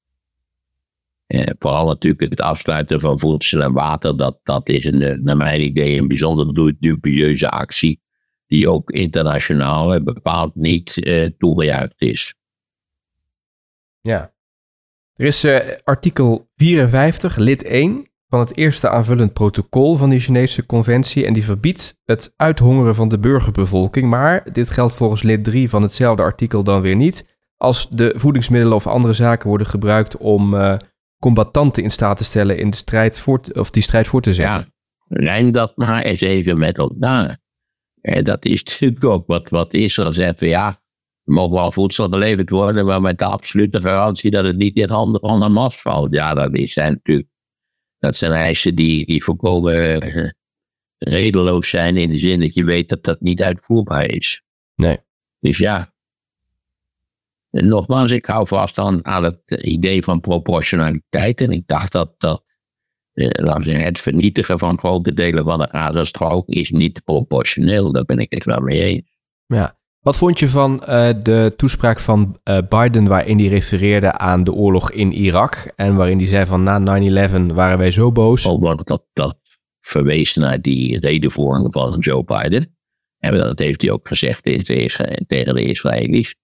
Eh, 1.27 1.53
vooral 1.59 1.85
natuurlijk 1.85 2.29
het 2.29 2.41
afsluiten 2.41 2.99
van 2.99 3.19
voedsel 3.19 3.61
en 3.61 3.73
water, 3.73 4.17
dat, 4.17 4.39
dat 4.43 4.69
is 4.69 4.85
een, 4.85 5.01
eh, 5.01 5.17
naar 5.17 5.37
mijn 5.37 5.61
idee 5.61 5.99
een 5.99 6.07
bijzonder 6.07 6.75
dubieuze 6.79 7.49
actie, 7.49 8.01
die 8.47 8.69
ook 8.69 8.91
internationaal 8.91 10.03
bepaald 10.03 10.55
niet 10.55 11.03
eh, 11.03 11.25
toegejuicht 11.37 12.01
is. 12.01 12.33
Ja. 14.01 14.33
Er 15.15 15.25
is 15.25 15.43
eh, 15.43 15.75
artikel 15.83 16.49
54, 16.55 17.35
lid 17.35 17.63
1 17.63 18.08
van 18.29 18.39
het 18.39 18.57
eerste 18.57 18.89
aanvullend 18.89 19.33
protocol 19.33 19.95
van 19.95 20.09
die 20.09 20.19
Chinese 20.19 20.65
conventie 20.65 21.25
en 21.25 21.33
die 21.33 21.43
verbiedt 21.43 21.97
het 22.05 22.33
uithongeren 22.35 22.95
van 22.95 23.09
de 23.09 23.19
burgerbevolking. 23.19 24.09
Maar 24.09 24.51
dit 24.51 24.69
geldt 24.69 24.95
volgens 24.95 25.23
lid 25.23 25.43
3 25.43 25.69
van 25.69 25.81
hetzelfde 25.81 26.23
artikel 26.23 26.63
dan 26.63 26.81
weer 26.81 26.95
niet. 26.95 27.37
Als 27.57 27.89
de 27.89 28.13
voedingsmiddelen 28.15 28.75
of 28.75 28.87
andere 28.87 29.13
zaken 29.13 29.49
worden 29.49 29.67
gebruikt 29.67 30.17
om 30.17 30.53
uh, 30.53 30.77
combattanten 31.19 31.83
in 31.83 31.91
staat 31.91 32.17
te 32.17 32.23
stellen 32.23 32.57
in 32.57 32.69
de 32.69 32.77
strijd 32.77 33.19
voor, 33.19 33.41
of 33.53 33.69
die 33.69 33.83
strijd 33.83 34.07
voor 34.07 34.21
te 34.21 34.33
zetten. 34.33 34.73
Ja, 35.07 35.21
rijm 35.21 35.51
dat 35.51 35.71
maar 35.75 36.01
eens 36.01 36.21
even 36.21 36.57
met 36.57 36.77
elkaar. 36.77 37.37
En 38.01 38.23
dat 38.23 38.45
is 38.45 38.63
natuurlijk 38.63 39.05
ook 39.05 39.27
wat, 39.27 39.49
wat 39.49 39.73
Israël 39.73 40.11
zegt. 40.11 40.39
Ja, 40.39 40.67
er 41.23 41.33
mag 41.33 41.49
wel 41.49 41.71
voedsel 41.71 42.09
geleverd 42.09 42.49
worden, 42.49 42.85
maar 42.85 43.01
met 43.01 43.17
de 43.17 43.25
absolute 43.25 43.81
garantie 43.81 44.31
dat 44.31 44.43
het 44.43 44.57
niet 44.57 44.75
in 44.75 44.89
handen 44.89 45.21
van 45.21 45.41
Hamas 45.41 45.81
valt. 45.81 46.15
Ja, 46.15 46.33
dat 46.33 46.49
zijn 46.53 46.93
natuurlijk 46.93 47.28
dat 47.99 48.15
zijn 48.15 48.31
eisen 48.31 48.75
die, 48.75 49.05
die 49.05 49.23
volkomen 49.23 50.07
uh, 50.07 50.29
redeloos 50.97 51.69
zijn 51.69 51.97
in 51.97 52.09
de 52.09 52.17
zin 52.17 52.39
dat 52.39 52.53
je 52.53 52.63
weet 52.63 52.89
dat 52.89 53.03
dat 53.03 53.21
niet 53.21 53.43
uitvoerbaar 53.43 54.05
is. 54.05 54.43
Nee. 54.75 54.97
Dus 55.39 55.57
ja. 55.57 55.93
nogmaals, 57.49 58.11
ik 58.11 58.25
hou 58.25 58.47
vast 58.47 58.77
aan, 58.77 59.05
aan 59.05 59.23
het 59.23 59.51
idee 59.61 60.03
van 60.03 60.19
proportionaliteit. 60.19 61.41
En 61.41 61.51
ik 61.51 61.63
dacht 61.65 61.91
dat, 61.91 62.13
dat 62.17 62.43
eh, 63.13 63.55
zeggen, 63.61 63.83
het 63.83 63.99
vernietigen 63.99 64.59
van 64.59 64.79
grote 64.79 65.13
delen 65.13 65.43
van 65.45 65.59
de 65.59 65.67
Gazastrook 65.71 66.47
is 66.47 66.69
niet 66.69 67.03
proportioneel. 67.03 67.91
Daar 67.91 68.05
ben 68.05 68.19
ik 68.19 68.33
het 68.33 68.45
wel 68.45 68.59
mee 68.59 68.83
eens. 68.83 69.17
Ja. 69.45 69.78
Wat 69.99 70.17
vond 70.17 70.39
je 70.39 70.49
van 70.49 70.83
uh, 70.89 71.09
de 71.23 71.53
toespraak 71.55 71.99
van 71.99 72.39
uh, 72.43 72.57
Biden 72.69 73.07
waarin 73.07 73.37
hij 73.37 73.47
refereerde 73.47 74.11
aan 74.11 74.43
de 74.43 74.53
oorlog 74.53 74.91
in 74.91 75.11
Irak 75.11 75.71
en 75.75 75.95
waarin 75.95 76.17
hij 76.17 76.27
zei 76.27 76.45
van 76.45 76.63
na 76.63 76.99
9-11 76.99 77.53
waren 77.53 77.77
wij 77.77 77.91
zo 77.91 78.11
boos? 78.11 78.45
Oh, 78.45 78.77
dat, 78.83 79.05
dat 79.13 79.37
verwees 79.79 80.35
naar 80.35 80.61
die 80.61 80.99
redenvoering 80.99 81.73
van 81.73 81.99
Joe 81.99 82.23
Biden. 82.23 82.77
En 83.17 83.37
dat 83.37 83.59
heeft 83.59 83.81
hij 83.81 83.91
ook 83.91 84.07
gezegd 84.07 84.43
tegen 85.27 85.55
de 85.55 85.63
Israëli's. 85.63 86.35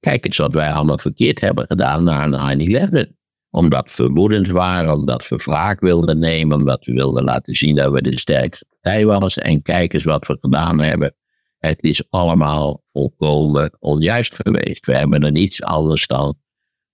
Kijk 0.00 0.26
eens 0.26 0.36
wat 0.36 0.54
wij 0.54 0.72
allemaal 0.72 0.98
verkeerd 0.98 1.40
hebben 1.40 1.64
gedaan 1.68 2.04
na 2.04 2.56
9-11. 2.56 3.02
Omdat 3.50 3.96
we 3.96 4.08
woedend 4.08 4.48
waren, 4.48 4.94
omdat 4.94 5.28
we 5.28 5.36
wraak 5.36 5.80
wilden 5.80 6.18
nemen, 6.18 6.56
omdat 6.56 6.84
we 6.84 6.92
wilden 6.92 7.24
laten 7.24 7.54
zien 7.54 7.76
dat 7.76 7.92
we 7.92 8.02
de 8.02 8.18
sterkste 8.18 8.66
partij 8.68 9.06
waren. 9.06 9.30
En 9.30 9.62
kijk 9.62 9.92
eens 9.92 10.04
wat 10.04 10.26
we 10.26 10.36
gedaan 10.40 10.80
hebben. 10.80 11.14
Het 11.62 11.82
is 11.82 12.10
allemaal 12.10 12.84
volkomen 12.92 13.76
onjuist 13.78 14.34
geweest. 14.34 14.86
We 14.86 14.96
hebben 14.96 15.22
er 15.22 15.30
niets 15.30 15.62
anders 15.62 16.06
dan 16.06 16.38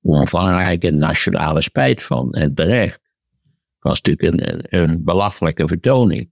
omvangrijke 0.02 0.90
nationale 0.90 1.62
spijt 1.62 2.02
van. 2.02 2.32
En 2.32 2.54
terecht. 2.54 3.00
Het 3.42 3.78
was 3.78 4.00
natuurlijk 4.00 4.50
een, 4.50 4.80
een 4.80 5.04
belachelijke 5.04 5.66
vertoning. 5.66 6.30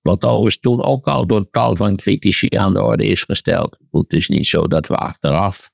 Wat 0.00 0.24
overigens 0.24 0.58
toen 0.58 0.84
ook 0.84 1.06
al 1.06 1.26
door 1.26 1.50
tal 1.50 1.76
van 1.76 1.96
critici 1.96 2.48
aan 2.56 2.72
de 2.72 2.82
orde 2.82 3.06
is 3.06 3.22
gesteld. 3.22 3.76
Het 3.90 4.12
is 4.12 4.28
niet 4.28 4.46
zo 4.46 4.66
dat 4.66 4.86
we 4.86 4.94
achteraf 4.94 5.70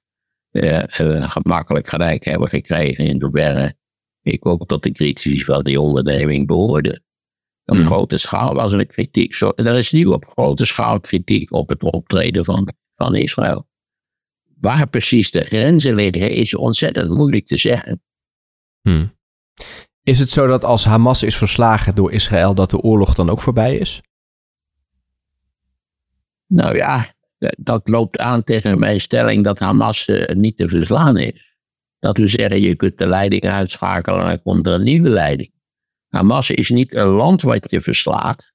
uh, 0.51 0.83
gemakkelijk 0.89 1.89
gelijk 1.89 2.25
hebben 2.25 2.49
gekregen 2.49 3.07
in 3.07 3.19
de 3.19 3.31
bergen. 3.31 3.79
Ik 4.23 4.47
ook 4.47 4.67
tot 4.67 4.83
de 4.83 4.93
critici 4.93 5.45
van 5.45 5.63
die 5.63 5.81
onderneming 5.81 6.47
behoorde. 6.47 7.03
Op 7.65 7.77
hmm. 7.77 7.87
grote 7.87 8.19
schaal 8.19 8.55
was 8.55 8.73
er 8.73 8.87
kritiek. 8.87 9.35
Zo, 9.35 9.53
er 9.55 9.75
is 9.75 9.93
nu 9.93 10.05
op 10.05 10.25
grote 10.29 10.67
schaal 10.67 11.01
kritiek 11.01 11.53
op 11.53 11.69
het 11.69 11.83
optreden 11.83 12.45
van, 12.45 12.75
van 12.97 13.15
Israël. 13.15 13.69
Waar 14.61 14.89
precies 14.89 15.31
de 15.31 15.45
grenzen 15.45 15.95
liggen 15.95 16.31
is 16.31 16.57
ontzettend 16.57 17.11
moeilijk 17.11 17.47
te 17.47 17.57
zeggen. 17.57 18.03
Hmm. 18.81 19.17
Is 20.03 20.19
het 20.19 20.31
zo 20.31 20.47
dat 20.47 20.65
als 20.65 20.85
Hamas 20.85 21.23
is 21.23 21.37
verslagen 21.37 21.95
door 21.95 22.13
Israël, 22.13 22.55
dat 22.55 22.71
de 22.71 22.81
oorlog 22.81 23.15
dan 23.15 23.31
ook 23.31 23.41
voorbij 23.41 23.77
is? 23.77 24.03
Nou 26.47 26.77
ja, 26.77 27.07
dat 27.59 27.89
loopt 27.89 28.19
aan 28.19 28.45
tegen 28.45 28.79
mijn 28.79 29.01
stelling 29.01 29.45
dat 29.45 29.59
Hamas 29.59 30.09
uh, 30.09 30.27
niet 30.27 30.57
te 30.57 30.69
verslaan 30.69 31.17
is. 31.17 31.57
Dat 31.99 32.19
we 32.19 32.29
zeggen, 32.29 32.61
je 32.61 32.75
kunt 32.75 32.99
de 32.99 33.07
leiding 33.07 33.45
uitschakelen 33.45 34.21
en 34.21 34.27
dan 34.27 34.43
komt 34.43 34.67
er 34.67 34.73
een 34.73 34.83
nieuwe 34.83 35.09
leiding. 35.09 35.54
Hamas 36.15 36.51
is 36.51 36.71
niet 36.71 36.95
een 36.95 37.07
land 37.07 37.43
wat 37.43 37.71
je 37.71 37.81
verslaat. 37.81 38.53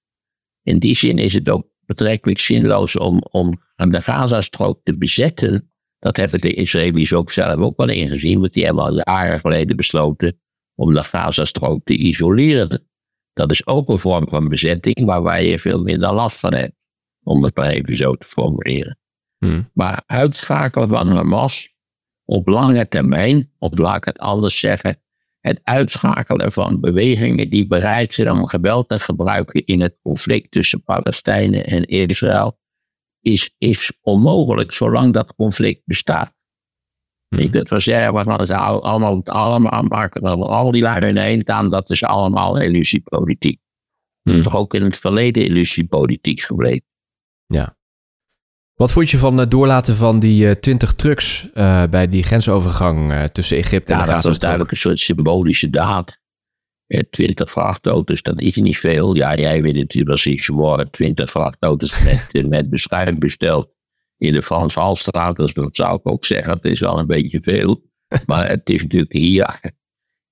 In 0.63 0.80
die 0.80 0.95
zin 0.95 1.17
is 1.17 1.34
het 1.34 1.50
ook 1.50 1.67
betrekkelijk 1.86 2.39
zinloos 2.39 2.98
om, 2.98 3.24
om 3.32 3.62
de 3.76 4.02
Gazastrook 4.02 4.80
te 4.84 4.98
bezetten. 4.98 5.72
Dat 6.00 6.17
hebben 6.17 6.41
de 6.41 6.54
Israëli's 6.54 7.13
ook 7.13 7.32
zelf 7.32 7.56
ook 7.56 7.78
wel 7.78 7.89
ingezien, 7.89 8.39
want 8.39 8.54
die 8.54 8.65
hebben 8.65 8.84
al 8.84 9.02
jaren 9.04 9.39
geleden 9.39 9.76
besloten 9.76 10.41
om 10.76 10.93
de 10.93 11.04
Gazastrook 11.04 11.84
te 11.84 11.98
isoleren. 11.98 12.89
Dat 13.34 13.52
is 13.52 13.67
ook 13.67 13.89
een 13.89 14.00
vorm 14.00 14.30
van 14.30 14.48
bezetting 14.48 15.06
waar 15.06 15.43
je 15.43 15.60
veel 15.60 15.82
minder 15.82 16.13
last 16.13 16.39
van 16.39 16.54
hebt 16.54 16.76
om 17.24 17.43
het 17.43 17.56
maar 17.56 17.69
even 17.69 17.98
zo 17.98 18.13
te 18.13 18.28
formuleren. 18.28 19.00
Hmm. 19.38 19.69
Maar 19.74 20.04
uitschakelen 20.06 20.89
van 20.89 21.08
Hamas 21.08 21.76
op 22.26 22.48
lange 22.48 22.88
termijn, 22.88 23.52
of 23.58 23.78
laat 23.78 23.98
ik 23.98 24.06
het 24.06 24.19
anders 24.19 24.60
zeggen, 24.60 25.02
het 25.39 25.60
uitschakelen 25.63 26.52
van 26.52 26.80
bewegingen 26.80 27.49
die 27.49 27.67
bereid 27.67 28.13
zijn 28.13 28.32
om 28.32 28.47
geweld 28.47 28.89
te 28.89 28.99
gebruiken 28.99 29.65
in 29.65 29.82
het 29.82 29.97
conflict 30.02 30.52
tussen 30.52 30.84
Palestijnen 30.84 31.65
en 31.65 31.84
Israël, 31.86 32.60
is, 33.21 33.56
is 33.58 33.91
onmogelijk 34.02 34.71
zolang 34.71 35.13
dat 35.13 35.36
conflict 35.36 35.82
bestaat. 35.86 36.34
Hmm. 37.36 37.49
Kunt 37.49 37.69
wel 37.69 37.80
zeggen, 37.80 38.13
we 38.13 38.23
gaan 38.23 38.45
ze 38.45 38.58
allemaal, 38.58 39.21
allemaal 39.23 39.84
maken, 39.84 40.21
al 40.21 40.71
die 40.71 40.82
lui 40.82 41.10
ineen 41.10 41.41
gaan, 41.45 41.69
dat 41.69 41.89
is 41.89 42.04
allemaal 42.04 42.60
illusiepolitiek. 42.62 43.62
Hmm. 44.21 44.43
Toch 44.43 44.56
ook 44.56 44.73
in 44.73 44.84
het 44.84 44.97
verleden 44.97 45.45
illusiepolitiek 45.45 46.41
gebleken. 46.41 46.88
Ja. 47.45 47.78
Wat 48.80 48.92
vond 48.92 49.10
je 49.10 49.18
van 49.18 49.38
het 49.38 49.52
doorlaten 49.52 49.96
van 49.96 50.20
die 50.20 50.46
uh, 50.46 50.52
20 50.52 50.94
trucks 50.94 51.48
uh, 51.54 51.84
bij 51.89 52.08
die 52.08 52.24
grensovergang 52.24 53.12
uh, 53.12 53.24
tussen 53.24 53.58
Egypte 53.58 53.92
ja, 53.92 53.98
en 53.98 54.04
Gaza? 54.04 54.15
dat 54.15 54.24
was 54.24 54.39
duidelijk 54.39 54.72
een 54.72 54.78
soort 54.78 55.00
symbolische 55.00 55.70
daad. 55.70 56.20
20 57.10 57.52
vrachtauto's, 57.52 58.22
dat 58.22 58.42
is 58.42 58.56
niet 58.56 58.78
veel. 58.78 59.15
Ja, 59.15 59.36
jij 59.36 59.62
weet 59.62 59.76
het 59.76 60.04
precies 60.04 60.46
geworden. 60.46 60.92
20 60.92 61.32
vrachtauto's 61.32 62.04
met, 62.04 62.48
met 62.50 62.70
beschuit 62.70 63.20
besteld 63.20 63.70
in 64.18 64.34
de 64.34 64.42
Frans 64.42 64.76
Halstraat. 64.76 65.36
Dus 65.36 65.54
dat 65.54 65.76
zou 65.76 65.96
ik 65.96 66.10
ook 66.10 66.26
zeggen, 66.26 66.54
het 66.54 66.65
is 66.65 66.80
wel 66.80 67.00
een 67.00 67.08
beetje 67.08 67.39
veel. 67.42 67.82
Maar 68.26 68.48
het 68.48 68.70
is 68.70 68.82
natuurlijk 68.82 69.13
hier, 69.13 69.60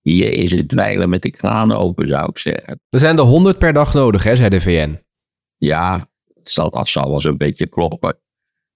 hier 0.01 0.31
is 0.31 0.51
het 0.51 0.69
dweilen 0.69 1.09
met 1.09 1.21
de 1.21 1.31
kraan 1.31 1.71
open, 1.71 2.07
zou 2.07 2.29
ik 2.29 2.37
zeggen. 2.37 2.79
Er 2.89 2.99
zijn 2.99 3.17
er 3.17 3.23
100 3.23 3.59
per 3.59 3.73
dag 3.73 3.93
nodig, 3.93 4.23
hè, 4.23 4.35
zei 4.35 4.49
de 4.49 4.61
VN. 4.61 5.01
Ja, 5.57 6.09
zal, 6.43 6.69
dat 6.69 6.87
zal 6.87 7.09
wel 7.09 7.21
zo'n 7.21 7.37
beetje 7.37 7.67
kloppen. 7.67 8.19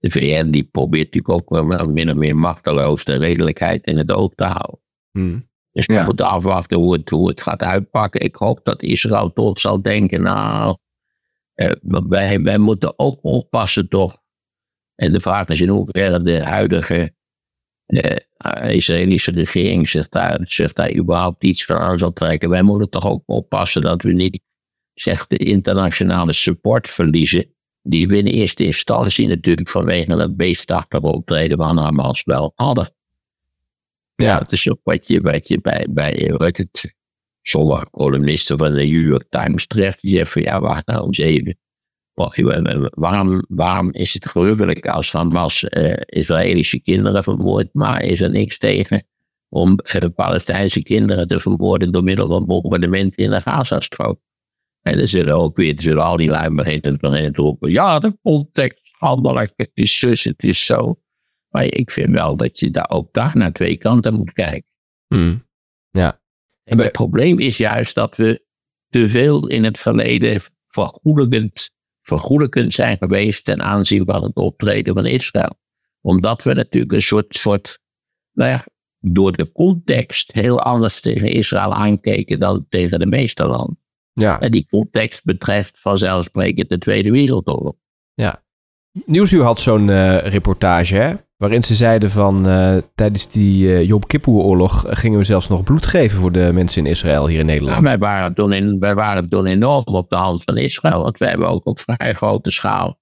De 0.02 0.12
VN 0.12 0.50
die 0.50 0.64
probeert 0.64 1.14
natuurlijk 1.14 1.52
ook 1.52 1.68
wel 1.68 1.88
min 1.88 2.10
of 2.10 2.16
meer 2.16 2.36
machteloos 2.36 3.06
de 3.06 3.16
redelijkheid 3.16 3.86
in 3.86 3.98
het 3.98 4.12
oog 4.12 4.32
te 4.36 4.44
houden. 4.44 4.80
Hmm. 5.12 5.50
Dus 5.72 5.86
we 5.86 6.02
moeten 6.06 6.26
afwachten 6.26 6.78
hoe 6.78 6.94
het, 6.94 7.10
hoe 7.10 7.30
het 7.30 7.42
gaat 7.42 7.62
uitpakken. 7.62 8.22
Ik 8.22 8.36
hoop 8.36 8.60
dat 8.64 8.82
Israël 8.82 9.34
toch 9.34 9.60
zal 9.60 9.82
denken, 9.82 10.22
nou, 10.22 10.78
eh, 11.54 11.72
wij, 12.08 12.42
wij 12.42 12.58
moeten 12.58 13.00
ook 13.00 13.20
oppassen 13.22 13.90
toch. 13.90 14.18
En 14.96 15.12
de 15.12 15.20
vraag 15.20 15.48
is 15.48 15.62
in 15.62 15.70
hoeverre 15.70 16.22
de 16.22 16.44
huidige 16.44 17.16
eh, 17.86 18.76
Israëlische 18.76 19.32
regering 19.32 19.90
zich 19.90 20.10
daar, 20.10 20.40
zich 20.44 20.74
daar 20.74 20.96
überhaupt 20.96 21.44
iets 21.44 21.66
van 21.66 21.78
aan 21.78 22.00
zal 22.00 22.14
trekken. 22.14 22.50
Wij 22.50 22.62
moeten 22.62 22.90
toch 22.90 23.06
ook 23.06 23.24
oppassen 23.26 23.82
dat 23.82 24.02
we 24.02 24.14
niet 24.14 24.42
zeg, 24.94 25.28
de 25.28 25.38
internationale 25.38 26.34
support 26.34 26.90
verliezen 26.90 27.56
die 27.84 28.15
in 28.15 28.26
eerste 28.26 28.65
instantie 28.65 29.28
natuurlijk 29.28 29.70
vanwege 29.70 30.17
het 30.17 30.38
beestachtige 30.38 31.04
optreden 31.04 31.58
van 31.58 31.78
Hamas 31.78 32.24
wel 32.24 32.52
hadden. 32.56 32.94
Ja, 34.15 34.39
het 34.39 34.52
is 34.52 34.70
ook 34.70 34.80
wat 34.84 35.08
je, 35.08 35.22
wat 35.22 35.48
je 35.48 35.62
bij, 35.62 35.88
bij 35.89 36.32
het, 36.38 36.96
sommige 37.41 37.89
columnisten 37.89 38.58
van 38.58 38.74
de 38.74 38.86
New 38.86 39.08
York 39.08 39.26
Times 39.30 39.67
treft. 39.67 40.02
Die 40.02 40.12
zeggen 40.12 40.32
van 40.32 40.41
ja, 40.41 40.62
wacht 40.62 40.86
nou 40.86 41.06
eens 41.06 41.17
even. 41.17 41.58
Waarom, 42.89 43.46
waarom 43.48 43.91
is 43.91 44.13
het 44.13 44.26
gruwelijk 44.26 44.88
als 44.88 45.12
Hamas 45.12 45.63
uh, 45.63 45.94
Israëlische 46.06 46.80
kinderen 46.80 47.24
vermoordt, 47.24 47.70
maar 47.74 48.04
is 48.04 48.22
er 48.22 48.32
niks 48.32 48.58
tegen 48.58 49.04
om 49.50 49.80
uh, 49.96 50.02
Palestijnse 50.15 50.84
kinderen 50.84 51.28
te 51.28 51.39
vermoorden 51.39 51.91
door 51.91 52.04
middel 52.04 52.28
van 52.28 52.46
bombardementen 52.46 53.24
in 53.26 53.32
de 53.32 53.41
Gazastrook? 53.41 54.20
En 54.82 54.98
dan 54.98 55.08
zullen 55.08 55.36
ook 55.36 55.56
weer 55.56 55.74
zullen 55.76 56.04
al 56.04 56.17
die 56.17 56.30
lui 56.30 56.50
beginnen, 56.50 56.98
beginnen 57.00 57.34
te 57.34 57.41
roepen. 57.41 57.72
Ja, 57.72 58.00
de 58.00 58.17
context 58.22 58.80
handelijk, 58.91 59.54
het 59.56 59.72
is 59.74 60.00
zus, 60.00 60.24
het 60.24 60.44
is 60.44 60.65
zo. 60.65 61.02
Maar 61.50 61.63
ik 61.63 61.91
vind 61.91 62.10
wel 62.10 62.36
dat 62.36 62.60
je 62.60 62.72
daar 62.72 62.89
ook 62.89 63.13
daar 63.13 63.32
naar 63.34 63.52
twee 63.52 63.78
kanten 63.78 64.13
moet 64.13 64.34
kijken. 64.34 64.70
Hmm. 65.08 65.48
Ja. 65.89 66.22
En 66.63 66.80
het 66.80 66.91
probleem 66.91 67.39
is 67.39 67.58
juist 67.58 67.96
dat 67.96 68.17
we 68.17 68.46
te 68.89 69.10
veel 69.10 69.48
in 69.48 69.63
het 69.63 69.80
verleden 69.80 70.41
vergoedelijkend 72.02 72.74
zijn 72.74 72.98
geweest 72.98 73.46
ten 73.46 73.62
aanzien 73.62 74.06
van 74.06 74.24
het 74.24 74.36
optreden 74.36 74.94
van 74.94 75.06
Israël. 75.06 75.60
Omdat 76.02 76.44
we 76.44 76.54
natuurlijk 76.54 76.91
een 76.91 77.02
soort, 77.02 77.36
soort 77.36 77.80
nou 78.32 78.50
ja, 78.50 78.65
door 79.00 79.38
de 79.38 79.52
context 79.52 80.32
heel 80.32 80.62
anders 80.62 81.02
tegen 81.02 81.32
Israël 81.32 81.74
aankeken 81.74 82.39
dan 82.39 82.65
tegen 82.70 83.00
de 83.00 83.06
meeste 83.06 83.46
landen. 83.46 83.81
Ja. 84.13 84.39
En 84.39 84.52
die 84.52 84.67
context 84.69 85.24
betreft 85.24 85.80
vanzelfsprekend 85.80 86.69
de 86.69 86.78
Tweede 86.78 87.12
Wereldoorlog. 87.12 87.74
Ja. 88.13 88.43
Nieuwsuur 89.06 89.43
had 89.43 89.60
zo'n 89.60 89.88
uh, 89.88 90.17
reportage, 90.17 90.95
hè? 90.95 91.13
waarin 91.38 91.63
ze 91.63 91.76
zeiden 91.76 92.12
van 92.12 92.47
uh, 92.47 92.78
tijdens 92.95 93.30
die 93.30 93.65
uh, 93.65 93.88
Job 93.88 94.08
Kippur-oorlog 94.08 94.86
gingen 94.89 95.19
we 95.19 95.26
zelfs 95.26 95.47
nog 95.47 95.63
bloed 95.63 95.86
geven 95.86 96.19
voor 96.19 96.32
de 96.32 96.50
mensen 96.54 96.86
in 96.86 96.91
Israël 96.91 97.28
hier 97.28 97.39
in 97.39 97.45
Nederland. 97.45 97.78
Ja, 97.78 97.84
wij, 97.84 97.97
waren 97.97 98.34
toen 98.34 98.54
in, 98.54 98.80
wij 98.80 98.95
waren 98.95 99.30
toen 99.30 99.45
enorm 99.45 99.84
op 99.86 100.10
de 100.10 100.15
hand 100.15 100.43
van 100.43 100.58
Israël, 100.58 101.02
want 101.02 101.17
wij 101.17 101.30
hebben 101.30 101.47
ook 101.47 101.65
op 101.65 101.80
vrij 101.80 102.13
grote 102.13 102.52
schaal 102.52 103.00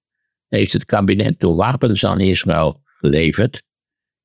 heeft 0.50 0.72
het 0.72 0.84
kabinet 0.84 1.38
toen 1.38 1.56
wapens 1.56 2.06
aan 2.06 2.20
Israël 2.20 2.82
geleverd. 2.84 3.62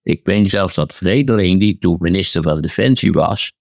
Ik 0.01 0.19
weet 0.23 0.49
zelfs 0.49 0.75
dat 0.75 0.95
Vredeling, 0.95 1.59
die 1.59 1.77
toen 1.77 1.97
minister 1.99 2.41
van 2.41 2.61
Defensie 2.61 3.11
was, 3.11 3.53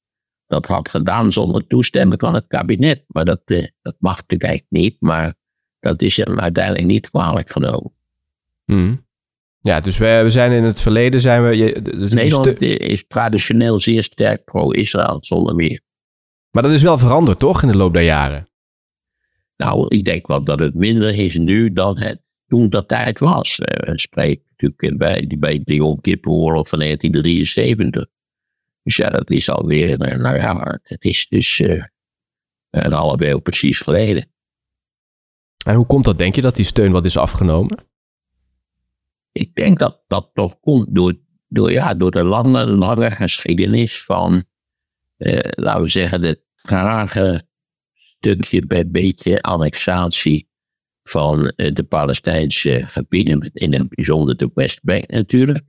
dat 0.47 0.67
had 0.67 0.89
gedaan 0.89 1.33
zonder 1.33 1.67
toestemming 1.67 2.21
van 2.21 2.35
het 2.35 2.47
kabinet. 2.47 3.05
Maar 3.07 3.25
dat, 3.25 3.41
eh, 3.45 3.67
dat 3.83 3.97
mag 3.99 4.23
natuurlijk 4.27 4.65
niet, 4.69 4.97
maar 4.99 5.35
dat 5.81 6.03
is 6.03 6.17
hem 6.17 6.41
uiteindelijk 6.41 6.87
niet 6.87 7.11
kwalijk 7.11 7.51
genomen. 7.51 7.93
Hmm. 8.65 9.07
Ja, 9.61 9.81
dus 9.81 9.99
we, 9.99 10.21
we 10.23 10.31
zijn 10.31 10.53
in 10.53 10.65
het 10.65 10.81
verleden 10.81 11.21
zijn 11.21 11.45
we. 11.45 11.57
Je, 11.57 11.83
dus 11.83 12.13
Nederland 12.13 12.63
is 12.63 13.07
traditioneel 13.07 13.79
zeer 13.79 14.03
sterk 14.03 14.45
pro-Israël, 14.45 15.19
zonder 15.21 15.55
meer. 15.55 15.81
Maar 16.51 16.63
dat 16.63 16.73
is 16.73 16.83
wel 16.83 16.99
veranderd, 16.99 17.39
toch, 17.39 17.63
in 17.63 17.69
de 17.69 17.77
loop 17.77 17.93
der 17.93 18.03
jaren? 18.03 18.49
Nou, 19.57 19.87
ik 19.89 20.05
denk 20.05 20.27
wel 20.27 20.45
dat 20.45 20.59
het 20.59 20.75
minder 20.75 21.19
is 21.19 21.37
nu 21.37 21.73
dan 21.73 21.99
het 21.99 22.23
toen 22.47 22.69
dat 22.69 22.89
tijd 22.89 23.19
was. 23.19 23.61
Uh, 23.61 23.95
spreek 23.95 24.43
natuurlijk 24.57 24.99
bij, 24.99 25.37
bij 25.39 25.61
de 25.65 25.75
Yom 25.75 26.01
Kippur-oorlog 26.01 26.69
van 26.69 26.79
1973. 26.79 28.07
Dus 28.85 28.97
ja, 28.97 29.09
dat 29.09 29.31
is 29.31 29.51
alweer, 29.51 29.99
nou 29.99 30.37
ja, 30.37 30.81
het 30.83 31.05
is 31.05 31.27
dus 31.29 31.59
uh, 31.59 31.85
een 32.71 32.93
halve 32.93 33.29
eeuw 33.29 33.39
precies 33.39 33.81
geleden. 33.81 34.33
En 35.65 35.75
hoe 35.75 35.87
komt 35.87 36.05
dat, 36.05 36.19
denk 36.19 36.35
je, 36.35 36.41
dat 36.41 36.57
die 36.57 36.65
steun 36.65 36.93
wat 36.93 37.05
is 37.05 37.17
afgenomen? 37.17 37.85
Ik 39.33 39.55
denk 39.55 39.79
dat 39.79 40.03
dat 40.07 40.31
toch 40.35 40.61
komt 40.61 40.95
door, 40.95 41.15
door, 41.49 41.73
ja, 41.73 41.95
door 41.95 42.11
de 42.11 42.25
lange, 42.25 42.67
lange 42.67 43.11
geschiedenis 43.11 44.05
van, 44.05 44.45
laten 45.51 45.83
we 45.83 45.89
zeggen, 45.89 46.21
de 46.21 46.45
trage 46.63 47.47
stukje 47.95 48.67
bij 48.67 48.91
beetje 48.91 49.41
annexatie 49.41 50.49
van 51.03 51.49
eh, 51.49 51.75
de 51.75 51.85
Palestijnse 51.85 52.83
gebieden, 52.87 53.51
in 53.53 53.73
het 53.73 53.89
bijzonder 53.89 54.37
de 54.37 54.51
Westbank 54.55 55.11
natuurlijk. 55.11 55.65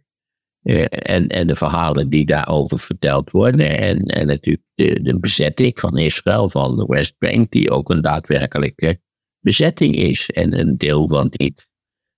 Eh, 0.66 0.86
en, 0.90 1.28
en 1.28 1.48
de 1.48 1.56
verhalen 1.56 2.10
die 2.10 2.26
daarover 2.26 2.80
verteld 2.80 3.32
worden. 3.32 3.78
En, 3.78 4.00
en 4.00 4.28
natuurlijk 4.28 4.68
de, 4.76 5.02
de 5.02 5.20
bezetting 5.20 5.80
van 5.80 5.98
Israël, 5.98 6.50
van 6.50 6.78
de 6.78 6.86
Westbank, 6.86 7.52
die 7.52 7.72
ook 7.72 7.90
een 7.90 8.02
daadwerkelijke 8.02 9.02
bezetting 9.40 9.96
is. 9.96 10.30
En 10.30 10.60
een 10.60 10.78
deel 10.78 11.10
van 11.10 11.28
dit. 11.28 11.68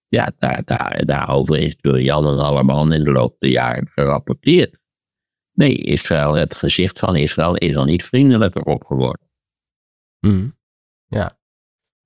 Ja, 0.08 0.32
daar, 0.38 0.62
daar, 0.66 1.06
daarover 1.06 1.58
is 1.58 1.76
door 1.76 2.02
Jan 2.02 2.26
en 2.26 2.40
Alleman 2.40 2.94
in 2.94 3.04
de 3.04 3.12
loop 3.12 3.36
der 3.40 3.50
jaren 3.50 3.88
gerapporteerd. 3.88 4.80
Nee, 5.54 5.76
Israël, 5.76 6.34
het 6.34 6.56
gezicht 6.56 7.00
van 7.00 7.16
Israël 7.16 7.56
is 7.56 7.76
al 7.76 7.86
niet 7.86 8.04
vriendelijker 8.04 8.62
op 8.62 8.86
geworden. 8.86 9.30
Mm. 10.20 10.58
Ja. 11.08 11.37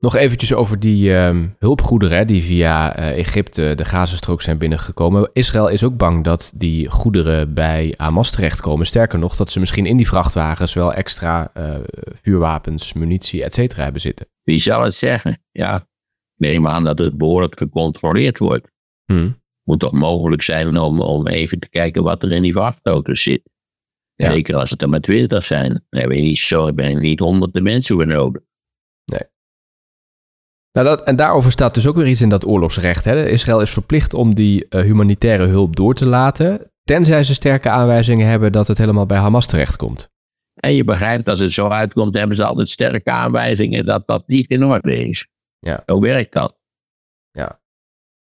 Nog 0.01 0.15
eventjes 0.15 0.53
over 0.53 0.79
die 0.79 1.15
ehm, 1.15 1.47
hulpgoederen 1.59 2.17
hè, 2.17 2.25
die 2.25 2.43
via 2.43 2.99
uh, 2.99 3.17
Egypte 3.17 3.73
de 3.75 3.85
Gazastrook 3.85 4.41
zijn 4.41 4.57
binnengekomen. 4.57 5.29
Israël 5.33 5.67
is 5.67 5.83
ook 5.83 5.97
bang 5.97 6.23
dat 6.23 6.53
die 6.55 6.89
goederen 6.89 7.53
bij 7.53 7.93
Hamas 7.97 8.31
terechtkomen. 8.31 8.85
Sterker 8.85 9.19
nog, 9.19 9.35
dat 9.35 9.51
ze 9.51 9.59
misschien 9.59 9.85
in 9.85 9.97
die 9.97 10.07
vrachtwagens 10.07 10.73
wel 10.73 10.93
extra 10.93 11.51
uh, 11.57 11.75
vuurwapens, 12.21 12.93
munitie, 12.93 13.43
et 13.43 13.53
cetera 13.53 13.83
hebben 13.83 14.01
zitten. 14.01 14.27
Wie 14.43 14.59
zou 14.59 14.83
het 14.83 14.93
zeggen? 14.93 15.43
Ja, 15.51 15.87
neem 16.35 16.67
aan 16.67 16.83
dat 16.83 16.99
het 16.99 17.17
behoorlijk 17.17 17.57
gecontroleerd 17.57 18.37
wordt. 18.37 18.67
Hmm. 19.05 19.41
Moet 19.63 19.79
toch 19.79 19.91
mogelijk 19.91 20.41
zijn 20.41 20.77
om, 20.77 21.01
om 21.01 21.27
even 21.27 21.59
te 21.59 21.69
kijken 21.69 22.03
wat 22.03 22.23
er 22.23 22.31
in 22.31 22.41
die 22.41 22.53
vrachtauto's 22.53 23.23
zit. 23.23 23.41
Zeker 24.15 24.55
als 24.55 24.69
het 24.69 24.81
er 24.81 24.89
maar 24.89 25.01
twintig 25.01 25.43
zijn. 25.43 25.69
Dan 25.69 25.99
hebben 25.99 26.17
we 26.17 26.23
niet, 26.23 26.37
zo, 26.37 26.73
ben 26.73 26.89
je 26.89 26.97
niet 26.97 27.19
honderden 27.19 27.63
mensen 27.63 27.95
voor 27.95 28.07
nodig. 28.07 28.41
Nou 30.71 30.87
dat, 30.87 31.01
en 31.03 31.15
daarover 31.15 31.51
staat 31.51 31.73
dus 31.73 31.87
ook 31.87 31.95
weer 31.95 32.07
iets 32.07 32.21
in 32.21 32.29
dat 32.29 32.45
oorlogsrecht. 32.45 33.05
Hè? 33.05 33.27
Israël 33.27 33.61
is 33.61 33.69
verplicht 33.69 34.13
om 34.13 34.35
die 34.35 34.65
uh, 34.69 34.81
humanitaire 34.81 35.45
hulp 35.45 35.75
door 35.75 35.93
te 35.93 36.07
laten, 36.07 36.71
tenzij 36.83 37.23
ze 37.23 37.33
sterke 37.33 37.69
aanwijzingen 37.69 38.27
hebben 38.27 38.51
dat 38.51 38.67
het 38.67 38.77
helemaal 38.77 39.05
bij 39.05 39.17
Hamas 39.17 39.47
terechtkomt. 39.47 40.09
En 40.53 40.73
je 40.73 40.83
begrijpt, 40.83 41.29
als 41.29 41.39
het 41.39 41.51
zo 41.51 41.67
uitkomt, 41.67 42.17
hebben 42.17 42.35
ze 42.35 42.45
altijd 42.45 42.69
sterke 42.69 43.11
aanwijzingen 43.11 43.85
dat 43.85 44.07
dat 44.07 44.27
niet 44.27 44.49
in 44.49 44.63
orde 44.63 45.05
is. 45.05 45.27
Ja. 45.59 45.83
Zo 45.85 45.99
werkt 45.99 46.33
dat. 46.33 46.59
Ja. 47.31 47.61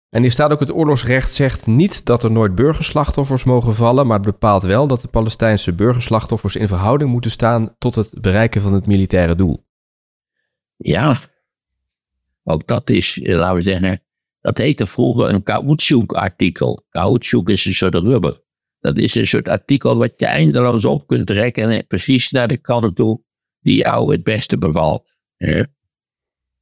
En 0.08 0.22
hier 0.22 0.30
staat 0.30 0.50
ook 0.50 0.60
het 0.60 0.72
oorlogsrecht 0.72 1.32
zegt 1.32 1.66
niet 1.66 2.04
dat 2.04 2.24
er 2.24 2.30
nooit 2.30 2.54
burgerslachtoffers 2.54 3.44
mogen 3.44 3.74
vallen, 3.74 4.06
maar 4.06 4.16
het 4.16 4.26
bepaalt 4.26 4.62
wel 4.62 4.86
dat 4.86 5.00
de 5.00 5.08
Palestijnse 5.08 5.72
burgerslachtoffers 5.72 6.56
in 6.56 6.68
verhouding 6.68 7.10
moeten 7.10 7.30
staan 7.30 7.74
tot 7.78 7.94
het 7.94 8.20
bereiken 8.20 8.60
van 8.60 8.72
het 8.72 8.86
militaire 8.86 9.34
doel. 9.34 9.66
Ja, 10.76 11.16
ook 12.50 12.66
dat 12.66 12.90
is, 12.90 13.20
eh, 13.20 13.36
laten 13.36 13.56
we 13.56 13.62
zeggen, 13.62 14.02
dat 14.40 14.58
heette 14.58 14.86
vroeger 14.86 15.28
een 15.28 15.42
caoutchouc-artikel. 15.42 16.86
Caoutchouc 16.90 17.48
is 17.48 17.64
een 17.64 17.74
soort 17.74 17.94
rubber. 17.94 18.46
Dat 18.78 18.98
is 18.98 19.14
een 19.14 19.26
soort 19.26 19.48
artikel 19.48 19.96
wat 19.96 20.12
je 20.16 20.26
eindeloos 20.26 20.84
op 20.84 21.06
kunt 21.06 21.26
trekken 21.26 21.70
en 21.70 21.86
precies 21.86 22.30
naar 22.30 22.48
de 22.48 22.58
kant 22.58 22.96
toe 22.96 23.22
die 23.60 23.76
jou 23.76 24.12
het 24.12 24.22
beste 24.22 24.58
bevalt 24.58 25.16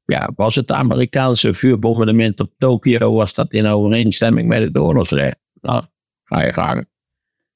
ja, 0.07 0.31
was 0.37 0.55
het 0.55 0.73
Amerikaanse 0.73 1.55
vuurbombardement 1.55 2.41
op 2.41 2.53
Tokio, 2.59 3.13
was 3.13 3.35
dat 3.35 3.53
in 3.53 3.67
overeenstemming 3.67 4.49
met 4.49 4.63
het 4.63 4.79
oorlogsrecht? 4.79 5.39
Nou, 5.61 5.85
ga 6.25 6.45
je 6.45 6.53
gang. 6.53 6.87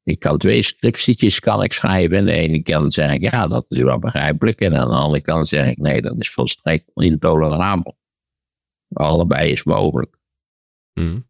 Ik 0.02 0.18
kan 0.18 0.38
twee 0.38 0.62
scriptietjes 0.62 1.40
kan 1.40 1.62
ik 1.62 1.72
schrijven. 1.72 2.16
En 2.16 2.24
de 2.24 2.32
ene 2.32 2.62
kant 2.62 2.92
zeg 2.92 3.12
ik, 3.12 3.32
ja, 3.32 3.46
dat 3.46 3.64
is 3.68 3.82
wel 3.82 3.98
begrijpelijk. 3.98 4.60
En 4.60 4.76
aan 4.76 4.88
de 4.88 4.94
andere 4.94 5.22
kant 5.22 5.48
zeg 5.48 5.70
ik, 5.70 5.78
nee, 5.78 6.02
dat 6.02 6.14
is 6.18 6.30
volstrekt 6.30 6.90
intolerabel. 6.94 7.98
Allebei 8.92 9.50
is 9.50 9.64
mogelijk. 9.64 10.16
Hmm. 10.92 11.28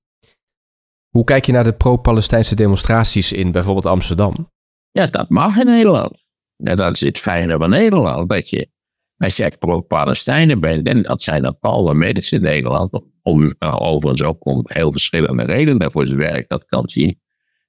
Hoe 1.08 1.24
kijk 1.24 1.46
je 1.46 1.52
naar 1.52 1.64
de 1.64 1.74
pro-Palestijnse 1.74 2.54
demonstraties 2.54 3.32
in 3.32 3.52
bijvoorbeeld 3.52 3.86
Amsterdam? 3.86 4.52
Ja, 4.90 5.06
dat 5.06 5.28
mag 5.28 5.56
in 5.56 5.66
Nederland. 5.66 6.24
Ja, 6.56 6.74
dat 6.74 6.94
is 6.94 7.00
het 7.00 7.18
fijne 7.18 7.56
van 7.56 7.70
Nederland, 7.70 8.28
dat 8.28 8.50
je 8.50 8.70
wij 9.20 9.30
zeggen 9.30 9.58
pro-Palestijnen 9.58 10.60
bent. 10.60 10.88
En 10.88 11.02
dat 11.02 11.22
zijn 11.22 11.42
dan 11.42 11.56
alle 11.60 11.94
mensen 11.94 12.36
in 12.36 12.42
Nederland. 12.42 13.02
Om, 13.22 13.54
nou, 13.58 13.78
overigens 13.78 14.22
ook 14.22 14.46
om 14.46 14.62
heel 14.64 14.92
verschillende 14.92 15.44
redenen 15.44 15.92
voor 15.92 16.06
zijn 16.06 16.18
werk 16.18 16.48
dat 16.48 16.64
kan 16.64 16.88
zien. 16.88 17.20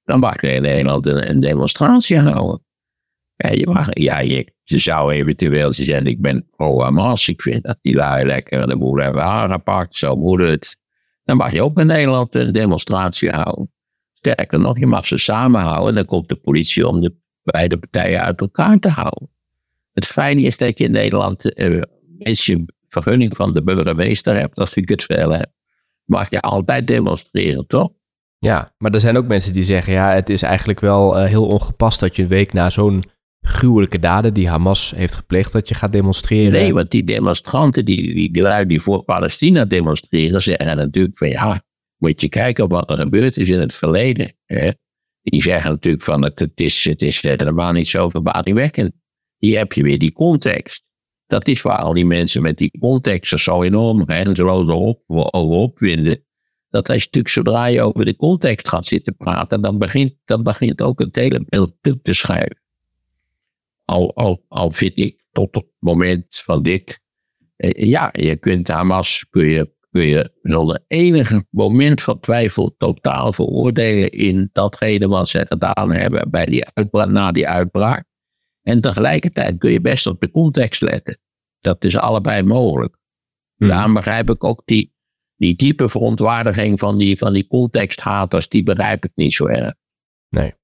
Dan 0.04 0.20
mag 0.20 0.40
je 0.40 0.52
in 0.52 0.62
Nederland 0.62 1.06
een, 1.06 1.40
demonstratie 1.40 2.18
houden. 2.18 2.64
Je, 3.50 3.86
ja 3.90 4.18
je, 4.18 4.52
zou 4.64 5.12
eventueel 5.12 5.72
zeggen, 5.72 6.06
ik 6.06 6.20
ben 6.20 6.46
pro-Hamas. 6.56 7.28
Ik 7.28 7.42
vind 7.42 7.62
dat 7.62 7.78
die 7.82 7.94
lui 7.94 8.26
lekker 8.26 8.68
de 8.68 8.76
boel 8.76 8.96
hebben 8.96 9.22
aangepakt. 9.22 9.94
Zo 9.94 10.16
moet 10.16 10.40
het. 10.40 10.76
Dan 11.24 11.36
mag 11.36 11.52
je 11.52 11.62
ook 11.62 11.78
in 11.78 11.86
Nederland 11.86 12.34
een 12.34 12.52
demonstratie 12.52 13.30
houden. 13.30 13.72
Sterker 14.14 14.60
nog, 14.60 14.78
je 14.78 14.86
mag 14.86 15.06
ze 15.06 15.18
samenhouden. 15.18 15.94
Dan 15.94 16.04
komt 16.04 16.28
de 16.28 16.36
politie 16.36 16.88
om 16.88 17.00
de 17.00 17.14
beide 17.42 17.78
partijen 17.78 18.20
uit 18.20 18.40
elkaar 18.40 18.78
te 18.78 18.88
houden. 18.88 19.30
Het 19.92 20.06
fijne 20.06 20.40
is 20.40 20.58
dat 20.58 20.78
je 20.78 20.84
in 20.84 20.92
Nederland, 20.92 21.54
als 22.18 22.46
je 22.46 22.64
vergunning 22.88 23.36
van 23.36 23.54
de 23.54 23.62
burgemeester 23.62 24.36
hebt, 24.36 24.58
als 24.58 24.74
je 24.74 24.82
het 24.84 25.04
veel 25.04 25.30
hebt, 25.30 25.52
mag 26.04 26.30
je 26.30 26.40
altijd 26.40 26.86
demonstreren, 26.86 27.66
toch? 27.66 27.88
Ja, 28.38 28.74
maar 28.78 28.90
er 28.90 29.00
zijn 29.00 29.16
ook 29.16 29.26
mensen 29.26 29.52
die 29.52 29.64
zeggen, 29.64 29.92
ja, 29.92 30.10
het 30.10 30.28
is 30.28 30.42
eigenlijk 30.42 30.80
wel 30.80 31.18
uh, 31.18 31.24
heel 31.24 31.46
ongepast 31.46 32.00
dat 32.00 32.16
je 32.16 32.22
een 32.22 32.28
week 32.28 32.52
na 32.52 32.70
zo'n 32.70 33.04
gruwelijke 33.42 33.98
daden 33.98 34.34
die 34.34 34.48
Hamas 34.48 34.92
heeft 34.96 35.14
gepleegd, 35.14 35.52
dat 35.52 35.68
je 35.68 35.74
gaat 35.74 35.92
demonstreren. 35.92 36.52
Nee, 36.52 36.74
want 36.74 36.90
die 36.90 37.04
demonstranten, 37.04 37.84
die, 37.84 38.14
die, 38.14 38.30
die, 38.32 38.66
die 38.66 38.80
voor 38.80 39.02
Palestina 39.02 39.64
demonstreren, 39.64 40.42
zeggen 40.42 40.76
natuurlijk 40.76 41.16
van 41.16 41.28
ja, 41.28 41.62
moet 41.96 42.20
je 42.20 42.28
kijken 42.28 42.68
wat 42.68 42.90
er 42.90 42.98
gebeurd 42.98 43.36
is 43.36 43.48
in 43.48 43.60
het 43.60 43.74
verleden. 43.74 44.32
Hè? 44.44 44.70
Die 45.22 45.42
zeggen 45.42 45.70
natuurlijk 45.70 46.04
van 46.04 46.22
het, 46.22 46.38
het, 46.38 46.52
is, 46.54 46.84
het 46.84 47.02
is 47.02 47.22
helemaal 47.22 47.72
niet 47.72 47.88
zo 47.88 48.08
verbazingwekkend 48.08 48.92
hier 49.46 49.58
heb 49.58 49.72
je 49.72 49.82
weer 49.82 49.98
die 49.98 50.12
context. 50.12 50.84
Dat 51.26 51.48
is 51.48 51.62
waar 51.62 51.78
al 51.78 51.92
die 51.92 52.06
mensen 52.06 52.42
met 52.42 52.58
die 52.58 52.78
context 52.78 53.38
zo 53.38 53.62
enorm 53.62 54.04
grenzeloos 54.04 54.68
op, 54.68 55.02
over 55.06 55.56
opwinden. 55.56 56.24
Dat 56.68 56.88
als 56.88 56.96
je 56.96 57.04
natuurlijk 57.04 57.34
zodra 57.34 57.66
je 57.66 57.82
over 57.82 58.04
de 58.04 58.16
context 58.16 58.68
gaat 58.68 58.86
zitten 58.86 59.16
praten, 59.16 59.62
dan 59.62 59.78
begint, 59.78 60.14
dan 60.24 60.42
begint 60.42 60.82
ook 60.82 60.98
het 60.98 61.16
hele 61.16 61.46
beeld 61.48 62.04
te 62.04 62.14
schrijven. 62.14 62.61
Al, 63.84 64.14
al, 64.14 64.44
al 64.48 64.70
vind 64.70 64.98
ik 64.98 65.24
tot 65.32 65.54
het 65.54 65.66
moment 65.78 66.42
van 66.44 66.62
dit, 66.62 67.00
eh, 67.56 67.88
ja, 67.88 68.08
je 68.12 68.36
kunt 68.36 68.68
Hamas, 68.68 69.26
kun 69.30 69.44
je, 69.44 69.74
kun 69.90 70.06
je 70.06 70.32
zonder 70.42 70.84
enige 70.86 71.46
moment 71.50 72.02
van 72.02 72.20
twijfel 72.20 72.74
totaal 72.78 73.32
veroordelen 73.32 74.10
in 74.10 74.50
datgene 74.52 75.08
wat 75.08 75.28
ze 75.28 75.46
gedaan 75.48 75.92
hebben 75.92 76.30
bij 76.30 76.46
die 76.46 76.64
uitbraak, 76.72 77.08
na 77.08 77.32
die 77.32 77.48
uitbraak. 77.48 78.04
En 78.62 78.80
tegelijkertijd 78.80 79.58
kun 79.58 79.70
je 79.70 79.80
best 79.80 80.06
op 80.06 80.20
de 80.20 80.30
context 80.30 80.80
letten. 80.80 81.18
Dat 81.60 81.84
is 81.84 81.96
allebei 81.96 82.42
mogelijk. 82.42 82.96
Hmm. 83.56 83.68
Daarom 83.68 83.94
begrijp 83.94 84.30
ik 84.30 84.44
ook 84.44 84.62
die, 84.64 84.94
die 85.36 85.56
diepe 85.56 85.88
verontwaardiging 85.88 86.78
van 86.78 86.98
die, 86.98 87.18
van 87.18 87.32
die 87.32 87.46
contexthaters, 87.46 88.48
die 88.48 88.62
begrijp 88.62 89.04
ik 89.04 89.10
niet 89.14 89.32
zo 89.32 89.46
erg. 89.46 89.74
Nee. 90.28 90.54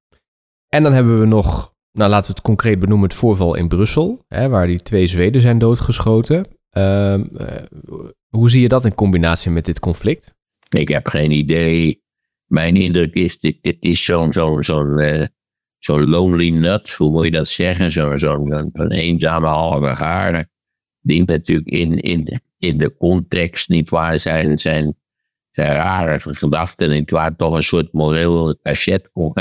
En 0.68 0.82
dan 0.82 0.92
hebben 0.92 1.18
we 1.18 1.26
nog, 1.26 1.74
nou 1.92 2.10
laten 2.10 2.26
we 2.26 2.36
het 2.36 2.46
concreet 2.46 2.78
benoemen, 2.78 3.08
het 3.08 3.18
voorval 3.18 3.54
in 3.54 3.68
Brussel, 3.68 4.24
hè, 4.28 4.48
waar 4.48 4.66
die 4.66 4.82
twee 4.82 5.06
Zweden 5.06 5.40
zijn 5.40 5.58
doodgeschoten. 5.58 6.46
Uh, 6.72 7.14
hoe 8.28 8.50
zie 8.50 8.60
je 8.60 8.68
dat 8.68 8.84
in 8.84 8.94
combinatie 8.94 9.50
met 9.50 9.64
dit 9.64 9.80
conflict? 9.80 10.34
Ik 10.68 10.88
heb 10.88 11.06
geen 11.06 11.30
idee. 11.30 12.02
Mijn 12.46 12.76
indruk 12.76 13.14
is, 13.14 13.38
dit, 13.38 13.76
is 13.80 14.04
zo'n 14.04 14.32
zo'n 14.32 14.64
zo'n 14.64 15.00
uh, 15.00 15.24
zo'n 15.78 16.08
lonely 16.08 16.50
nut, 16.50 16.94
hoe 16.94 17.10
moet 17.10 17.24
je 17.24 17.30
dat 17.30 17.48
zeggen? 17.48 17.92
Zo'n 17.92 18.18
zo, 18.18 18.44
zo 18.46 18.88
eenzame 18.88 19.46
halve 19.46 19.86
haarde. 19.86 20.48
Die 21.00 21.24
natuurlijk 21.24 21.68
in, 21.68 22.00
in, 22.00 22.40
in 22.58 22.78
de 22.78 22.96
context 22.96 23.68
niet 23.68 23.90
waar 23.90 24.18
zijn, 24.18 24.58
zijn, 24.58 24.96
zijn 25.50 25.74
rare 25.74 26.20
gedachten. 26.20 26.90
En 26.90 27.04
waar 27.06 27.36
toch 27.36 27.54
een 27.54 27.62
soort 27.62 27.92
moreel 27.92 28.58
cachet 28.62 29.10
kon 29.12 29.32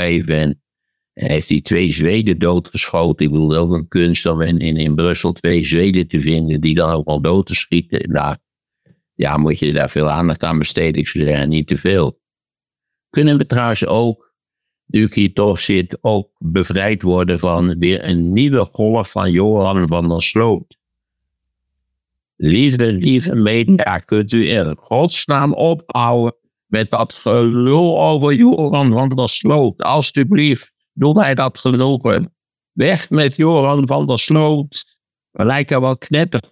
heeft 1.26 1.48
hij 1.48 1.60
twee 1.60 1.92
Zweden 1.92 2.38
doodgeschoten. 2.38 3.26
Ik 3.26 3.32
bedoel, 3.32 3.56
ook 3.56 3.72
een 3.72 3.88
kunst 3.88 4.26
om 4.26 4.40
in, 4.40 4.58
in, 4.58 4.76
in 4.76 4.94
Brussel 4.94 5.32
twee 5.32 5.66
Zweden 5.66 6.08
te 6.08 6.20
vinden 6.20 6.60
die 6.60 6.74
dan 6.74 6.90
ook 6.90 7.06
al 7.06 7.20
dood 7.20 7.46
te 7.46 7.54
schieten. 7.54 8.10
Nou, 8.10 8.36
ja, 9.14 9.36
moet 9.36 9.58
je 9.58 9.72
daar 9.72 9.90
veel 9.90 10.10
aandacht 10.10 10.42
aan 10.42 10.58
besteden. 10.58 11.00
Ik 11.00 11.08
zou 11.08 11.24
zeggen, 11.24 11.48
niet 11.48 11.68
te 11.68 11.76
veel. 11.76 12.20
Kunnen 13.10 13.38
we 13.38 13.46
trouwens 13.46 13.86
ook, 13.86 14.34
nu 14.86 15.04
ik 15.04 15.14
hier 15.14 15.32
toch 15.32 15.58
zit, 15.58 15.98
ook 16.00 16.30
bevrijd 16.38 17.02
worden 17.02 17.38
van 17.38 17.78
weer 17.78 18.04
een 18.04 18.32
nieuwe 18.32 18.68
golf 18.72 19.10
van 19.10 19.30
Johan 19.30 19.88
van 19.88 20.08
der 20.08 20.22
Sloot. 20.22 20.76
Lieve, 22.36 22.92
lieve 22.92 23.34
media, 23.34 23.98
kunt 23.98 24.32
u 24.32 24.50
in 24.50 24.76
godsnaam 24.80 25.52
ophouden 25.52 26.36
met 26.66 26.90
dat 26.90 27.14
gelul 27.14 28.02
over 28.02 28.34
Johan 28.34 28.92
van 28.92 29.08
der 29.08 29.28
Sloot. 29.28 29.82
Alsjeblieft, 29.82 30.72
doe 30.98 31.14
mij 31.14 31.34
dat 31.34 31.58
genoegen. 31.60 32.34
Weg 32.72 33.10
met 33.10 33.36
Johan 33.36 33.86
van 33.86 34.06
der 34.06 34.18
Sloot. 34.18 34.98
We 35.30 35.44
lijken 35.44 35.80
wel 35.80 35.98
knetter. 35.98 36.42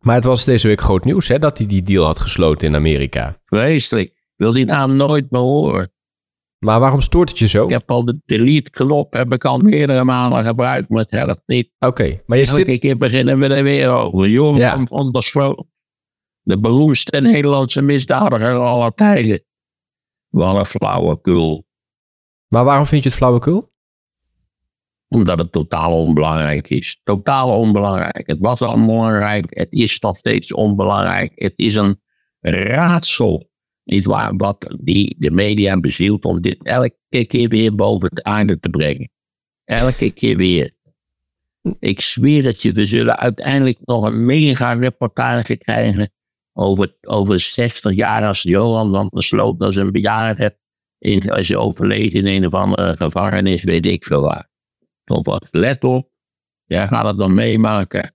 Maar 0.00 0.14
het 0.14 0.24
was 0.24 0.44
deze 0.44 0.68
week 0.68 0.80
groot 0.80 1.04
nieuws 1.04 1.28
hè, 1.28 1.38
dat 1.38 1.58
hij 1.58 1.66
die 1.66 1.82
deal 1.82 2.04
had 2.04 2.18
gesloten 2.18 2.68
in 2.68 2.74
Amerika. 2.74 3.40
Vreselijk. 3.44 4.22
Wil 4.36 4.52
die 4.52 4.64
naam 4.64 4.96
nooit 4.96 5.30
meer 5.30 5.40
horen. 5.40 5.92
Maar 6.58 6.80
waarom 6.80 7.00
stoort 7.00 7.28
het 7.28 7.38
je 7.38 7.46
zo? 7.46 7.64
Ik 7.64 7.70
heb 7.70 7.90
al 7.90 8.04
de 8.04 8.20
delete-knop 8.24 9.12
heb 9.12 9.32
ik 9.32 9.44
al 9.44 9.58
meerdere 9.58 10.04
malen 10.04 10.44
gebruikt, 10.44 10.88
maar 10.88 11.02
het 11.02 11.10
helpt 11.10 11.42
niet. 11.46 11.70
Oké, 11.78 12.22
maar 12.26 12.38
je 12.38 12.46
Elke 12.46 12.60
stipt... 12.60 12.80
keer 12.80 12.96
beginnen 12.98 13.38
we 13.38 13.46
er 13.54 13.62
weer 13.62 13.88
over. 13.90 14.28
Johan 14.28 14.56
Ja. 14.58 14.84
van 14.86 15.10
der 15.12 15.22
Sloot. 15.22 15.64
De 16.42 16.60
beroemdste 16.60 17.20
Nederlandse 17.20 17.82
misdadiger 17.82 18.54
aller 18.54 18.94
tijden. 18.94 19.44
Wat 20.28 20.56
een 20.56 20.64
flauwekul. 20.66 21.66
Maar 22.54 22.64
waarom 22.64 22.86
vind 22.86 23.02
je 23.02 23.08
het 23.08 23.18
flauwekul? 23.18 23.72
Omdat 25.08 25.38
het 25.38 25.52
totaal 25.52 25.98
onbelangrijk 25.98 26.68
is. 26.68 27.00
Totaal 27.02 27.58
onbelangrijk. 27.58 28.26
Het 28.26 28.38
was 28.40 28.60
al 28.60 28.86
belangrijk. 28.86 29.46
Het 29.48 29.72
is 29.72 30.00
nog 30.00 30.16
steeds 30.16 30.52
onbelangrijk. 30.52 31.32
Het 31.34 31.52
is 31.56 31.74
een 31.74 32.00
raadsel. 32.40 33.50
Niet 33.84 34.04
waar, 34.04 34.36
wat 34.36 34.74
die, 34.80 35.16
de 35.18 35.30
media 35.30 35.80
bezielt 35.80 36.24
om 36.24 36.40
dit 36.40 36.62
elke 36.62 37.24
keer 37.26 37.48
weer 37.48 37.74
boven 37.74 38.08
het 38.08 38.22
aarde 38.22 38.58
te 38.58 38.70
brengen. 38.70 39.10
Elke 39.64 40.10
keer 40.10 40.36
weer. 40.36 40.70
Ik 41.78 42.00
zweer 42.00 42.44
het 42.44 42.62
je, 42.62 42.72
we 42.72 42.86
zullen 42.86 43.18
uiteindelijk 43.18 43.78
nog 43.84 44.06
een 44.06 44.24
mega 44.24 44.72
reportage 44.72 45.56
krijgen 45.56 46.12
over, 46.52 46.96
over 47.00 47.40
60 47.40 47.94
jaar 47.94 48.26
als 48.26 48.42
Johan 48.42 48.90
van 48.90 49.08
der 49.12 49.22
Sloot 49.22 49.62
als 49.62 49.76
een 49.76 49.92
bejaarde 49.92 50.56
in, 51.04 51.20
is 51.20 51.54
overleden 51.54 52.20
in 52.20 52.26
een 52.26 52.46
of 52.46 52.54
andere 52.54 52.96
gevangenis, 52.96 53.64
weet 53.64 53.86
ik 53.86 54.04
veel 54.04 54.20
waar. 54.20 54.48
Of 55.04 55.24
wat, 55.26 55.48
let 55.50 55.84
op, 55.84 56.10
jij 56.64 56.86
gaat 56.86 57.06
het 57.06 57.18
dan 57.18 57.34
meemaken. 57.34 58.14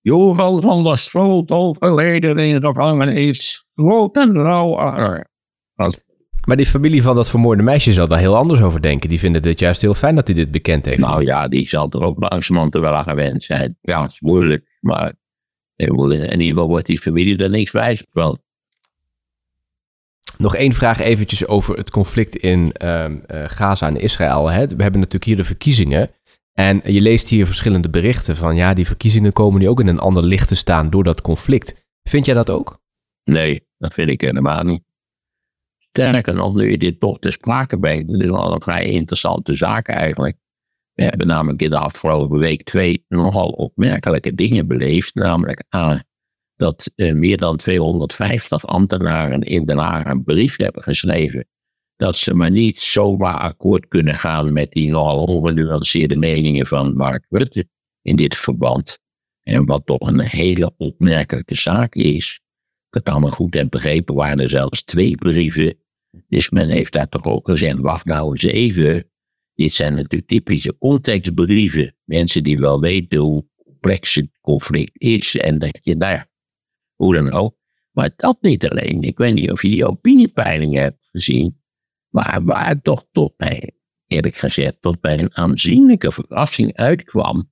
Johan 0.00 0.62
van 0.62 0.84
der 0.84 0.98
Sloot 0.98 1.50
overleden 1.50 2.38
in 2.38 2.60
de 2.60 2.66
gevangenis. 2.66 3.66
Groot 3.74 4.16
en 4.16 4.34
rauw. 4.34 4.76
Maar 6.46 6.56
die 6.56 6.66
familie 6.66 7.02
van 7.02 7.14
dat 7.14 7.30
vermoorde 7.30 7.62
meisje 7.62 7.92
zal 7.92 8.08
daar 8.08 8.18
heel 8.18 8.36
anders 8.36 8.60
over 8.62 8.82
denken. 8.82 9.08
Die 9.08 9.18
vinden 9.18 9.42
het 9.42 9.60
juist 9.60 9.82
heel 9.82 9.94
fijn 9.94 10.14
dat 10.14 10.26
hij 10.26 10.36
dit 10.36 10.50
bekend 10.50 10.84
heeft. 10.84 10.98
Nou 10.98 11.24
ja, 11.24 11.48
die 11.48 11.68
zal 11.68 11.90
er 11.90 12.02
ook 12.02 12.30
langzamerhand 12.30 12.74
wel 12.74 12.94
aan 12.94 13.04
gewend 13.04 13.42
zijn. 13.42 13.78
Ja, 13.80 14.02
het 14.02 14.10
is 14.10 14.20
moeilijk, 14.20 14.78
maar 14.80 15.14
in 15.76 16.30
ieder 16.30 16.46
geval 16.46 16.68
wordt 16.68 16.86
die 16.86 16.98
familie 16.98 17.38
er 17.38 17.50
niks 17.50 17.70
wijs 17.70 18.04
van. 18.12 18.38
Nog 20.38 20.56
één 20.56 20.72
vraag 20.72 21.00
eventjes 21.00 21.46
over 21.46 21.76
het 21.76 21.90
conflict 21.90 22.36
in 22.36 22.72
ehm, 22.72 23.18
eh, 23.26 23.44
Gaza 23.46 23.86
en 23.86 24.00
Israël. 24.00 24.50
Hè. 24.50 24.66
We 24.66 24.82
hebben 24.82 25.00
natuurlijk 25.00 25.24
hier 25.24 25.36
de 25.36 25.44
verkiezingen. 25.44 26.10
En 26.52 26.80
je 26.84 27.00
leest 27.00 27.28
hier 27.28 27.46
verschillende 27.46 27.90
berichten 27.90 28.36
van... 28.36 28.56
ja, 28.56 28.74
die 28.74 28.86
verkiezingen 28.86 29.32
komen 29.32 29.60
nu 29.60 29.68
ook 29.68 29.80
in 29.80 29.86
een 29.86 29.98
ander 29.98 30.24
licht 30.24 30.48
te 30.48 30.56
staan 30.56 30.90
door 30.90 31.04
dat 31.04 31.20
conflict. 31.20 31.74
Vind 32.02 32.26
jij 32.26 32.34
dat 32.34 32.50
ook? 32.50 32.80
Nee, 33.24 33.66
dat 33.78 33.94
vind 33.94 34.10
ik 34.10 34.20
helemaal 34.20 34.62
niet. 34.62 34.82
Sterker 35.78 36.34
nog, 36.34 36.54
nu 36.54 36.70
je 36.70 36.78
dit 36.78 37.00
toch 37.00 37.18
te 37.18 37.30
sprake 37.30 37.78
brengt, 37.78 38.08
dit 38.12 38.20
is 38.20 38.26
wel 38.26 38.54
een 38.54 38.62
vrij 38.62 38.84
interessante 38.84 39.54
zaak 39.54 39.88
eigenlijk. 39.88 40.36
We 40.94 41.02
hebben 41.02 41.26
namelijk 41.26 41.62
in 41.62 41.70
de 41.70 41.78
afgelopen 41.78 42.38
week 42.38 42.62
twee 42.62 43.04
nogal 43.08 43.48
opmerkelijke 43.48 44.34
dingen 44.34 44.66
beleefd. 44.66 45.14
Namelijk 45.14 45.64
A, 45.76 46.02
dat 46.60 46.90
eh, 46.96 47.12
meer 47.12 47.36
dan 47.36 47.56
250 47.56 48.66
ambtenaren 48.66 49.40
in 49.40 49.64
Den 49.64 49.78
Haag 49.78 50.04
een 50.04 50.24
brief 50.24 50.56
hebben 50.56 50.82
geschreven. 50.82 51.48
Dat 51.96 52.16
ze 52.16 52.34
maar 52.34 52.50
niet 52.50 52.78
zomaar 52.78 53.38
akkoord 53.38 53.88
kunnen 53.88 54.14
gaan 54.14 54.52
met 54.52 54.70
die 54.70 54.90
nogal 54.90 55.24
ongenuanceerde 55.24 56.16
meningen 56.16 56.66
van 56.66 56.96
Mark 56.96 57.26
Rutte 57.28 57.68
in 58.02 58.16
dit 58.16 58.36
verband. 58.36 58.98
En 59.42 59.66
wat 59.66 59.86
toch 59.86 60.08
een 60.08 60.24
hele 60.24 60.74
opmerkelijke 60.76 61.56
zaak 61.56 61.94
is. 61.94 62.40
Ik 62.88 62.94
het 62.94 63.08
allemaal 63.08 63.30
goed 63.30 63.54
heb 63.54 63.70
begrepen, 63.70 64.14
waren 64.14 64.40
er 64.40 64.50
zelfs 64.50 64.82
twee 64.82 65.14
brieven. 65.14 65.74
Dus 66.28 66.50
men 66.50 66.68
heeft 66.68 66.92
daar 66.92 67.08
toch 67.08 67.24
ook 67.24 67.48
gezegd, 67.48 67.80
wacht 67.80 68.04
nou 68.04 68.30
eens 68.30 68.42
even. 68.42 69.10
Dit 69.54 69.72
zijn 69.72 69.94
natuurlijk 69.94 70.26
typische 70.26 70.78
contextbrieven. 70.78 71.96
Mensen 72.04 72.42
die 72.42 72.58
wel 72.58 72.80
weten 72.80 73.18
hoe 73.18 73.46
complex 73.64 74.14
het 74.14 74.30
conflict 74.40 75.02
is. 75.02 75.36
En 75.36 75.58
dat 75.58 75.78
je, 75.82 75.94
ja, 75.98 76.29
hoe 77.00 77.14
dan 77.14 77.32
ook. 77.32 77.56
Maar 77.90 78.10
dat 78.16 78.36
niet 78.40 78.70
alleen. 78.70 79.02
Ik 79.02 79.18
weet 79.18 79.34
niet 79.34 79.50
of 79.50 79.62
je 79.62 79.68
die 79.68 79.86
opiniepeilingen 79.86 80.82
hebt 80.82 81.08
gezien. 81.10 81.60
Maar 82.08 82.40
waar 82.44 82.80
toch 82.82 83.04
tot 83.12 83.36
bij, 83.36 83.70
eerlijk 84.06 84.34
gezegd, 84.34 84.76
tot 84.80 85.00
bij 85.00 85.18
een 85.18 85.36
aanzienlijke 85.36 86.12
verrassing 86.12 86.76
uitkwam 86.76 87.50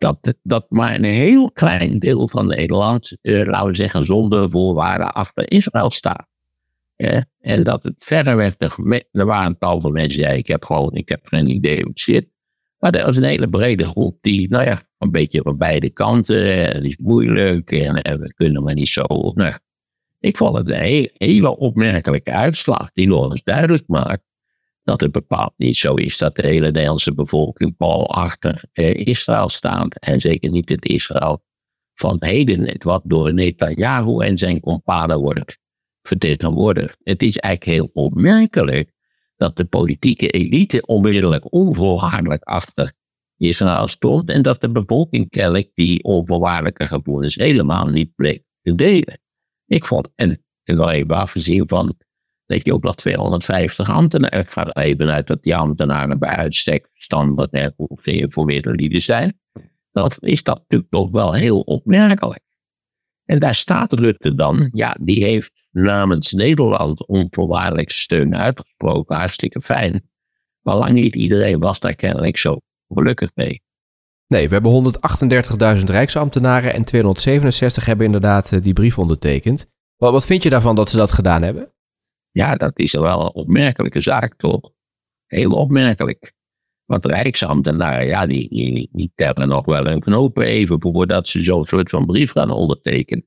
dat, 0.00 0.34
dat 0.42 0.66
maar 0.68 0.94
een 0.94 1.04
heel 1.04 1.52
klein 1.52 1.98
deel 1.98 2.28
van 2.28 2.46
Nederland, 2.46 3.16
eh, 3.20 3.44
laten 3.44 3.68
we 3.68 3.76
zeggen, 3.76 4.04
zonder 4.04 4.50
voorwaarden 4.50 5.12
achter 5.12 5.50
Israël 5.50 5.90
staat. 5.90 6.28
En 7.40 7.62
dat 7.62 7.82
het 7.82 8.04
verder 8.04 8.36
werd, 8.36 8.62
er 9.10 9.26
waren 9.26 9.58
tal 9.58 9.80
van 9.80 9.92
mensen, 9.92 10.20
ja, 10.20 10.28
ik 10.28 10.46
heb 10.46 10.64
gewoon, 10.64 10.92
ik 10.92 11.08
heb 11.08 11.26
geen 11.26 11.50
idee 11.50 11.80
hoe 11.80 11.88
het 11.88 12.00
zit. 12.00 12.28
Maar 12.80 12.94
er 12.94 13.04
was 13.04 13.16
een 13.16 13.22
hele 13.22 13.48
brede 13.48 13.84
groep 13.84 14.18
die, 14.20 14.48
nou 14.48 14.64
ja, 14.64 14.82
een 14.98 15.10
beetje 15.10 15.40
van 15.42 15.56
beide 15.56 15.90
kanten, 15.90 16.56
eh, 16.56 16.74
het 16.74 16.84
is 16.84 16.96
moeilijk 16.96 17.70
en, 17.70 18.02
eh, 18.02 18.14
we 18.14 18.34
kunnen 18.34 18.62
maar 18.62 18.74
niet 18.74 18.88
zo. 18.88 19.04
Nou, 19.34 19.54
ik 20.20 20.36
vond 20.36 20.56
het 20.56 20.70
een 20.70 20.76
he- 20.76 21.10
hele 21.12 21.56
opmerkelijke 21.56 22.32
uitslag 22.32 22.90
die 22.92 23.06
nog 23.06 23.30
eens 23.30 23.42
duidelijk 23.42 23.84
maakt 23.86 24.22
dat 24.82 25.00
het 25.00 25.12
bepaald 25.12 25.52
niet 25.56 25.76
zo 25.76 25.94
is 25.94 26.18
dat 26.18 26.36
de 26.36 26.46
hele 26.46 26.66
Nederlandse 26.70 27.14
bevolking 27.14 27.76
pal 27.76 28.10
achter 28.10 28.62
eh, 28.72 28.94
Israël 28.94 29.48
staat. 29.48 29.98
En 29.98 30.20
zeker 30.20 30.50
niet 30.50 30.68
het 30.68 30.88
Israël 30.88 31.42
van 31.94 32.16
heden, 32.18 32.74
wat 32.78 33.02
door 33.04 33.34
Netanyahu 33.34 34.18
en 34.18 34.38
zijn 34.38 34.60
companen 34.60 35.18
wordt 35.20 35.58
vertegenwoordigd. 36.02 36.96
Het 37.02 37.22
is 37.22 37.36
eigenlijk 37.36 37.78
heel 37.78 38.04
opmerkelijk 38.04 38.92
dat 39.40 39.56
de 39.56 39.64
politieke 39.64 40.28
elite 40.28 40.86
onmiddellijk 40.86 41.52
onvoorwaardelijk 41.52 42.42
achter 42.42 42.92
Israël 43.36 43.88
stond 43.88 44.30
en 44.30 44.42
dat 44.42 44.60
de 44.60 44.70
bevolking 44.70 45.30
kennelijk 45.30 45.70
die 45.74 46.04
onvoorwaardelijke 46.04 46.86
gevoelens 46.86 47.34
helemaal 47.34 47.86
niet 47.86 48.14
bleek 48.14 48.44
te 48.62 48.74
delen. 48.74 49.20
Ik 49.66 49.84
vond, 49.84 50.08
en 50.14 50.44
even 50.64 51.10
afgezien 51.10 51.68
van 51.68 51.94
dat 52.46 52.64
je 52.66 52.72
ook 52.72 52.82
nog 52.82 52.94
250 52.94 53.90
ambtenaren, 53.90 54.40
ik 54.40 54.48
ga 54.48 54.66
er 54.66 54.82
even 54.82 55.10
uit 55.10 55.26
dat 55.26 55.42
die 55.42 55.56
ambtenaren 55.56 56.18
bij 56.18 56.36
uitstek 56.36 56.88
verstandig 56.92 57.46
en 57.46 57.74
goed 57.76 58.02
geïnformeerde 58.02 59.00
zijn, 59.00 59.40
dan 59.92 60.10
is 60.18 60.42
dat 60.42 60.58
natuurlijk 60.58 60.90
toch 60.90 61.10
wel 61.10 61.32
heel 61.32 61.60
opmerkelijk. 61.60 62.44
En 63.24 63.38
daar 63.38 63.54
staat 63.54 63.92
Rutte 63.92 64.34
dan, 64.34 64.70
ja, 64.72 64.96
die 65.00 65.24
heeft 65.24 65.59
namens 65.70 66.32
Nederland 66.32 67.06
onvoorwaardelijk 67.06 67.90
steun 67.90 68.36
uitgesproken, 68.36 69.16
hartstikke 69.16 69.60
fijn. 69.60 70.10
Maar 70.60 70.76
lang 70.76 70.92
niet 70.92 71.16
iedereen 71.16 71.60
was 71.60 71.80
daar 71.80 71.94
kennelijk 71.94 72.36
zo 72.36 72.56
gelukkig 72.88 73.30
mee. 73.34 73.62
Nee, 74.26 74.48
we 74.48 74.54
hebben 74.54 74.94
138.000 75.78 75.84
rijksambtenaren 75.84 76.74
en 76.74 76.84
267 76.84 77.84
hebben 77.84 78.06
inderdaad 78.06 78.52
eh, 78.52 78.62
die 78.62 78.72
brief 78.72 78.98
ondertekend. 78.98 79.66
Wat, 79.96 80.12
wat 80.12 80.26
vind 80.26 80.42
je 80.42 80.50
daarvan 80.50 80.74
dat 80.74 80.90
ze 80.90 80.96
dat 80.96 81.12
gedaan 81.12 81.42
hebben? 81.42 81.72
Ja, 82.30 82.54
dat 82.54 82.78
is 82.78 82.92
wel 82.92 83.20
een 83.20 83.34
opmerkelijke 83.34 84.00
zaak, 84.00 84.34
toch? 84.36 84.70
Heel 85.26 85.50
opmerkelijk. 85.50 86.32
Want 86.84 87.06
Rijksambtenaren, 87.06 88.06
ja, 88.06 88.26
die, 88.26 88.48
die, 88.48 88.88
die 88.92 89.12
tellen 89.14 89.48
nog 89.48 89.64
wel 89.64 89.86
een 89.86 90.00
knopen 90.00 90.44
even 90.44 90.80
voordat 90.80 91.28
ze 91.28 91.42
zo'n 91.42 91.64
soort 91.64 91.90
van 91.90 92.06
brief 92.06 92.32
gaan 92.32 92.50
ondertekenen. 92.50 93.26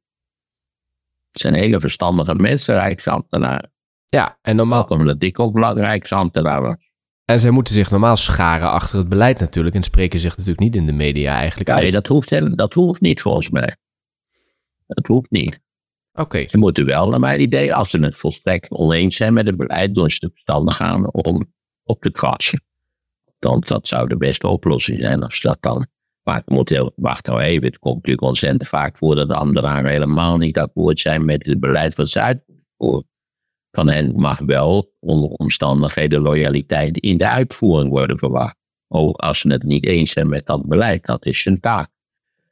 Het 1.34 1.42
zijn 1.42 1.54
hele 1.54 1.80
verstandige 1.80 2.36
mensen, 2.36 2.76
Rijksambtenaren. 2.76 3.72
Ja, 4.06 4.38
en 4.42 4.56
normaal. 4.56 4.88
Welkom 4.88 5.06
dat 5.06 5.24
ik 5.24 5.40
ook 5.40 5.60
Rijksambtenaar 5.60 6.62
was. 6.62 6.76
En 7.26 7.40
zij 7.40 7.52
moeten 7.52 7.74
zich 7.74 7.92
normaal 7.92 8.18
scharen 8.18 8.72
achter 8.72 8.98
het 8.98 9.10
beleid 9.10 9.40
natuurlijk 9.40 9.76
en 9.76 9.84
spreken 9.84 10.20
zich 10.20 10.32
natuurlijk 10.32 10.60
niet 10.60 10.76
in 10.76 10.86
de 10.86 10.94
media 10.94 11.36
eigenlijk 11.36 11.70
uit. 11.70 11.82
Nee, 11.82 11.92
dat 11.92 12.08
hoeft, 12.08 12.58
dat 12.58 12.74
hoeft 12.74 13.02
niet 13.02 13.22
volgens 13.22 13.50
mij. 13.50 13.78
Dat 14.88 15.08
hoeft 15.08 15.32
niet. 15.32 15.60
Oké. 16.14 16.48
Ze 16.48 16.58
moeten 16.58 16.86
wel, 16.86 17.10
naar 17.10 17.20
mijn 17.20 17.42
idee, 17.42 17.76
als 17.76 17.90
ze 17.90 18.00
het 18.00 18.16
volstrekt 18.16 18.70
oneens 18.70 19.16
zijn 19.16 19.34
met 19.34 19.46
het 19.46 19.58
beleid, 19.58 19.96
doen 19.96 20.10
ze 20.10 20.20
de 20.20 20.30
verstandig 20.32 20.76
gaan 20.76 21.14
om 21.14 21.54
op 21.84 22.02
te 22.02 22.12
kratsen. 22.12 22.64
Dan, 23.40 23.60
dat 23.60 23.88
zou 23.88 24.08
de 24.08 24.18
beste 24.18 24.48
oplossing 24.48 25.00
zijn 25.00 25.24
als 25.24 25.42
dat 25.42 25.58
dan. 25.60 25.88
Maar 26.24 26.36
het 26.36 26.50
moet 26.50 26.92
wacht 26.96 27.26
nou 27.26 27.40
even, 27.40 27.66
het 27.66 27.80
komt 27.80 27.96
natuurlijk 27.96 28.28
ontzettend 28.28 28.68
vaak 28.68 28.98
voor 28.98 29.16
dat 29.16 29.32
ambtenaren 29.32 29.92
helemaal 29.92 30.38
niet 30.38 30.58
akkoord 30.58 31.00
zijn 31.00 31.26
met 31.26 31.46
het 31.46 31.60
beleid 31.60 31.94
van 31.94 32.08
Zuid. 32.08 32.44
Van 33.72 33.90
hen 33.90 34.16
mag 34.16 34.40
wel 34.40 34.94
onder 35.00 35.30
omstandigheden 35.30 36.22
loyaliteit 36.22 36.98
in 36.98 37.18
de 37.18 37.28
uitvoering 37.28 37.90
worden 37.90 38.20
verwacht. 38.20 38.56
Oh, 38.88 39.14
als 39.14 39.40
ze 39.40 39.52
het 39.52 39.64
niet 39.64 39.86
eens 39.86 40.12
zijn 40.12 40.30
met 40.30 40.46
dat 40.46 40.68
beleid, 40.68 41.06
dat 41.06 41.26
is 41.26 41.44
hun 41.44 41.60
taak. 41.60 41.92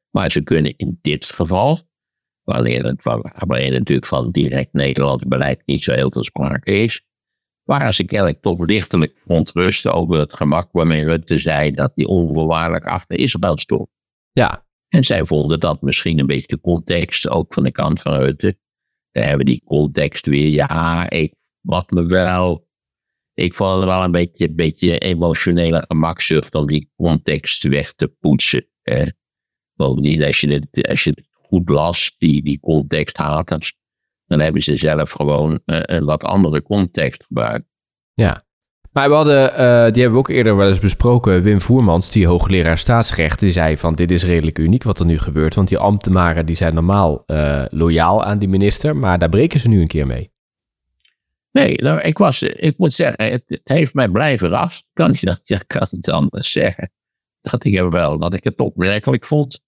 Maar 0.10 0.32
ze 0.32 0.42
kunnen 0.42 0.78
in 0.78 1.00
dit 1.02 1.26
geval, 1.26 1.80
wanneer, 2.44 2.86
het, 2.86 3.04
wanneer 3.34 3.72
natuurlijk 3.72 4.08
van 4.08 4.32
direct 4.32 4.74
Nederlands 4.74 5.24
beleid 5.28 5.62
niet 5.66 5.84
zo 5.84 5.94
heel 5.94 6.12
veel 6.12 6.24
sprake 6.24 6.72
is, 6.72 7.06
waren 7.72 7.94
ze 7.94 8.04
kennelijk 8.04 8.42
toch 8.42 8.60
lichtelijk 8.60 9.18
verontrust 9.26 9.88
over 9.88 10.20
het 10.20 10.36
gemak 10.36 10.70
waarmee 10.72 11.04
Rutte 11.04 11.40
zei 11.40 11.72
dat 11.72 11.92
hij 11.96 12.06
onvoorwaardelijk 12.06 12.86
achter 12.86 13.18
Israël 13.18 13.58
stond. 13.58 13.88
Ja. 14.32 14.66
En 14.90 15.04
zij 15.04 15.26
vonden 15.26 15.60
dat 15.60 15.82
misschien 15.82 16.20
een 16.20 16.26
beetje 16.26 16.48
de 16.48 16.62
context, 16.62 17.30
ook 17.30 17.54
van 17.54 17.64
de 17.64 17.72
kant 17.72 18.02
van 18.02 18.14
Rutte. 18.14 18.58
We 19.12 19.22
hebben 19.22 19.46
die 19.46 19.64
context 19.66 20.26
weer, 20.26 20.48
ja, 20.48 21.10
ik, 21.10 21.34
wat 21.62 21.92
me 21.92 22.06
wel, 22.06 22.68
ik 23.34 23.54
vond 23.54 23.76
het 23.76 23.84
wel 23.84 24.04
een 24.04 24.12
beetje, 24.12 24.48
een 24.48 24.56
beetje 24.56 24.98
emotionele 24.98 25.86
gemakzucht 25.88 26.56
om 26.56 26.68
die 26.68 26.92
context 26.96 27.64
weg 27.64 27.94
te 27.94 28.08
poetsen. 28.08 28.68
Hè. 28.82 29.06
Bovendien, 29.74 30.24
als 30.24 30.42
je 30.42 30.48
het, 30.48 30.88
als 30.88 31.04
je 31.04 31.10
het 31.10 31.28
goed 31.32 31.70
las, 31.70 32.16
die, 32.18 32.44
die 32.44 32.60
context 32.60 33.18
haat, 33.18 33.48
dan, 33.48 33.62
dan 34.32 34.40
hebben 34.40 34.62
ze 34.62 34.78
zelf 34.78 35.12
gewoon 35.12 35.60
uh, 35.66 35.80
een 35.82 36.06
wat 36.06 36.24
andere 36.24 36.62
context 36.62 37.24
gebruikt. 37.24 37.66
Ja. 38.14 38.44
Maar 38.92 39.10
we 39.10 39.16
hadden, 39.16 39.44
uh, 39.44 39.58
die 39.92 40.02
hebben 40.02 40.12
we 40.12 40.18
ook 40.18 40.30
eerder 40.30 40.56
wel 40.56 40.68
eens 40.68 40.80
besproken, 40.80 41.42
Wim 41.42 41.62
Voermans, 41.62 42.12
die 42.12 42.28
hoogleraar 42.28 42.78
staatsrecht, 42.78 43.40
die 43.40 43.52
zei 43.52 43.78
van 43.78 43.94
dit 43.94 44.12
is 44.12 44.24
redelijk 44.24 44.60
uniek 44.60 44.84
wat 44.84 45.00
er 45.00 45.06
nu 45.06 45.18
gebeurt, 45.18 45.56
want 45.56 45.68
die 45.68 45.78
ambtenaren 45.78 46.46
die 46.46 46.56
zijn 46.56 46.74
normaal 46.74 47.24
uh, 47.28 47.64
loyaal 47.70 48.24
aan 48.24 48.40
die 48.40 48.50
minister, 48.50 48.96
maar 48.96 49.20
daar 49.20 49.30
breken 49.30 49.60
ze 49.60 49.68
nu 49.68 49.82
een 49.82 49.88
keer 49.88 50.08
mee. 50.08 50.32
Nee, 51.52 51.76
nou, 51.82 52.02
ik, 52.02 52.18
was, 52.18 52.44
ik 52.44 52.78
moet 52.78 52.94
zeggen, 52.94 53.32
het, 53.32 53.44
het 53.46 53.62
heeft 53.64 53.94
mij 53.94 54.10
blijven 54.10 54.48
verrast. 54.48 54.86
Kan 54.94 55.12
je 55.20 55.26
dat? 55.26 55.42
Ik 55.44 55.64
kan 55.68 55.88
het 55.90 56.10
anders 56.10 56.52
zeggen. 56.52 56.92
Dat 57.42 57.64
ik 57.64 57.82
wel, 57.90 58.20
dat 58.20 58.34
ik 58.34 58.44
het 58.44 58.60
opmerkelijk 58.60 59.26
vond 59.26 59.62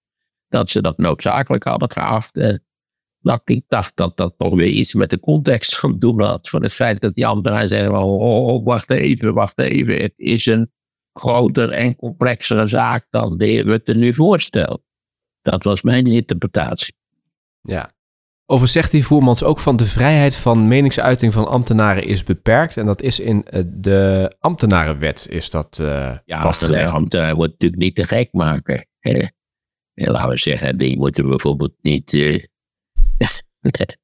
dat 0.49 0.69
ze 0.69 0.81
dat 0.81 0.97
noodzakelijk 0.97 1.63
hadden 1.63 1.91
geacht. 1.91 2.61
Eh, 3.23 3.31
dat 3.31 3.41
ik 3.45 3.63
dacht 3.67 3.95
dat 3.95 4.17
dat 4.17 4.33
toch 4.37 4.55
weer 4.55 4.67
iets 4.67 4.93
met 4.93 5.09
de 5.09 5.19
context 5.19 5.79
van 5.79 5.99
doen 5.99 6.21
had. 6.21 6.49
Van 6.49 6.63
het 6.63 6.73
feit 6.73 7.01
dat 7.01 7.15
die 7.15 7.27
ambtenaren 7.27 7.67
zeiden: 7.67 7.97
oh, 7.97 8.47
oh, 8.47 8.65
wacht 8.65 8.91
even, 8.91 9.33
wacht 9.33 9.59
even. 9.59 10.01
Het 10.01 10.13
is 10.15 10.45
een 10.45 10.71
groter 11.13 11.69
en 11.69 11.95
complexere 11.95 12.67
zaak 12.67 13.07
dan 13.09 13.37
de 13.37 13.45
heer 13.45 13.65
Rutte 13.65 13.95
nu 13.95 14.13
voorstelt. 14.13 14.81
Dat 15.41 15.63
was 15.63 15.81
mijn 15.81 16.05
interpretatie. 16.05 16.95
Ja. 17.61 17.93
Over 18.45 18.67
zegt 18.67 18.91
die 18.91 19.05
Voermans 19.05 19.43
ook 19.43 19.59
van 19.59 19.75
de 19.75 19.85
vrijheid 19.85 20.35
van 20.35 20.67
meningsuiting 20.67 21.33
van 21.33 21.47
ambtenaren 21.47 22.03
is 22.03 22.23
beperkt. 22.23 22.77
En 22.77 22.85
dat 22.85 23.01
is 23.01 23.19
in 23.19 23.45
de 23.65 24.35
ambtenarenwet 24.39 25.27
is 25.29 25.49
dat 25.49 25.79
uh, 25.81 26.17
Ja, 26.25 26.51
de 26.51 26.87
ambtenaar 26.87 27.35
wordt 27.35 27.51
natuurlijk 27.51 27.81
niet 27.81 27.95
te 27.95 28.03
gek 28.03 28.29
maken. 28.31 28.87
Hè? 28.99 29.25
laten 29.93 30.29
we 30.29 30.37
zeggen, 30.37 30.77
die 30.77 30.97
moeten 30.97 31.27
bijvoorbeeld 31.27 31.73
niet... 31.81 32.13
Uh, 32.13 32.43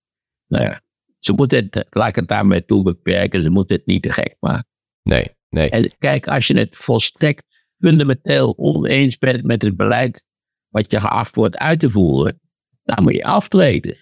nou 0.48 0.64
ja, 0.64 0.82
ze 1.20 1.34
moeten 1.34 1.68
het, 1.70 1.86
laat 1.90 2.10
ik 2.10 2.16
het 2.16 2.28
daarmee 2.28 2.66
toe 2.66 2.84
beperken, 2.84 3.42
ze 3.42 3.50
moeten 3.50 3.76
het 3.76 3.86
niet 3.86 4.04
te 4.04 4.12
gek 4.12 4.36
maken. 4.40 4.68
Nee, 5.04 5.36
nee. 5.50 5.70
En 5.70 5.98
kijk, 5.98 6.28
als 6.28 6.48
je 6.48 6.58
het 6.58 6.76
volstrekt 6.76 7.44
fundamenteel 7.78 8.58
oneens 8.58 9.18
bent 9.18 9.44
met 9.44 9.62
het 9.62 9.78
beleid 9.78 10.28
wat 10.70 10.92
je 10.92 11.00
geacht 11.00 11.36
wordt 11.36 11.58
uit 11.58 11.80
te 11.80 11.90
voeren, 11.90 12.40
dan 12.84 13.04
moet 13.04 13.16
je 13.16 13.24
aftreden. 13.24 13.98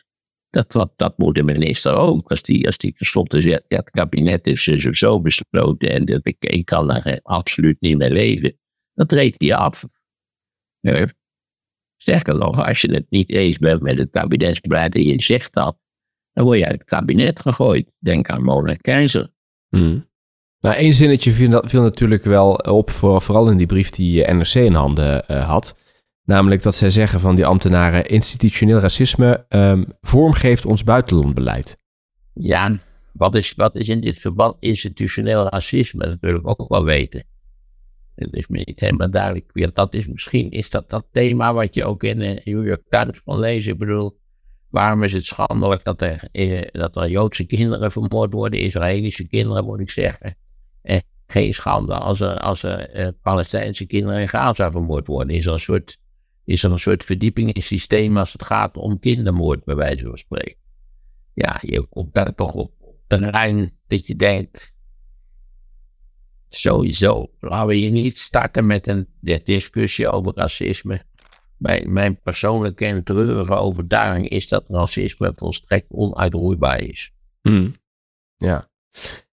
Dat, 0.49 0.71
dat, 0.71 0.93
dat 0.95 1.17
moet 1.17 1.35
de 1.35 1.43
minister 1.43 1.95
ook. 1.95 2.29
Als 2.29 2.41
die, 2.41 2.65
als 2.65 2.77
die 2.77 2.93
tenslotte 2.93 3.41
zegt, 3.41 3.63
ja, 3.67 3.77
het 3.77 3.89
kabinet 3.89 4.47
is 4.47 4.63
zo, 4.63 4.93
zo 4.93 5.21
besloten 5.21 5.89
en 5.89 6.05
dat 6.05 6.27
ik, 6.27 6.35
ik 6.39 6.65
kan 6.65 6.87
daar 6.87 7.19
absoluut 7.23 7.81
niet 7.81 7.97
mee 7.97 8.11
leven, 8.11 8.59
dan 8.93 9.05
treedt 9.05 9.41
hij 9.41 9.55
af. 9.55 9.83
Ja. 10.79 11.07
Sterker 11.97 12.37
nog, 12.37 12.65
als 12.65 12.81
je 12.81 12.93
het 12.93 13.05
niet 13.09 13.29
eens 13.29 13.57
bent 13.57 13.81
met 13.81 13.99
het 13.99 14.09
kabinetsbeleid 14.09 14.95
en 14.95 15.03
je 15.03 15.21
zegt 15.21 15.53
dat, 15.53 15.77
dan 16.33 16.45
word 16.45 16.57
je 16.57 16.65
uit 16.65 16.79
het 16.79 16.83
kabinet 16.83 17.39
gegooid. 17.39 17.91
Denk 17.99 18.29
aan 18.29 18.43
Mona 18.43 18.73
Keizer. 18.73 19.27
Hmm. 19.69 20.07
Nou, 20.59 20.75
één 20.75 20.93
zinnetje 20.93 21.31
viel, 21.31 21.63
viel, 21.65 21.81
natuurlijk 21.81 22.23
wel 22.23 22.53
op, 22.53 22.89
voor, 22.89 23.21
vooral 23.21 23.49
in 23.49 23.57
die 23.57 23.65
brief 23.65 23.89
die 23.89 24.31
NRC 24.31 24.53
in 24.53 24.73
handen 24.73 25.23
uh, 25.27 25.49
had. 25.49 25.75
Namelijk 26.23 26.63
dat 26.63 26.75
zij 26.75 26.89
zeggen 26.89 27.19
van 27.19 27.35
die 27.35 27.45
ambtenaren: 27.45 28.05
institutioneel 28.05 28.79
racisme 28.79 29.45
um, 29.49 29.85
vormgeeft 30.01 30.65
ons 30.65 30.83
buitenlandbeleid. 30.83 31.77
Ja, 32.33 32.77
wat 33.13 33.35
is, 33.35 33.53
wat 33.55 33.75
is 33.75 33.89
in 33.89 34.01
dit 34.01 34.17
verband 34.17 34.55
institutioneel 34.59 35.47
racisme? 35.49 36.05
Dat 36.05 36.17
wil 36.19 36.35
ik 36.35 36.49
ook 36.49 36.69
wel 36.69 36.83
weten. 36.83 37.23
Het 38.17 38.33
is 38.33 38.47
me 38.47 38.57
niet 38.65 38.79
helemaal 38.79 39.11
duidelijk. 39.11 39.75
Dat 39.75 39.93
is 39.93 40.07
misschien 40.07 40.49
is 40.49 40.69
dat 40.69 40.89
dat 40.89 41.07
thema 41.11 41.53
wat 41.53 41.75
je 41.75 41.85
ook 41.85 42.03
in 42.03 42.19
de 42.19 42.41
New 42.43 42.67
York 42.67 42.83
Times 42.89 43.23
kan 43.23 43.39
lezen. 43.39 43.73
Ik 43.73 43.79
bedoel, 43.79 44.19
waarom 44.69 45.03
is 45.03 45.13
het 45.13 45.25
schandelijk 45.25 45.83
dat 45.83 46.01
er, 46.01 46.27
eh, 46.31 46.61
dat 46.71 46.95
er 46.95 47.09
Joodse 47.09 47.45
kinderen 47.45 47.91
vermoord 47.91 48.33
worden, 48.33 48.59
Israëlische 48.59 49.27
kinderen 49.27 49.65
moet 49.65 49.79
ik 49.79 49.89
zeggen. 49.89 50.37
Eh, 50.81 50.97
geen 51.27 51.53
schande 51.53 51.93
als 51.93 52.19
er, 52.19 52.39
als 52.39 52.63
er 52.63 52.89
eh, 52.89 53.07
Palestijnse 53.21 53.85
kinderen 53.85 54.21
in 54.21 54.29
Gaza 54.29 54.71
vermoord 54.71 55.07
worden. 55.07 55.35
Is 55.35 55.45
er 55.45 55.53
een 55.53 55.59
soort 55.59 55.97
is 56.45 56.63
er 56.63 56.71
een 56.71 56.79
soort 56.79 57.03
verdieping 57.03 57.47
in 57.47 57.55
het 57.55 57.63
systeem 57.63 58.17
als 58.17 58.33
het 58.33 58.43
gaat 58.43 58.77
om 58.77 58.99
kindermoord, 58.99 59.63
bij 59.63 59.75
wijze 59.75 60.05
van 60.05 60.17
spreken. 60.17 60.57
Ja, 61.33 61.57
je 61.61 61.87
komt 61.89 62.13
daar 62.13 62.35
toch 62.35 62.53
op 62.53 62.71
terrein 63.07 63.71
dat 63.87 64.07
je 64.07 64.15
denkt, 64.15 64.73
sowieso, 66.47 67.29
laten 67.39 67.67
we 67.67 67.75
hier 67.75 67.91
niet 67.91 68.17
starten 68.17 68.65
met 68.65 68.87
een 68.87 69.07
discussie 69.43 70.09
over 70.09 70.31
racisme. 70.35 71.01
Mijn, 71.57 71.93
mijn 71.93 72.21
persoonlijke 72.21 72.85
en 72.85 73.03
treurige 73.03 73.53
overtuiging 73.53 74.29
is 74.29 74.47
dat 74.47 74.63
racisme 74.67 75.31
volstrekt 75.35 75.85
onuitroeibaar 75.89 76.81
is. 76.81 77.11
Hmm. 77.41 77.75
Ja. 78.37 78.69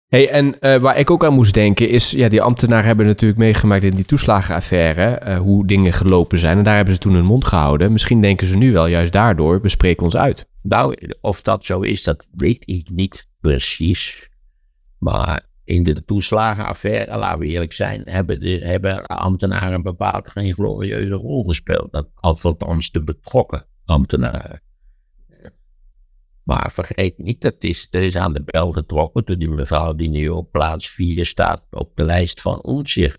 Hey, 0.08 0.30
en 0.30 0.56
uh, 0.60 0.76
waar 0.76 0.98
ik 0.98 1.10
ook 1.10 1.24
aan 1.24 1.34
moest 1.34 1.54
denken 1.54 1.88
is, 1.88 2.10
ja, 2.10 2.28
die 2.28 2.42
ambtenaren 2.42 2.86
hebben 2.86 3.06
natuurlijk 3.06 3.40
meegemaakt 3.40 3.84
in 3.84 3.94
die 3.94 4.04
toeslagenaffaire, 4.04 5.22
uh, 5.24 5.38
hoe 5.38 5.66
dingen 5.66 5.92
gelopen 5.92 6.38
zijn. 6.38 6.58
En 6.58 6.64
daar 6.64 6.76
hebben 6.76 6.94
ze 6.94 7.00
toen 7.00 7.14
hun 7.14 7.24
mond 7.24 7.44
gehouden. 7.44 7.92
Misschien 7.92 8.20
denken 8.20 8.46
ze 8.46 8.56
nu 8.56 8.72
wel, 8.72 8.86
juist 8.86 9.12
daardoor, 9.12 9.60
bespreken 9.60 10.04
ons 10.04 10.16
uit. 10.16 10.48
Nou, 10.62 10.96
of 11.20 11.42
dat 11.42 11.64
zo 11.64 11.80
is, 11.80 12.02
dat 12.02 12.28
weet 12.32 12.62
ik 12.64 12.90
niet 12.90 13.28
precies. 13.40 14.28
Maar 14.98 15.46
in 15.72 15.82
de 15.82 16.04
toeslagenaffaire, 16.04 17.18
laten 17.18 17.38
we 17.38 17.46
eerlijk 17.46 17.72
zijn, 17.72 18.02
hebben, 18.04 18.40
de, 18.40 18.58
hebben 18.58 19.06
ambtenaren 19.06 19.82
bepaald 19.82 20.28
geen 20.28 20.54
glorieuze 20.54 21.14
rol 21.14 21.44
gespeeld. 21.44 21.92
Dat, 21.92 22.08
althans 22.14 22.90
de 22.90 23.04
betrokken 23.04 23.66
ambtenaren. 23.84 24.62
Maar 26.42 26.72
vergeet 26.72 27.18
niet, 27.18 27.40
dat 27.40 27.56
is, 27.58 27.88
er 27.90 28.02
is 28.02 28.16
aan 28.16 28.32
de 28.32 28.42
bel 28.44 28.72
getrokken 28.72 29.24
door 29.24 29.38
die 29.38 29.48
mevrouw 29.48 29.94
die 29.94 30.08
nu 30.08 30.28
op 30.28 30.52
plaats 30.52 30.88
4 30.90 31.26
staat 31.26 31.62
op 31.70 31.96
de 31.96 32.04
lijst 32.04 32.40
van 32.40 32.62
Omtzigt. 32.62 33.18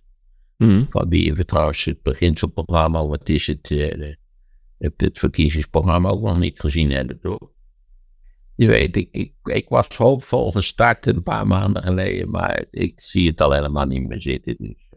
Mm. 0.57 0.85
Van 0.89 1.09
wie 1.09 1.33
we 1.33 1.45
trouwens 1.45 1.85
het 1.85 2.01
beginselprogramma, 2.01 3.07
wat 3.07 3.29
is 3.29 3.47
het, 3.47 3.69
uh, 3.69 4.13
het, 4.77 4.93
het 4.97 5.19
verkiezingsprogramma 5.19 6.09
ook 6.09 6.21
nog 6.21 6.39
niet 6.39 6.59
gezien 6.59 6.91
hebben, 6.91 7.19
toch? 7.19 7.51
Je 8.55 8.67
weet, 8.67 8.95
ik, 8.95 9.07
ik, 9.11 9.33
ik 9.43 9.69
was 9.69 9.87
hoopvol 9.87 10.51
gestart 10.51 11.07
een 11.07 11.23
paar 11.23 11.47
maanden 11.47 11.83
geleden, 11.83 12.29
maar 12.29 12.65
ik 12.71 13.01
zie 13.01 13.27
het 13.27 13.41
al 13.41 13.51
helemaal 13.51 13.85
niet 13.85 14.07
meer 14.07 14.21
zitten. 14.21 14.55
Dus. 14.57 14.89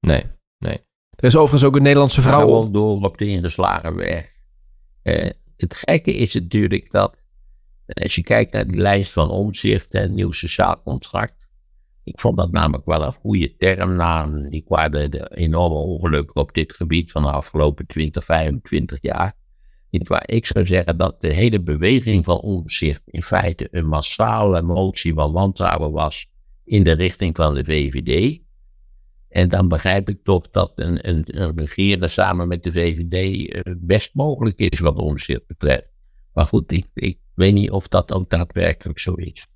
Nee, 0.00 0.26
nee. 0.58 0.78
Er 1.10 1.24
is 1.24 1.36
overigens 1.36 1.64
ook 1.64 1.76
een 1.76 1.82
Nederlandse 1.82 2.22
vrouw. 2.22 2.40
Gewoon 2.40 2.72
door 2.72 3.02
op 3.02 3.18
de 3.18 3.26
ingeslagen 3.26 3.94
weg. 3.94 4.32
Uh, 5.02 5.28
het 5.56 5.82
gekke 5.84 6.14
is 6.14 6.34
natuurlijk 6.34 6.90
dat 6.90 7.16
als 8.02 8.14
je 8.14 8.22
kijkt 8.22 8.52
naar 8.52 8.66
die 8.66 8.80
lijst 8.80 9.12
van 9.12 9.30
omzicht 9.30 9.94
en 9.94 10.14
nieuw 10.14 10.30
sociaal 10.30 10.82
contract. 10.82 11.48
Ik 12.04 12.20
vond 12.20 12.36
dat 12.38 12.52
namelijk 12.52 12.86
wel 12.86 13.02
een 13.02 13.12
goede 13.12 13.56
term 13.56 13.96
na 13.96 14.26
die 14.26 14.62
kwamen 14.62 15.10
de 15.10 15.36
enorme 15.36 15.76
ongelukken 15.76 16.40
op 16.40 16.54
dit 16.54 16.74
gebied 16.74 17.10
van 17.10 17.22
de 17.22 17.30
afgelopen 17.30 17.86
20, 17.86 18.24
25 18.24 18.98
jaar. 19.00 19.34
Niet 19.90 20.08
waar 20.08 20.22
ik 20.26 20.46
zou 20.46 20.66
zeggen 20.66 20.98
dat 20.98 21.20
de 21.20 21.32
hele 21.32 21.62
beweging 21.62 22.24
van 22.24 22.40
omzicht 22.40 23.02
in 23.04 23.22
feite 23.22 23.68
een 23.70 23.86
massale 23.86 24.62
motie 24.62 25.14
van 25.14 25.32
wantrouwen 25.32 25.92
was 25.92 26.26
in 26.64 26.84
de 26.84 26.92
richting 26.92 27.36
van 27.36 27.54
de 27.54 27.64
VVD. 27.64 28.40
En 29.28 29.48
dan 29.48 29.68
begrijp 29.68 30.08
ik 30.08 30.24
toch 30.24 30.50
dat 30.50 30.72
een, 30.74 31.08
een, 31.08 31.24
een 31.26 31.56
regeren 31.56 32.10
samen 32.10 32.48
met 32.48 32.62
de 32.62 32.72
VVD 32.72 33.48
eh, 33.52 33.74
best 33.78 34.14
mogelijk 34.14 34.58
is 34.58 34.80
wat 34.80 34.96
omzicht 34.96 35.46
betreft. 35.46 35.88
Maar 36.32 36.46
goed, 36.46 36.72
ik, 36.72 36.86
ik 36.94 37.18
weet 37.34 37.54
niet 37.54 37.70
of 37.70 37.88
dat 37.88 38.12
ook 38.12 38.30
daadwerkelijk 38.30 38.98
zo 38.98 39.14
is. 39.14 39.46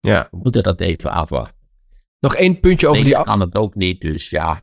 Ja. 0.00 0.28
We 0.30 0.36
moeten 0.36 0.62
dat 0.62 0.80
even 0.80 1.10
afwachten. 1.10 1.58
Nog 2.20 2.34
één 2.34 2.60
puntje 2.60 2.88
over 2.88 3.02
Nee, 3.02 3.14
die... 3.14 3.22
kan 3.22 3.40
het 3.40 3.54
ook 3.54 3.74
niet, 3.74 4.00
dus 4.00 4.30
ja. 4.30 4.60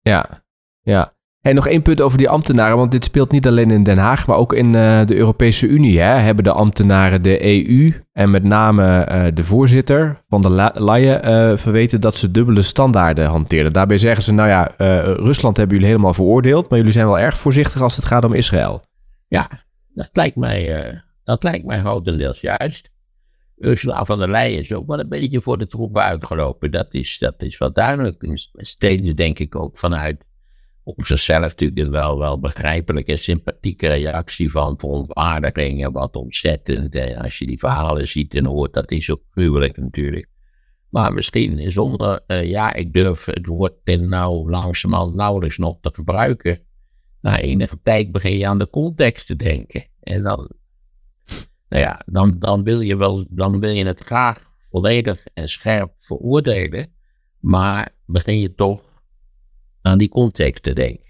Ja, 0.00 0.44
ja. 0.82 1.15
Hey, 1.46 1.54
nog 1.54 1.66
één 1.66 1.82
punt 1.82 2.00
over 2.00 2.18
die 2.18 2.28
ambtenaren, 2.28 2.76
want 2.76 2.90
dit 2.90 3.04
speelt 3.04 3.30
niet 3.30 3.46
alleen 3.46 3.70
in 3.70 3.82
Den 3.82 3.98
Haag, 3.98 4.26
maar 4.26 4.36
ook 4.36 4.52
in 4.52 4.74
eh, 4.74 5.04
de 5.04 5.16
Europese 5.16 5.66
Unie. 5.66 6.00
Hè, 6.00 6.18
hebben 6.18 6.44
de 6.44 6.52
ambtenaren 6.52 7.22
de 7.22 7.44
EU 7.44 7.94
en 8.12 8.30
met 8.30 8.42
name 8.42 9.00
eh, 9.00 9.34
de 9.34 9.44
voorzitter 9.44 10.24
van 10.28 10.42
de 10.42 10.70
Leyen 10.74 11.22
eh, 11.22 11.56
verweten 11.56 12.00
dat 12.00 12.16
ze 12.16 12.30
dubbele 12.30 12.62
standaarden 12.62 13.26
hanteerden. 13.26 13.72
Daarbij 13.72 13.98
zeggen 13.98 14.22
ze, 14.22 14.32
nou 14.32 14.48
ja, 14.48 14.74
Rusland 15.16 15.56
hebben 15.56 15.74
jullie 15.74 15.90
helemaal 15.90 16.14
veroordeeld, 16.14 16.68
maar 16.68 16.78
jullie 16.78 16.92
zijn 16.92 17.06
wel 17.06 17.18
erg 17.18 17.38
voorzichtig 17.38 17.82
als 17.82 17.96
het 17.96 18.04
gaat 18.04 18.24
om 18.24 18.32
Israël. 18.32 18.84
Ja, 19.28 19.48
dat 19.94 20.10
lijkt 20.12 20.36
mij, 20.36 21.02
dat 21.24 21.42
lijkt 21.42 21.66
mij 21.66 21.78
grotendeels 21.78 22.40
juist. 22.40 22.90
Ursula 23.56 24.04
van 24.04 24.18
der 24.18 24.30
Leyen 24.30 24.60
is 24.60 24.74
ook 24.74 24.86
wel 24.86 25.00
een 25.00 25.08
beetje 25.08 25.40
voor 25.40 25.58
de 25.58 25.66
troepen 25.66 26.02
uitgelopen. 26.02 26.70
Dat 26.70 26.94
is, 26.94 27.18
dat 27.18 27.42
is 27.42 27.58
wel 27.58 27.72
duidelijk. 27.72 28.22
En 28.22 28.38
Steeds 28.52 29.14
denk 29.14 29.38
ik 29.38 29.56
ook 29.56 29.78
vanuit 29.78 30.25
op 30.86 31.06
zichzelf 31.06 31.40
natuurlijk 31.40 31.90
wel, 31.90 32.18
wel 32.18 32.40
begrijpelijke 32.40 33.12
en 33.12 33.18
sympathieke 33.18 33.88
reactie 33.88 34.50
van 34.50 34.78
verontwaardiging 34.78 35.84
en 35.84 35.92
wat 35.92 36.16
ontzettend. 36.16 36.94
En 36.94 37.16
als 37.16 37.38
je 37.38 37.46
die 37.46 37.58
verhalen 37.58 38.08
ziet 38.08 38.34
en 38.34 38.44
hoort, 38.44 38.74
dat 38.74 38.90
is 38.90 39.10
ook 39.10 39.22
gruwelijk 39.30 39.76
natuurlijk. 39.76 40.28
Maar 40.90 41.12
misschien 41.12 41.72
zonder, 41.72 42.20
eh, 42.26 42.44
ja, 42.44 42.74
ik 42.74 42.92
durf 42.92 43.24
het 43.24 43.46
woord 43.46 43.82
pen 43.82 44.08
nou 44.08 44.50
langzamerhand 44.50 45.14
nauwelijks 45.14 45.58
nog 45.58 45.76
te 45.80 45.90
gebruiken. 45.92 46.58
Na 47.20 47.40
enige 47.40 47.78
tijd 47.82 48.12
begin 48.12 48.38
je 48.38 48.46
aan 48.46 48.58
de 48.58 48.70
context 48.70 49.26
te 49.26 49.36
denken. 49.36 49.86
En 50.00 50.22
dan, 50.22 50.50
nou 51.68 51.82
ja, 51.82 52.02
dan, 52.06 52.36
dan, 52.38 52.62
wil 52.62 52.80
je 52.80 52.96
wel, 52.96 53.24
dan 53.30 53.60
wil 53.60 53.70
je 53.70 53.86
het 53.86 54.00
graag 54.00 54.52
volledig 54.58 55.26
en 55.34 55.48
scherp 55.48 55.92
veroordelen. 55.98 56.94
Maar 57.40 57.88
begin 58.04 58.38
je 58.38 58.54
toch 58.54 58.95
aan 59.86 59.98
die 59.98 60.08
context 60.08 60.62
te 60.62 60.74
denken. 60.74 61.04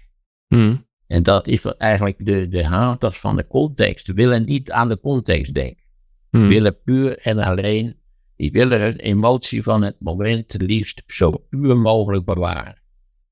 En 1.07 1.23
dat 1.23 1.47
is 1.47 1.65
eigenlijk 1.65 2.25
de, 2.25 2.47
de 2.47 2.65
haters 2.65 3.19
van 3.19 3.35
de 3.35 3.47
context. 3.47 4.13
willen 4.13 4.45
niet 4.45 4.71
aan 4.71 4.89
de 4.89 4.99
context 4.99 5.53
denken. 5.53 5.85
Hmm. 6.29 6.47
willen 6.47 6.81
puur 6.81 7.17
en 7.17 7.37
alleen, 7.37 7.99
die 8.35 8.51
willen 8.51 8.79
de 8.79 9.01
emotie 9.01 9.63
van 9.63 9.81
het 9.81 9.95
moment 9.99 10.53
het 10.53 10.61
liefst 10.61 11.03
zo 11.05 11.31
puur 11.49 11.77
mogelijk 11.77 12.25
bewaren. 12.25 12.81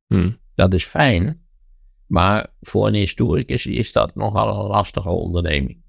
Hmm. 0.08 0.38
Dat 0.56 0.74
is 0.74 0.86
fijn, 0.86 1.46
maar 2.08 2.48
voor 2.62 2.88
een 2.88 2.94
historicus 2.94 3.66
is 3.66 3.92
dat 3.92 4.16
nogal 4.16 4.64
een 4.64 4.70
lastige 4.70 5.10
onderneming. 5.10 5.84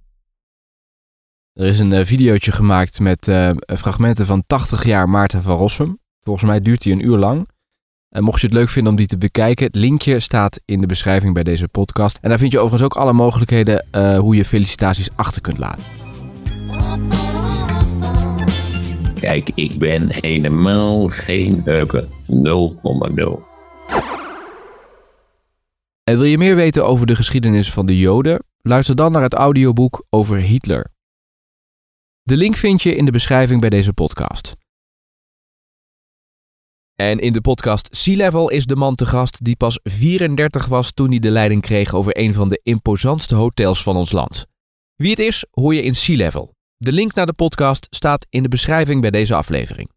Er 1.53 1.67
is 1.67 1.79
een 1.79 1.93
eh, 1.93 2.07
videootje 2.07 2.53
gemaakt 2.53 3.01
met 3.01 3.29
eh, 3.29 3.51
fragmenten 3.67 4.27
van 4.27 4.45
80 4.47 4.85
jaar 4.85 5.09
Maarten 5.09 5.43
van 5.43 5.57
Rossum. 5.57 5.99
Volgens 6.21 6.47
mij 6.47 6.61
duurt 6.61 6.83
die 6.83 6.93
een 6.93 7.07
uur 7.07 7.17
lang. 7.17 7.49
En 8.17 8.25
mocht 8.25 8.41
je 8.41 8.47
het 8.47 8.57
leuk 8.57 8.69
vinden 8.69 8.93
om 8.93 8.99
die 8.99 9.07
te 9.07 9.19
bekijken, 9.19 9.67
het 9.67 9.75
linkje 9.75 10.21
staat 10.21 10.61
in 10.65 10.81
de 10.81 10.87
beschrijving 10.87 11.35
bij 11.35 11.43
deze 11.43 11.69
podcast. 11.69 12.19
En 12.21 12.29
daar 12.29 12.39
vind 12.39 12.53
je 12.53 12.59
overigens 12.59 12.83
ook 12.83 13.03
alle 13.03 13.13
mogelijkheden 13.13 13.87
eh, 13.91 14.19
hoe 14.19 14.37
je 14.37 14.45
felicitaties 14.45 15.09
achter 15.15 15.43
kunt 15.43 15.59
laten. 15.59 15.85
Kijk, 19.21 19.51
ik 19.55 19.79
ben 19.79 20.07
helemaal 20.09 21.09
geen 21.09 21.61
heuker. 21.65 22.05
0,0. 22.05 22.09
En 26.05 26.19
wil 26.19 26.25
je 26.25 26.39
meer 26.39 26.57
weten 26.57 26.87
over 26.87 27.07
de 27.07 27.17
geschiedenis 27.17 27.73
van 27.73 27.87
de 27.87 27.99
Joden? 27.99 28.43
Luister 28.63 28.97
dan 28.97 29.13
naar 29.13 29.23
het 29.23 29.35
audioboek 29.35 30.07
over 30.11 30.37
Hitler. 30.37 30.87
De 32.23 32.37
link 32.37 32.57
vind 32.57 32.83
je 32.83 32.97
in 32.97 33.05
de 33.05 33.11
beschrijving 33.11 33.61
bij 33.61 33.71
deze 33.71 33.93
podcast. 33.93 34.57
En 36.97 37.19
in 37.19 37.33
de 37.33 37.41
podcast 37.41 37.89
Sea 37.91 38.17
Level 38.17 38.51
is 38.51 38.65
de 38.65 38.77
man 38.77 38.95
te 38.95 39.07
gast 39.07 39.45
die 39.45 39.57
pas 39.57 39.79
34 39.83 40.67
was 40.67 40.93
toen 40.93 41.09
hij 41.09 41.19
de 41.19 41.31
leiding 41.31 41.63
kreeg 41.63 41.95
over 41.95 42.19
een 42.19 42.35
van 42.35 42.49
de 42.49 42.61
imposantste 42.63 43.35
hotels 43.35 43.83
van 43.83 43.97
ons 43.97 44.13
land. 44.13 44.47
Wie 44.95 45.11
het 45.11 45.19
is, 45.19 45.47
hoor 45.51 45.75
je 45.75 45.83
in 45.83 45.95
Sea 45.95 46.17
Level. 46.17 46.55
De 46.77 46.93
link 46.93 47.15
naar 47.15 47.27
de 47.27 47.33
podcast 47.33 47.87
staat 47.91 48.27
in 48.31 48.43
de 48.43 48.49
beschrijving 48.49 49.01
bij 49.01 49.11
deze 49.11 49.35
aflevering. 49.35 49.91